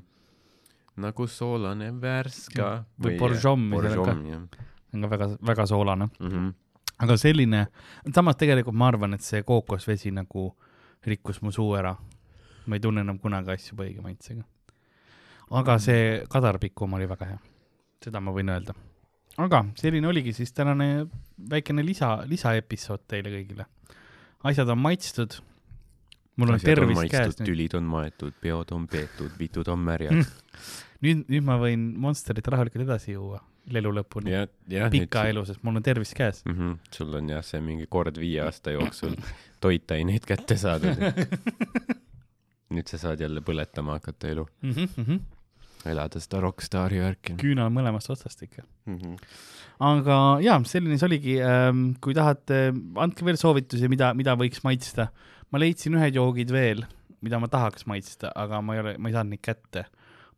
nagu 0.98 1.28
soolane 1.28 1.92
värska. 2.02 2.86
Või 3.04 3.18
bourgeois, 3.20 3.60
mis 3.60 3.98
on 3.98 4.06
ka. 4.06 4.58
on 4.94 5.02
ka 5.02 5.10
väga, 5.10 5.30
väga 5.48 5.66
soolane. 5.66 6.10
mm. 6.20 6.30
-hmm. 6.30 6.54
aga 7.00 7.18
selline, 7.18 7.68
samas 8.16 8.36
tegelikult 8.36 8.76
ma 8.76 8.88
arvan, 8.88 9.14
et 9.14 9.22
see 9.22 9.44
kookosvesi 9.44 10.12
nagu 10.12 10.56
rikkus 11.06 11.42
mu 11.42 11.52
suu 11.52 11.74
ära. 11.76 11.96
ma 12.66 12.76
ei 12.76 12.80
tunne 12.80 13.02
enam 13.02 13.20
kunagi 13.20 13.52
asju 13.52 13.78
õige 13.78 14.02
maitsega. 14.02 14.44
aga 15.52 15.78
see 15.80 16.24
kadarpikum 16.30 16.94
oli 16.94 17.08
väga 17.10 17.26
hea. 17.26 17.40
seda 18.04 18.20
ma 18.20 18.32
võin 18.32 18.50
öelda. 18.50 18.74
aga 19.38 19.66
selline 19.76 20.08
oligi 20.08 20.34
siis 20.34 20.54
tänane 20.54 21.08
väikene 21.50 21.86
lisa, 21.86 22.18
lisaepisood 22.26 23.08
teile 23.08 23.30
kõigile. 23.30 23.66
asjad 24.44 24.70
on 24.70 24.78
maitstud. 24.78 25.40
Mul 26.40 26.56
on 26.56 26.64
tervis 26.64 27.04
käes 27.12 27.40
tülid 27.42 27.76
on 27.78 27.88
maetud, 27.90 28.36
peod 28.42 28.72
on 28.76 28.88
peetud, 28.92 29.32
vitud 29.40 29.68
on 29.72 29.82
märjad. 29.86 30.24
nüüd, 31.06 31.26
nüüd 31.28 31.46
ma 31.48 31.60
võin 31.62 31.86
Monsterit 32.00 32.48
rahulikult 32.52 32.88
edasi 32.88 33.16
juua 33.16 33.42
elu 33.78 33.92
lõpuni. 34.00 34.34
pika 34.94 35.26
elu, 35.30 35.44
sest 35.46 35.64
mul 35.64 35.80
on 35.80 35.86
tervis 35.86 36.14
käes. 36.18 36.44
mm. 36.46 36.56
-hmm. 36.56 36.78
sul 36.96 37.14
on 37.14 37.30
jah, 37.30 37.44
see 37.46 37.62
mingi 37.62 37.88
kord 37.90 38.18
viie 38.18 38.42
aasta 38.42 38.72
jooksul 38.72 39.16
toitaineid 39.62 40.26
kätte 40.26 40.58
saadud. 40.58 41.04
nüüd 42.74 42.88
sa 42.90 42.98
saad 43.02 43.22
jälle 43.22 43.42
põletama 43.42 43.98
hakata 43.98 44.28
elu, 44.30 44.48
Mm 44.62 44.74
-hmm. 44.74 45.20
Elada 45.88 46.20
seda 46.20 46.42
rokkstaari 46.44 47.00
värki 47.04 47.36
küünal 47.40 47.72
mõlemast 47.74 48.12
otsast 48.12 48.44
ikka. 48.44 48.66
mm. 48.90 48.98
-hmm. 48.98 49.34
aga 49.90 50.18
jaa, 50.44 50.60
selline 50.68 50.98
see 51.00 51.08
oligi. 51.08 51.36
kui 52.02 52.18
tahate, 52.18 52.62
andke 52.96 53.26
veel 53.26 53.40
soovitusi, 53.40 53.92
mida, 53.92 54.14
mida 54.14 54.36
võiks 54.40 54.64
maitsta. 54.64 55.10
ma 55.52 55.62
leidsin 55.62 55.96
ühed 55.96 56.16
joogid 56.20 56.52
veel, 56.52 56.86
mida 57.22 57.40
ma 57.40 57.48
tahaks 57.48 57.88
maitsta, 57.90 58.32
aga 58.36 58.62
ma 58.62 58.76
ei 58.76 58.84
ole, 58.84 58.98
ma 58.98 59.10
ei 59.10 59.18
saanud 59.18 59.36
neid 59.36 59.46
kätte. 59.46 59.86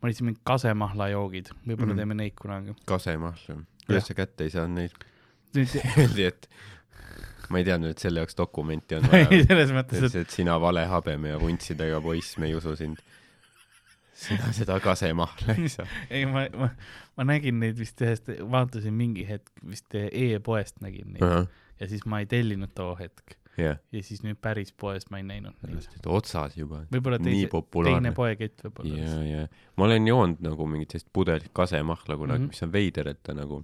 ma 0.01 0.09
leidsin 0.09 0.29
mingid 0.29 0.41
kasemahlajoogid, 0.43 1.53
võib-olla 1.65 1.93
mm. 1.93 1.93
-hmm. 1.93 2.03
teeme 2.03 2.19
neid 2.19 2.35
kunagi. 2.35 2.75
kasemahl, 2.85 3.47
Jah. 3.47 3.63
kuidas 3.87 4.07
sa 4.07 4.17
kätte 4.17 4.43
ei 4.43 4.53
saanud 4.53 4.77
neid? 4.81 4.99
öeldi, 5.99 6.23
et 6.23 6.47
ma 7.51 7.59
ei 7.59 7.67
teadnud, 7.67 7.91
et 7.91 8.01
selle 8.01 8.21
jaoks 8.23 8.37
dokumenti 8.37 8.97
on 8.97 9.07
vaja. 9.11 9.27
selles 9.47 9.73
mõttes, 9.75 10.15
et 10.15 10.33
sina 10.33 10.57
vale 10.61 10.85
habeme 10.89 11.33
ja 11.33 11.41
vuntsidega 11.41 11.99
poiss, 12.03 12.37
me 12.41 12.49
ei 12.49 12.55
usu 12.57 12.75
sind. 12.79 13.01
Sina 14.21 14.51
seda 14.59 14.79
kasemahla 14.83 15.55
ei 15.57 15.69
saa. 15.71 15.87
ei, 16.09 16.25
ma, 16.29 16.45
ma, 16.57 16.71
ma 17.17 17.27
nägin 17.27 17.59
neid 17.63 17.79
vist 17.79 18.01
ühest, 18.03 18.31
vaatasin 18.51 18.95
mingi 18.95 19.27
hetk 19.27 19.51
vist 19.67 19.97
e-poest 19.97 20.81
nägin 20.85 21.15
neid 21.17 21.47
ja 21.81 21.89
siis 21.89 22.05
ma 22.05 22.21
ei 22.21 22.29
tellinud 22.29 22.73
too 22.77 22.93
hetk 22.99 23.37
jah, 23.59 23.79
ja 23.91 24.03
siis 24.05 24.21
nüüd 24.25 24.39
päris 24.41 24.71
poest 24.77 25.11
ma 25.11 25.19
ei 25.21 25.25
näinud 25.27 25.57
neid. 25.65 25.87
otsas 26.05 26.55
juba. 26.57 26.83
võib-olla 26.93 27.19
teise, 27.21 27.49
teine 27.83 28.13
poekett 28.15 28.65
võib-olla 28.65 28.97
ja, 29.01 29.17
ja 29.27 29.45
ma 29.77 29.87
olen 29.89 30.07
joonud 30.07 30.43
nagu 30.45 30.67
mingit 30.69 30.95
sellist 30.95 31.11
pudelit 31.13 31.51
kasemahla 31.57 32.17
kunagi 32.17 32.45
mm. 32.45 32.49
-hmm. 32.49 32.55
mis 32.55 32.67
on 32.67 32.73
veider, 32.73 33.11
et 33.11 33.21
ta 33.23 33.35
nagu 33.37 33.63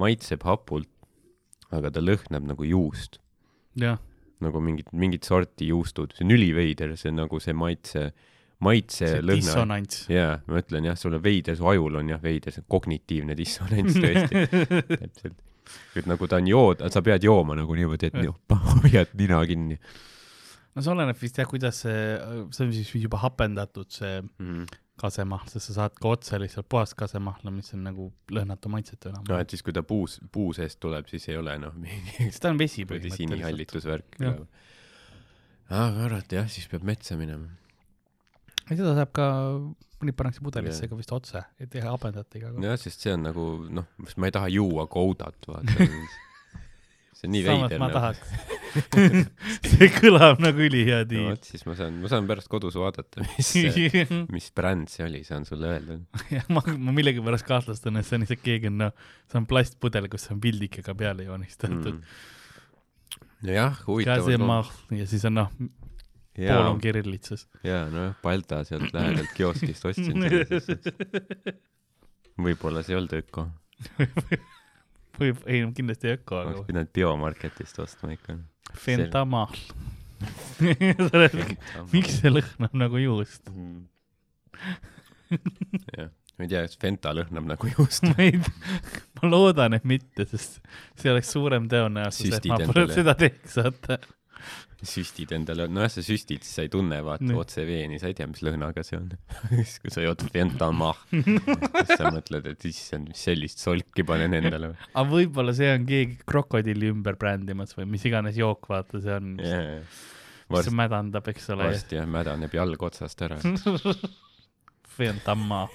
maitseb 0.00 0.44
hapult, 0.44 0.90
aga 1.74 1.90
ta 1.90 2.02
lõhnab 2.04 2.46
nagu 2.52 2.66
juust, 2.68 3.20
jah, 3.80 4.00
nagu 4.44 4.60
mingit, 4.60 4.92
mingit 4.92 5.24
sorti 5.24 5.70
juustud, 5.70 6.12
see 6.16 6.26
on 6.26 6.34
üliveider, 6.36 6.96
see 7.00 7.12
on 7.12 7.22
nagu 7.22 7.40
see 7.40 7.56
maitse, 7.56 8.10
maitse 8.64 9.04
see 9.04 9.20
lõhna. 9.20 9.42
dissonants. 9.42 10.06
jaa, 10.12 10.38
ma 10.48 10.62
ütlen 10.62 10.88
jah, 10.88 10.96
sul 10.98 11.18
on 11.18 11.24
veider, 11.24 11.56
su 11.58 11.68
ajul 11.68 12.00
on 12.00 12.14
jah 12.14 12.22
veider, 12.22 12.54
see 12.54 12.64
kognitiivne 12.72 13.36
dissonants 13.36 13.98
tõesti, 14.00 14.46
täpselt. 15.02 15.38
et 15.98 16.08
nagu 16.08 16.28
ta 16.30 16.40
on 16.40 16.48
jood, 16.48 16.84
sa 16.92 17.02
pead 17.04 17.26
jooma 17.26 17.58
nagu 17.58 17.76
niimoodi, 17.76 18.10
et 18.10 18.18
nii, 18.20 18.32
hoiad 18.80 19.16
nina 19.18 19.42
kinni 19.48 19.78
no 20.76 20.84
see 20.84 20.92
oleneb 20.92 21.20
vist 21.20 21.38
jah, 21.40 21.48
kuidas 21.48 21.82
see, 21.84 22.00
see 22.52 22.66
on 22.66 22.74
siis 22.76 22.92
juba 23.00 23.20
hapendatud, 23.22 23.88
see 23.92 24.20
mm. 24.22 24.64
kasemahl, 25.00 25.44
sest 25.52 25.70
sa 25.70 25.80
saad 25.82 25.96
ka 26.00 26.14
otse 26.16 26.40
lihtsalt 26.40 26.68
puhast 26.72 26.96
kasemahla, 26.96 27.52
mis 27.52 27.72
on 27.76 27.84
nagu 27.84 28.08
lõhnatu 28.32 28.72
maitsetu 28.72 29.12
enam 29.12 29.26
no 29.28 29.40
et 29.40 29.52
siis, 29.52 29.64
kui 29.64 29.76
ta 29.76 29.84
puus, 29.84 30.16
puu 30.32 30.56
seest 30.56 30.80
tuleb, 30.80 31.08
siis 31.12 31.28
ei 31.32 31.40
ole 31.40 31.58
noh 31.60 31.76
mingi 31.82 32.30
sest 32.30 32.44
ta 32.44 32.52
on 32.54 32.60
vesi 32.60 32.88
põhimõtteliselt. 32.88 33.20
sinihallitusvärk 33.24 34.20
aga 35.74 36.06
arvati 36.06 36.38
jah, 36.38 36.50
siis 36.50 36.68
peab 36.70 36.84
metsa 36.86 37.16
minema. 37.18 37.48
ei, 38.70 38.76
seda 38.76 38.92
saab 38.98 39.10
ka, 39.16 39.26
nüüd 40.02 40.16
pannakse 40.18 40.42
pudelisse 40.44 40.84
Jah. 40.84 40.90
ka 40.92 40.98
vist 40.98 41.12
otse, 41.16 41.42
et 41.62 41.74
ei 41.78 41.82
hapendat 41.86 42.34
ega. 42.38 42.52
jah, 42.64 42.76
sest 42.80 43.02
see 43.06 43.14
on 43.16 43.22
nagu 43.30 43.48
noh, 43.80 43.86
ma 44.16 44.28
ei 44.30 44.34
taha 44.36 44.48
juua 44.52 44.86
koudat, 44.90 45.38
vaata. 45.48 45.86
see 47.16 47.28
on 47.28 47.32
nii 47.32 47.44
samas 47.46 47.70
veider 47.70 47.80
ma 47.80 47.86
nagu. 47.88 47.96
tahaks. 47.96 48.20
see 49.72 49.88
kõlab 49.94 50.42
nagu 50.44 50.60
ülihea 50.66 50.98
no 51.00 51.08
tiim 51.08 51.28
vot, 51.30 51.46
siis 51.48 51.64
ma 51.64 51.76
saan, 51.78 51.96
ma 52.02 52.10
saan 52.12 52.26
pärast 52.28 52.50
kodus 52.52 52.76
vaadata, 52.76 53.24
mis, 53.38 53.54
mis 54.36 54.50
bränd 54.58 54.90
see 54.92 55.06
oli, 55.06 55.22
saan 55.24 55.46
sulle 55.48 55.70
öelda. 55.76 55.96
jah, 56.34 56.44
ma, 56.52 56.60
ma 56.76 56.92
millegipärast 56.98 57.46
kahtlustan, 57.48 57.96
et 58.02 58.08
see 58.08 58.18
on 58.18 58.26
lihtsalt 58.26 58.44
keegi 58.44 58.68
on, 58.72 58.76
noh, 58.84 59.08
see 59.32 59.40
on 59.40 59.48
plastpudel, 59.48 60.10
kus 60.12 60.28
on 60.34 60.42
pildikega 60.44 60.96
peale 60.98 61.28
joonistatud 61.30 61.94
Mm. 61.96 63.48
nojah, 63.48 63.74
huvitav. 63.86 64.28
ja 64.96 65.04
siis 65.08 65.24
on 65.28 65.36
noh, 65.38 65.50
pool 66.36 66.68
on, 66.72 66.82
kirillitsas. 66.82 67.46
jaa, 67.64 67.86
nojah, 67.92 68.14
Balta 68.22 68.62
sealt 68.68 68.92
lähedalt 68.94 69.32
kioskist 69.36 69.88
ostsin 69.88 70.20
selle 70.26 71.56
võib-olla 72.40 72.82
see 72.84 72.94
ei 72.94 73.00
olnud 73.00 73.14
öko. 73.16 73.46
või 75.18 75.32
ei, 75.48 75.62
kindlasti 75.76 76.10
ei 76.10 76.18
öko, 76.18 76.40
oleks 76.42 76.60
aga 76.60 76.68
pidanud 76.68 76.92
biomarketist 76.96 77.80
ostma 77.84 78.12
ikka. 78.16 78.38
fentamahl. 78.80 79.56
miks 81.92 82.20
see 82.20 82.32
lõhnab 82.32 82.76
nagu 82.76 83.00
juust? 83.00 83.50
jah, 85.96 86.10
ma 86.36 86.46
ei 86.46 86.50
tea, 86.52 86.62
kas 86.64 86.78
Fenta 86.80 87.12
lõhnab 87.16 87.48
nagu 87.52 87.72
juust. 87.72 88.06
ma 88.10 88.16
ei, 88.24 88.36
ma 89.20 89.32
loodan, 89.32 89.76
et 89.76 89.88
mitte, 89.88 90.28
sest 90.28 90.60
see 90.96 91.12
oleks 91.12 91.32
suurem 91.36 91.68
tõenäosus, 91.72 92.38
et 92.38 92.48
ma 92.52 92.60
pole 92.64 92.88
seda 92.92 93.16
teeks, 93.18 93.58
vaata. 93.60 94.00
Süstid 94.88 95.32
endale, 95.36 95.66
nojah, 95.72 95.90
sa 95.92 96.04
süstid, 96.04 96.44
siis 96.46 96.58
sa 96.58 96.64
ei 96.66 96.70
tunne 96.72 96.98
vaata 97.04 97.26
Nii. 97.26 97.38
otse 97.40 97.64
veeni, 97.68 98.00
sa 98.02 98.10
ei 98.10 98.16
tea, 98.18 98.28
mis 98.30 98.42
lõhnaga 98.46 98.84
see 98.86 98.98
on. 98.98 99.08
siis 99.52 99.76
kui 99.82 99.94
sa 99.94 100.04
jood 100.04 100.24
Fentamah, 100.32 101.00
siis 101.12 101.92
sa 101.92 102.12
mõtled, 102.14 102.50
et 102.52 102.68
issand, 102.70 103.10
mis 103.12 103.24
sellist 103.28 103.62
solki 103.62 104.06
panen 104.06 104.36
endale. 104.38 104.74
aga 104.92 105.06
võib-olla 105.10 105.54
see 105.56 105.70
on 105.74 105.88
keegi 105.88 106.20
krokodilli 106.26 106.92
ümber 106.94 107.18
brändimas 107.20 107.76
või 107.78 107.88
mis 107.96 108.06
iganes 108.08 108.38
jook, 108.38 108.70
vaata, 108.72 109.02
see 109.02 109.16
on 109.16 109.34
yeah., 109.42 109.82
mis 110.46 110.60
varsti, 110.60 110.76
mädandab, 110.78 111.28
eks 111.32 111.50
ole. 111.54 111.66
varsti 111.72 111.98
jah, 111.98 112.06
mädaneb 112.10 112.54
jalg 112.54 112.82
otsast 112.88 113.22
ära. 113.26 113.38
tamma. 115.24 115.66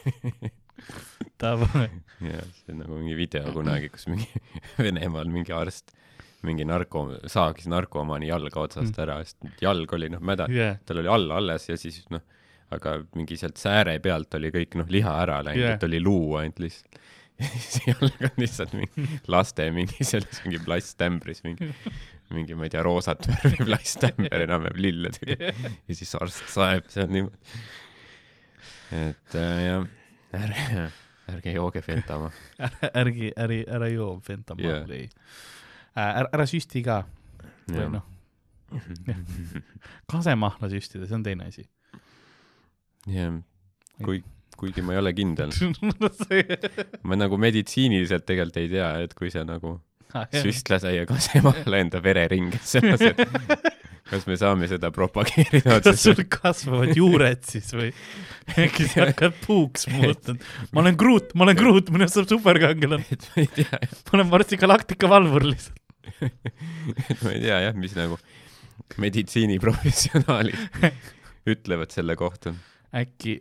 Davai. 1.41 1.89
jah, 2.21 2.45
see 2.61 2.73
on 2.73 2.81
nagu 2.83 2.97
mingi 2.99 3.17
video 3.17 3.51
kunagi, 3.53 3.89
kus 3.93 4.07
mingi 4.09 4.29
Venemaal 4.81 5.29
mingi 5.31 5.53
arst, 5.55 5.93
mingi 6.47 6.65
narko, 6.65 7.05
saagis 7.29 7.67
narkomaani 7.71 8.29
jalga 8.31 8.63
otsast 8.65 8.97
ära, 9.01 9.19
sest 9.25 9.61
jalg 9.61 9.91
oli 9.93 10.09
noh 10.13 10.21
mäda, 10.25 10.47
jah, 10.51 10.79
tal 10.85 11.01
oli 11.01 11.11
all 11.11 11.33
alles 11.37 11.67
ja 11.69 11.77
siis 11.79 12.01
noh, 12.13 12.23
aga 12.73 12.97
mingi 13.17 13.37
sealt 13.39 13.59
sääre 13.61 13.97
pealt 14.03 14.33
oli 14.39 14.51
kõik 14.53 14.77
noh, 14.79 14.89
liha 14.91 15.13
ära 15.23 15.41
läinud 15.45 15.65
yeah., 15.65 15.75
et 15.77 15.85
oli 15.87 15.99
luu 16.01 16.37
ainult 16.39 16.61
lihtsalt. 16.63 17.01
siis 17.41 17.87
jalg 17.89 18.25
on 18.27 18.35
lihtsalt 18.41 18.73
mingi 18.77 19.05
laste 19.33 19.65
mingi 19.73 20.05
selles 20.05 20.41
mingi 20.45 20.59
plasttämbris 20.61 21.41
mingi, 21.45 21.71
mingi 22.35 22.57
ma 22.57 22.67
ei 22.67 22.73
tea, 22.73 22.83
roosat 22.85 23.25
värvi 23.29 23.63
plasttämber 23.69 24.45
enam-vähem 24.45 24.81
lilledega 24.85 25.53
ja 25.53 25.95
siis 25.97 26.13
arst 26.19 26.43
saeb 26.53 26.89
seal 26.93 27.09
niimoodi. 27.09 27.61
et 28.97 29.39
äh, 29.39 29.63
jah, 29.67 29.87
ärge, 30.41 30.85
ärge 31.31 31.55
jooge 31.55 31.81
Fentama. 31.85 32.29
ärgi, 33.01 33.33
äri, 33.39 33.63
ära 33.67 33.89
joo 33.93 34.13
fentamaalli 34.25 35.01
Jah. 35.01 35.09
yeah.. 35.09 35.49
ära, 35.95 36.27
ära 36.33 36.45
süsti 36.49 36.83
ka 36.85 37.01
või 37.71 37.87
noh, 37.97 38.05
kasemahla 40.11 40.69
süstida, 40.71 41.07
see 41.07 41.17
on 41.17 41.23
teine 41.25 41.47
asi. 41.51 41.65
jah, 43.11 43.37
kui, 44.05 44.21
kuigi 44.59 44.83
ma 44.85 44.95
ei 44.95 45.01
ole 45.03 45.13
kindel, 45.17 45.53
ma 47.07 47.17
nagu 47.19 47.39
meditsiiniliselt 47.41 48.27
tegelikult 48.29 48.61
ei 48.63 48.69
tea, 48.75 48.91
et 49.07 49.15
kui 49.17 49.31
sa 49.33 49.45
nagu 49.47 49.79
Ah, 50.11 50.25
jah. 50.27 50.41
süstlasaia 50.43 51.05
kasemahla 51.07 51.77
enda 51.85 52.01
vereringesse 52.03 52.81
lased, 52.83 53.21
kas 54.11 54.25
me 54.27 54.35
saame 54.35 54.67
seda 54.67 54.89
propageerida 54.91 55.77
kas 55.77 55.87
otseselt? 55.93 56.17
sul 56.19 56.25
kasvavad 56.33 56.91
juured 56.99 57.45
siis 57.47 57.69
või 57.71 57.93
äkki 58.59 58.89
sa 58.91 59.05
hakkad 59.07 59.37
puuks 59.45 59.87
muutuma? 59.87 60.35
ma 60.75 60.83
olen 60.83 60.97
Groot, 60.99 61.31
ma 61.31 61.47
olen 61.47 61.55
Groot, 61.61 61.93
minust 61.95 62.19
saab 62.19 62.27
superkangelane. 62.27 63.07
ma 63.07 64.17
olen 64.17 64.33
varsti 64.35 64.59
galaktika 64.59 65.07
valvur 65.13 65.47
lihtsalt. 65.47 65.79
ma 67.23 67.33
ei 67.33 67.41
tea 67.43 67.59
jah, 67.67 67.77
mis 67.77 67.95
nagu 67.97 68.17
meditsiiniprofessionaalid 69.01 70.57
ütlevad 71.53 71.93
selle 71.93 72.15
kohta. 72.19 72.53
äkki, 72.95 73.39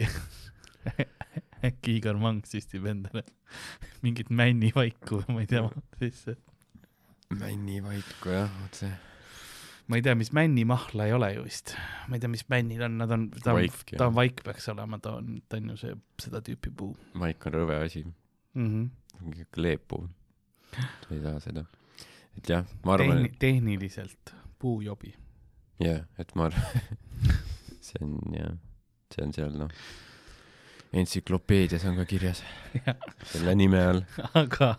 äkki 1.69 1.99
Igor 1.99 2.19
Mang 2.21 2.45
süstib 2.49 2.87
endale 2.91 3.25
mingit 4.05 4.31
männivaiku 4.31 5.23
või 5.23 5.37
ma 5.37 5.45
ei 5.45 5.51
tea 5.51 5.65
sisse. 6.01 6.37
männivaiku 7.35 8.35
jah, 8.35 8.53
otse. 8.67 8.93
ma 9.91 9.99
ei 9.99 10.07
tea, 10.07 10.15
mis 10.19 10.33
männimahla 10.37 11.09
ei 11.09 11.17
ole 11.17 11.33
ju 11.35 11.49
vist. 11.49 11.75
ma 12.09 12.17
ei 12.17 12.23
tea, 12.23 12.33
mis 12.33 12.47
männid 12.53 12.85
on, 12.87 12.97
nad 13.01 13.17
on, 13.17 13.29
ta 13.41 13.55
on 13.55 13.61
Vaik,, 13.61 13.83
ta 13.97 14.09
on 14.09 14.17
vaik 14.17 14.45
peaks 14.47 14.71
olema, 14.73 15.01
ta 15.03 15.17
on, 15.19 15.41
ta 15.49 15.61
on 15.61 15.75
ju 15.75 15.83
see, 15.85 15.99
seda 16.23 16.45
tüüpi 16.47 16.73
puu 16.77 16.95
maik 17.19 17.51
on 17.51 17.59
rõve 17.59 17.83
asi, 17.85 18.07
mm. 18.55 18.71
-hmm. 18.71 19.45
kleepuu. 19.55 20.09
sa 20.71 21.15
ei 21.15 21.23
saa 21.25 21.41
seda. 21.43 21.67
Et 22.41 22.53
jah, 22.55 22.69
ma 22.87 22.97
arvan, 22.97 23.25
Tehni-, 23.25 23.37
tehniliselt 23.39 24.35
puujobi. 24.61 25.15
jah, 25.83 26.05
et 26.21 26.35
ma 26.39 26.49
arvan, 26.49 26.95
see 27.87 28.01
on 28.05 28.17
jah, 28.37 28.55
see 29.13 29.27
on 29.27 29.35
seal 29.37 29.59
noh, 29.61 29.73
entsüklopeedias 31.01 31.85
on 31.87 32.01
ka 32.01 32.07
kirjas 32.09 32.43
selle 33.31 33.55
nime 33.59 33.81
all, 33.93 34.01
aga 34.41 34.73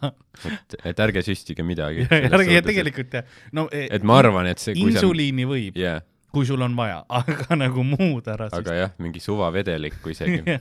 et, 0.50 0.78
et 0.92 1.04
ärge 1.06 1.24
süstige 1.26 1.64
midagi. 1.68 2.08
ärge 2.36 2.64
tegelikult 2.68 3.20
jah, 3.20 3.36
no 3.56 3.68
e, 3.72 3.86
et 3.94 4.08
ma 4.08 4.20
arvan, 4.24 4.50
et 4.52 4.62
see, 4.62 4.76
kui 4.76 4.92
sa, 4.92 5.00
insuliini 5.00 5.48
võib, 5.50 5.78
jaa, 5.80 6.02
kui 6.34 6.48
sul 6.50 6.64
on 6.66 6.76
vaja, 6.80 7.04
aga 7.22 7.60
nagu 7.60 7.86
muud 7.88 8.28
ära 8.32 8.50
aga 8.58 8.80
jah, 8.80 8.96
mingi 9.04 9.24
suvavedelikku 9.24 10.16
isegi, 10.16 10.58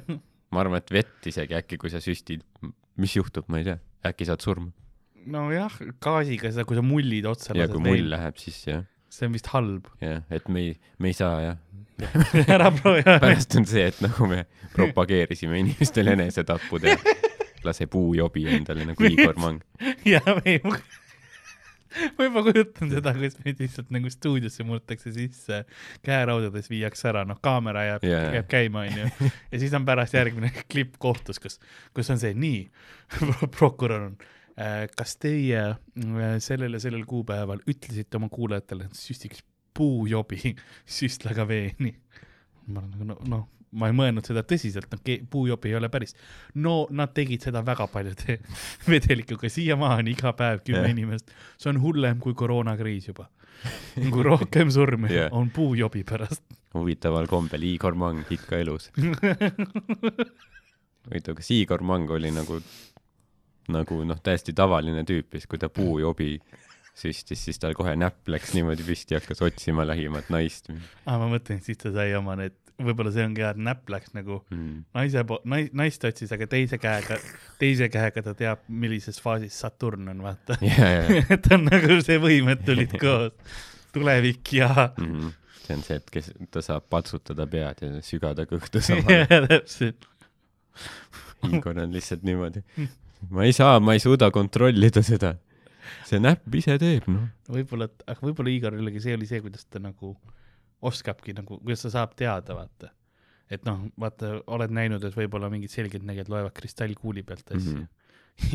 ma 0.50 0.64
arvan, 0.64 0.82
et 0.84 0.94
vett 1.00 1.32
isegi 1.32 1.56
äkki, 1.58 1.80
kui 1.80 1.92
sa 1.92 2.02
süstid, 2.04 2.44
mis 3.00 3.16
juhtub, 3.16 3.48
ma 3.50 3.62
ei 3.62 3.70
tea, 3.72 3.80
äkki 4.12 4.28
saad 4.28 4.44
surma. 4.44 4.70
nojah, 5.30 5.74
gaasiga 6.02 6.52
seda, 6.52 6.66
kui 6.68 6.78
sa 6.78 6.84
mullid 6.84 7.28
otsa 7.28 7.56
ja 7.56 7.68
kui 7.70 7.82
mull 7.84 8.10
läheb, 8.12 8.38
siis 8.40 8.60
jah, 8.68 8.84
see 9.12 9.28
on 9.28 9.36
vist 9.36 9.50
halb. 9.54 9.90
jah, 10.04 10.22
et 10.32 10.48
me 10.48 10.68
ei, 10.68 10.78
me 10.98 11.12
ei 11.12 11.18
saa 11.18 11.42
jah. 11.44 11.60
ära 12.54 12.70
proovi, 12.72 13.04
pärast 13.24 13.58
on 13.60 13.68
see, 13.68 13.90
et 13.90 14.00
nagu 14.04 14.28
me 14.30 14.46
propageerisime 14.72 15.60
inimestele 15.60 16.16
enesetappu 16.16 16.80
teha. 16.80 17.18
lase 17.60 17.84
puujobi 17.92 18.46
endale 18.48 18.86
nagu 18.88 19.04
Igor 19.04 19.36
Mang. 19.36 19.60
ja 20.08 20.22
me 20.24 20.40
ei, 20.48 20.62
ma 22.16 22.24
juba 22.24 22.44
kujutan 22.46 22.88
seda, 22.92 23.12
kuidas 23.16 23.36
meid 23.44 23.60
lihtsalt 23.60 23.90
nagu 23.92 24.10
stuudiosse 24.12 24.64
murtakse 24.64 25.12
sisse, 25.12 25.60
käeraudades 26.06 26.70
viiakse 26.70 27.10
ära, 27.10 27.26
noh, 27.28 27.40
kaamera 27.44 27.84
jääb 27.88 28.06
yeah., 28.06 28.26
jääb 28.38 28.48
käima, 28.48 28.86
onju. 28.88 29.30
ja 29.52 29.60
siis 29.60 29.74
on 29.76 29.84
pärast 29.88 30.16
järgmine 30.16 30.52
klipp 30.70 30.96
kohtus, 31.02 31.42
kus, 31.42 31.58
kus 31.96 32.12
on 32.14 32.22
see, 32.22 32.32
nii, 32.32 32.62
prokurör 33.58 34.08
on, 34.08 34.16
kas 34.96 35.16
teie 35.20 35.62
äh, 35.70 36.34
sellel 36.42 36.76
ja 36.76 36.82
sellel 36.82 37.06
kuupäeval 37.08 37.62
ütlesite 37.70 38.20
oma 38.20 38.28
kuulajatele, 38.32 38.90
et 38.90 38.98
süstiks 38.98 39.44
puujobi 39.76 40.56
süstlaga 40.98 41.46
veeni? 41.48 41.94
ma 42.70 42.82
olen 42.82 42.92
nagu 42.92 43.06
no, 43.08 43.16
noh, 43.30 43.46
ma 43.80 43.88
ei 43.90 43.96
mõelnud 43.96 44.26
seda 44.26 44.42
tõsiselt, 44.46 44.90
noh, 44.92 45.02
puujobi 45.30 45.70
ei 45.70 45.76
ole 45.78 45.90
päris. 45.92 46.14
no 46.54 46.86
nad 46.90 47.14
tegid 47.14 47.46
seda 47.46 47.62
väga 47.66 47.86
paljude 47.90 48.40
vedelikuga, 48.92 49.50
siiamaani 49.50 50.16
iga 50.16 50.34
päev 50.36 50.64
kümme 50.66 50.84
Jah. 50.84 50.94
inimest. 50.94 51.34
see 51.58 51.72
on 51.72 51.80
hullem 51.82 52.20
kui 52.22 52.34
koroonakriis 52.34 53.10
juba. 53.12 53.30
kui 53.96 54.24
rohkem 54.24 54.70
surmi 54.72 55.12
yeah. 55.12 55.32
on 55.32 55.50
puujobi 55.54 56.04
pärast. 56.04 56.42
huvitaval 56.74 57.30
kombel 57.30 57.66
Igor 57.72 57.98
Mang 57.98 58.24
ikka 58.30 58.60
elus. 58.60 58.90
huvitav, 61.06 61.38
kas 61.38 61.50
Igor 61.54 61.82
Mang 61.86 62.10
oli 62.10 62.34
nagu, 62.34 62.60
nagu 63.72 64.02
noh, 64.06 64.18
täiesti 64.22 64.54
tavaline 64.56 65.04
tüüp 65.08 65.36
siis, 65.36 65.46
kui 65.50 65.60
ta 65.60 65.70
puujobi 65.72 66.36
süstis, 67.00 67.44
siis 67.46 67.60
tal 67.60 67.74
kohe 67.78 67.94
näpp 67.98 68.28
läks 68.30 68.54
niimoodi 68.56 68.84
püsti 68.86 69.14
ja 69.14 69.20
hakkas 69.20 69.40
otsima 69.46 69.86
lähimat 69.88 70.30
naist 70.32 70.70
aa, 70.72 71.16
ma 71.20 71.28
mõtlen, 71.30 71.62
siis 71.64 71.78
ta 71.80 71.92
sai 71.94 72.12
oma 72.18 72.36
need, 72.40 72.56
võib-olla 72.80 73.12
see 73.14 73.24
ongi 73.28 73.44
hea, 73.44 73.52
et 73.54 73.62
näpp 73.70 73.90
läks 73.92 74.14
nagu 74.16 74.40
mm.. 74.50 74.84
naise 74.96 75.24
po-, 75.28 75.40
nais-, 75.48 75.72
naist 75.76 76.04
otsis, 76.08 76.32
aga 76.36 76.48
teise 76.50 76.80
käega, 76.82 77.18
teise 77.60 77.90
käega 77.92 78.24
ta 78.26 78.34
teab, 78.36 78.64
millises 78.68 79.20
faasis 79.22 79.58
Saturn 79.62 80.10
on, 80.12 80.22
vaata. 80.26 80.58
ja, 80.64 80.92
ja, 80.96 81.24
et 81.36 81.50
on 81.54 81.66
nagu 81.68 82.00
see 82.04 82.20
võimed 82.22 82.64
tulid 82.66 82.96
koos, 83.00 83.36
tulevik 83.94 84.54
ja 84.58 84.70
mm. 84.90 85.34
see 85.64 85.78
on 85.78 85.84
see, 85.86 86.00
et 86.02 86.14
kes, 86.18 86.32
ta 86.52 86.64
saab 86.64 86.88
patsutada 86.92 87.46
pead 87.50 87.84
ja 87.86 87.92
sügada 88.06 88.46
kõhtu 88.50 88.82
samal 88.90 89.22
ja 89.24 89.44
täpselt. 89.46 90.08
Igor 91.48 91.78
on 91.80 91.92
lihtsalt 91.92 92.24
niimoodi. 92.26 92.62
Ma 93.28 93.44
ei 93.44 93.52
saa, 93.52 93.78
ma 93.80 93.94
ei 93.96 94.02
suuda 94.02 94.30
kontrollida 94.34 95.02
seda. 95.04 95.34
see 96.06 96.20
näpp 96.22 96.54
ise 96.54 96.76
teeb, 96.78 97.06
noh. 97.10 97.28
võib-olla, 97.50 97.88
aga 98.06 98.22
võib-olla 98.22 98.52
Igorilegi 98.52 99.02
see 99.02 99.14
oli 99.16 99.26
see, 99.26 99.40
kuidas 99.42 99.66
ta 99.66 99.82
nagu 99.82 100.14
oskabki 100.86 101.34
nagu, 101.36 101.58
kuidas 101.60 101.84
ta 101.84 101.92
saab 101.96 102.14
teada, 102.18 102.56
vaata. 102.56 102.92
et 103.50 103.64
noh, 103.66 103.82
vaata, 104.00 104.36
oled 104.54 104.74
näinud, 104.74 105.04
et 105.04 105.16
võib-olla 105.16 105.50
mingid 105.52 105.72
selgeltnägijad 105.72 106.30
loevad 106.32 106.54
kristallkuuli 106.56 107.24
pealt 107.26 107.56
asju 107.56 107.76
mm. 107.76 107.80
-hmm. 107.80 107.96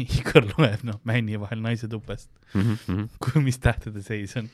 Igor 0.02 0.48
loeb, 0.56 0.82
noh, 0.88 1.02
männi 1.06 1.38
vahel 1.40 1.60
naise 1.62 1.88
tupest, 1.92 2.32
jah, 2.56 3.04
kui, 3.22 3.42
mis 3.44 3.60
tähtede 3.62 4.02
seis 4.02 4.34
on. 4.40 4.50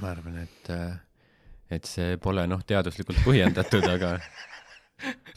ma 0.00 0.10
arvan, 0.10 0.42
et, 0.42 0.72
et 1.70 1.84
see 1.88 2.18
pole 2.22 2.44
noh, 2.50 2.60
teaduslikult 2.66 3.22
põhjendatud, 3.24 3.86
aga 3.88 4.18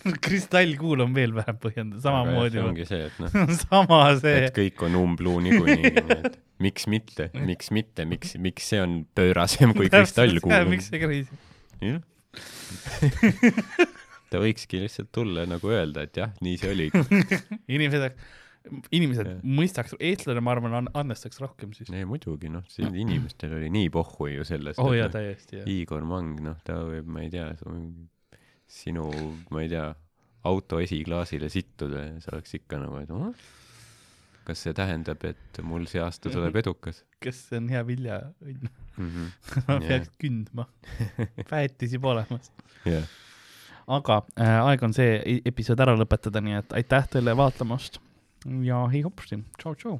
kristallkuul 0.26 1.04
on 1.06 1.16
veel 1.16 1.34
vähem 1.36 1.60
põhjendatud, 1.62 2.04
samamoodi 2.04 2.58
see. 2.58 2.66
ongi 2.68 2.88
see, 2.89 3.08
et 3.08 3.20
noh, 3.24 3.54
sama 3.64 4.01
see 4.20 4.45
et, 4.47 4.56
kõik 4.56 4.86
on 4.88 4.99
umbluu 4.99 5.39
niikuinii, 5.47 5.93
et 6.18 6.38
miks 6.64 6.88
mitte, 6.91 7.30
miks 7.38 7.72
mitte, 7.76 8.08
miks, 8.10 8.36
miks 8.41 8.70
see 8.74 8.84
on 8.84 9.01
pöörasem 9.18 9.76
kui 9.78 9.89
kristallkuul 9.93 10.70
miks. 10.72 10.91
see 10.91 11.01
kriis, 11.01 11.34
jah. 11.84 11.99
ta 14.32 14.41
võikski 14.41 14.82
lihtsalt 14.84 15.12
tulla 15.14 15.45
ja 15.45 15.54
nagu 15.56 15.74
öelda, 15.74 16.08
et 16.08 16.18
jah, 16.18 16.32
nii 16.43 16.56
see 16.62 16.72
oli. 16.74 16.88
inimesed, 17.76 18.16
inimesed 18.95 19.28
Jah. 19.30 19.43
mõistaks, 19.43 19.93
eestlane, 20.01 20.41
ma 20.43 20.56
arvan, 20.56 20.89
andestaks 20.97 21.41
rohkem 21.43 21.76
siis. 21.78 21.91
ei 21.93 22.08
muidugi 22.10 22.49
noh, 22.51 22.66
siin 22.72 22.95
inimestel 22.97 23.54
oli 23.60 23.70
nii 23.74 23.91
pohhu 23.93 24.32
ju 24.32 24.47
sellest. 24.47 24.82
oo 24.82 24.91
oh, 24.91 24.97
jaa, 24.97 25.12
täiesti 25.14 25.62
jah. 25.62 25.70
Igor 25.70 26.08
Mang, 26.08 26.39
noh, 26.43 26.58
ta 26.66 26.80
võib, 26.88 27.10
ma 27.14 27.26
ei 27.26 27.32
tea, 27.34 27.51
sinu, 28.74 29.09
ma 29.53 29.63
ei 29.63 29.71
tea, 29.71 29.89
auto 30.49 30.80
esiklaasile 30.84 31.49
sittuda 31.51 32.07
ja 32.07 32.15
sa 32.24 32.34
oleks 32.36 32.57
ikka 32.57 32.82
nagu, 32.82 32.99
et 33.03 33.11
oh, 33.15 33.45
kas 34.43 34.65
see 34.65 34.76
tähendab, 34.76 35.24
et 35.30 35.61
mul 35.63 35.86
see 35.88 36.01
aasta 36.03 36.32
tuleb 36.34 36.57
edukas 36.63 37.03
kas 37.24 37.41
see 37.49 37.59
on 37.61 37.69
hea 37.71 37.84
viljaõnn? 37.88 38.69
mm? 38.97 39.03
-hmm. 39.09 39.67
ma 39.67 39.78
peaks 39.88 40.11
kündma. 40.21 40.67
väetis 41.51 41.95
juba 41.97 42.13
olemas. 42.13 42.51
jah, 42.88 43.07
aga 43.97 44.21
äh, 44.39 44.57
aeg 44.69 44.84
on 44.88 44.95
see 44.95 45.19
e- 45.19 45.41
episood 45.51 45.84
ära 45.86 45.95
lõpetada, 45.99 46.43
nii 46.43 46.59
et 46.61 46.80
aitäh 46.82 47.07
teile 47.15 47.38
vaatamast 47.38 48.01
ja 48.67 48.84
hei 48.91 49.03
hopsti, 49.05 49.39
tšau, 49.59 49.99